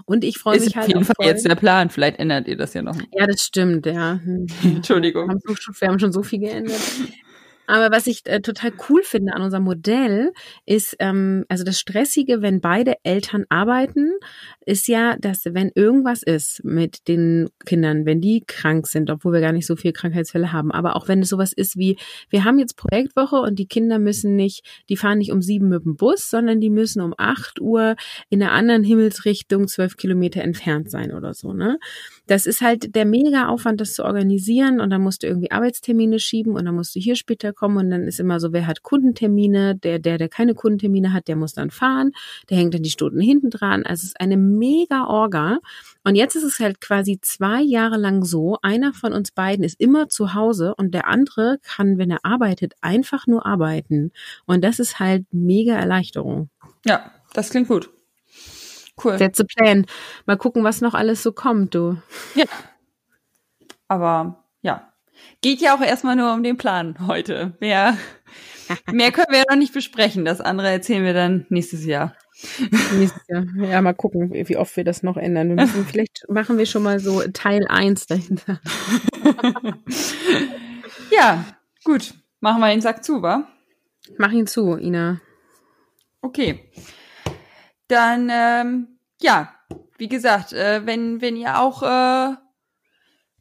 Und 0.07 0.25
ich 0.25 0.39
freue 0.39 0.59
mich 0.59 0.75
halt. 0.77 0.87
auf 0.87 0.89
jeden 0.89 1.05
Fall 1.05 1.15
voll- 1.17 1.27
jetzt 1.27 1.45
der 1.47 1.55
Plan. 1.57 1.91
Vielleicht 1.91 2.19
ändert 2.19 2.49
ihr 2.49 2.57
das 2.57 2.73
ja 2.73 2.81
noch. 2.83 2.97
Ja, 3.13 3.27
das 3.27 3.43
stimmt, 3.43 3.85
ja. 3.85 4.21
Hm. 4.25 4.47
Entschuldigung. 4.63 5.27
Wir 5.29 5.33
haben, 5.35 5.41
so, 5.45 5.73
wir 5.81 5.89
haben 5.89 5.99
schon 5.99 6.13
so 6.13 6.23
viel 6.23 6.39
geändert. 6.39 6.81
Aber 7.67 7.91
was 7.91 8.07
ich 8.07 8.27
äh, 8.27 8.41
total 8.41 8.73
cool 8.89 9.03
finde 9.03 9.35
an 9.35 9.43
unserem 9.43 9.65
Modell 9.65 10.33
ist, 10.65 10.97
ähm, 10.99 11.45
also 11.49 11.65
das 11.65 11.79
Stressige, 11.79 12.43
wenn 12.43 12.61
beide 12.61 12.95
Eltern 13.03 13.45
arbeiten, 13.49 14.13
ist 14.65 14.89
ja, 14.89 15.17
dass 15.19 15.45
wenn 15.45 15.71
irgendwas 15.75 16.23
ist 16.23 16.63
mit 16.65 17.09
den 17.09 17.49
Kindern, 17.65 18.07
wenn 18.07 18.21
die 18.21 18.45
krank 18.47 18.87
sind, 18.87 19.11
obwohl 19.11 19.33
wir 19.33 19.41
gar 19.41 19.53
nicht 19.53 19.67
so 19.67 19.77
viele 19.77 19.93
Krankheitsfälle 19.93 20.53
haben, 20.53 20.73
aber 20.73 20.97
auch 20.97 21.09
wenn 21.09 21.23
es 21.23 21.29
sowas 21.29 21.53
ist 21.53 21.77
wie, 21.77 21.99
wir 22.31 22.45
haben 22.45 22.59
jetzt 22.59 22.77
Projektwoche 22.77 23.37
und 23.37 23.59
die 23.59 23.67
Kinder 23.67 23.99
müssen 23.99 24.37
nicht, 24.37 24.65
die 24.89 24.97
fahren 24.97 25.19
nicht 25.19 25.33
um 25.33 25.43
sieben 25.43 25.69
mit 25.69 25.85
dem 25.85 25.97
Bus, 25.97 26.31
sondern 26.31 26.61
die 26.61 26.71
müssen 26.71 27.01
um 27.01 27.15
acht 27.17 27.61
Uhr 27.61 27.97
in 28.29 28.43
einer 28.43 28.53
anderen 28.53 28.85
Himmelsrichtung 28.85 29.69
zwölf 29.69 29.97
Kilometer 29.97 30.43
entfernt 30.43 30.91
sein 30.91 31.13
oder 31.13 31.35
so, 31.35 31.53
ne? 31.53 31.79
Das 32.27 32.47
ist 32.47 32.61
halt 32.61 32.95
der 32.97 33.05
mega 33.05 33.47
Aufwand, 33.47 33.81
das 33.81 33.95
zu 33.95 34.05
organisieren 34.05 34.81
und 34.81 34.91
dann 34.91 35.01
musst 35.01 35.23
du 35.23 35.29
irgendwie 35.29 35.53
Arbeitstermine 35.53 36.19
schieben 36.19 36.55
und 36.55 36.65
dann 36.65 36.75
musst 36.75 36.95
du 36.95 37.01
hier 37.01 37.15
später 37.15 37.53
kommen 37.57 37.79
und 37.79 37.91
dann 37.91 38.05
ist 38.05 38.21
immer 38.21 38.39
so, 38.39 38.53
wer 38.53 38.67
hat 38.67 38.83
Kundentermine, 38.83 39.75
der, 39.75 39.99
der, 39.99 40.19
der 40.19 40.29
keine 40.29 40.55
Kundentermine 40.55 41.13
hat, 41.13 41.29
der 41.29 41.37
muss 41.37 41.55
dann 41.55 41.71
fahren, 41.71 42.13
der 42.49 42.59
hängt 42.59 42.75
dann 42.75 42.83
die 42.83 42.91
Stunden 42.91 43.21
hinten 43.21 43.51
dran. 43.51 43.85
Also 43.85 44.03
es 44.03 44.11
ist 44.11 44.21
eine 44.21 44.37
mega 44.37 45.07
Orga. 45.07 45.59
Und 46.05 46.15
jetzt 46.15 46.37
ist 46.37 46.45
es 46.45 46.61
halt 46.61 46.81
quasi 46.81 47.19
zwei 47.21 47.63
Jahre 47.63 47.97
lang 47.97 48.25
so, 48.25 48.59
einer 48.63 48.93
von 48.93 49.13
uns 49.13 49.33
beiden 49.33 49.65
ist 49.65 49.81
immer 49.81 50.09
zu 50.09 50.35
Hause 50.35 50.75
und 50.77 50.95
der 50.95 51.09
andere 51.09 51.59
kann, 51.63 51.99
wenn 51.99 52.11
er 52.11 52.25
arbeitet, 52.25 52.75
einfach 52.81 53.27
nur 53.27 53.45
arbeiten. 53.45 54.13
Und 54.45 54.63
das 54.63 54.79
ist 54.79 55.01
halt 55.01 55.25
mega 55.33 55.75
Erleichterung. 55.75 56.51
Ja, 56.85 57.11
das 57.33 57.51
klingt 57.51 57.69
gut. 57.69 57.91
Cool. 59.03 59.19
That's 59.19 59.39
the 59.39 59.45
plan. 59.45 59.87
Mal 60.25 60.39
gucken, 60.39 60.65
was 60.65 60.81
noch 60.81 60.95
alles 60.95 61.23
so 61.23 61.33
kommt, 61.33 61.75
du. 61.75 61.99
Ja. 62.35 62.47
Aber 63.89 64.45
ja. 64.63 64.93
Geht 65.43 65.61
ja 65.61 65.75
auch 65.77 65.81
erstmal 65.81 66.17
nur 66.17 66.33
um 66.33 66.43
den 66.43 66.57
Plan 66.57 67.07
heute. 67.07 67.57
Mehr, 67.61 67.97
mehr 68.91 69.13
können 69.13 69.29
wir 69.31 69.39
ja 69.39 69.45
noch 69.49 69.57
nicht 69.57 69.75
besprechen. 69.75 70.25
Das 70.25 70.41
andere 70.41 70.71
erzählen 70.71 71.05
wir 71.05 71.15
dann 71.15 71.47
nächstes 71.49 71.85
Jahr. 71.85 72.15
Nächstes 72.99 73.23
Jahr. 73.29 73.45
Ja, 73.57 73.81
mal 73.81 73.95
gucken, 73.95 74.31
wie 74.33 74.57
oft 74.57 74.77
wir 74.77 74.85
das 74.85 75.03
noch 75.03 75.17
ändern. 75.17 75.55
Müssen, 75.55 75.87
vielleicht 75.87 76.27
machen 76.29 76.59
wir 76.59 76.67
schon 76.67 76.83
mal 76.83 77.01
so 77.01 77.23
Teil 77.33 77.67
1 77.69 78.07
dahinter. 78.07 78.61
Ja, 81.11 81.45
gut. 81.85 82.15
Machen 82.41 82.61
wir 82.61 82.69
den 82.69 82.81
Sack 82.81 83.05
zu, 83.05 83.23
wa? 83.23 83.49
Mach 84.19 84.33
ihn 84.33 84.47
zu, 84.47 84.77
Ina. 84.77 85.21
Okay. 86.21 86.71
Dann, 87.89 88.31
ähm, 88.31 88.99
ja, 89.21 89.55
wie 89.97 90.09
gesagt, 90.09 90.53
äh, 90.53 90.85
wenn, 90.85 91.21
wenn 91.21 91.37
ihr 91.37 91.59
auch 91.59 91.83
äh, 91.83 92.37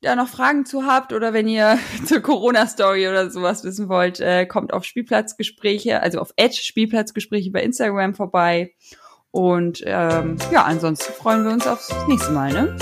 da 0.06 0.16
noch 0.16 0.28
Fragen 0.28 0.66
zu 0.66 0.86
habt 0.86 1.14
oder 1.14 1.34
wenn 1.34 1.48
ihr 1.48 1.78
zur 2.06 2.22
Corona-Story 2.22 3.08
oder 3.08 3.30
sowas 3.30 3.64
wissen 3.64 3.90
wollt, 3.90 4.20
äh, 4.20 4.46
kommt 4.46 4.74
auf 4.74 4.86
Spielplatzgespräche, 4.86 6.02
also 6.02 6.20
auf 6.20 6.32
Edge 6.38 6.62
Spielplatzgespräche 6.62 7.52
bei 7.52 7.62
Instagram 7.62 8.16
vorbei. 8.16 8.74
Und 9.32 9.84
ähm, 9.86 10.38
ja, 10.52 10.64
ansonsten 10.64 11.12
freuen 11.12 11.44
wir 11.44 11.52
uns 11.52 11.68
aufs 11.68 11.94
nächste 12.08 12.32
Mal, 12.32 12.54
ne? 12.54 12.76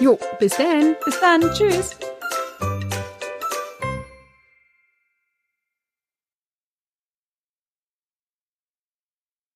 Jo, 0.00 0.18
bis 0.40 0.56
dann. 0.56 0.96
Bis 1.04 1.20
dann, 1.20 1.40
tschüss. 1.52 1.96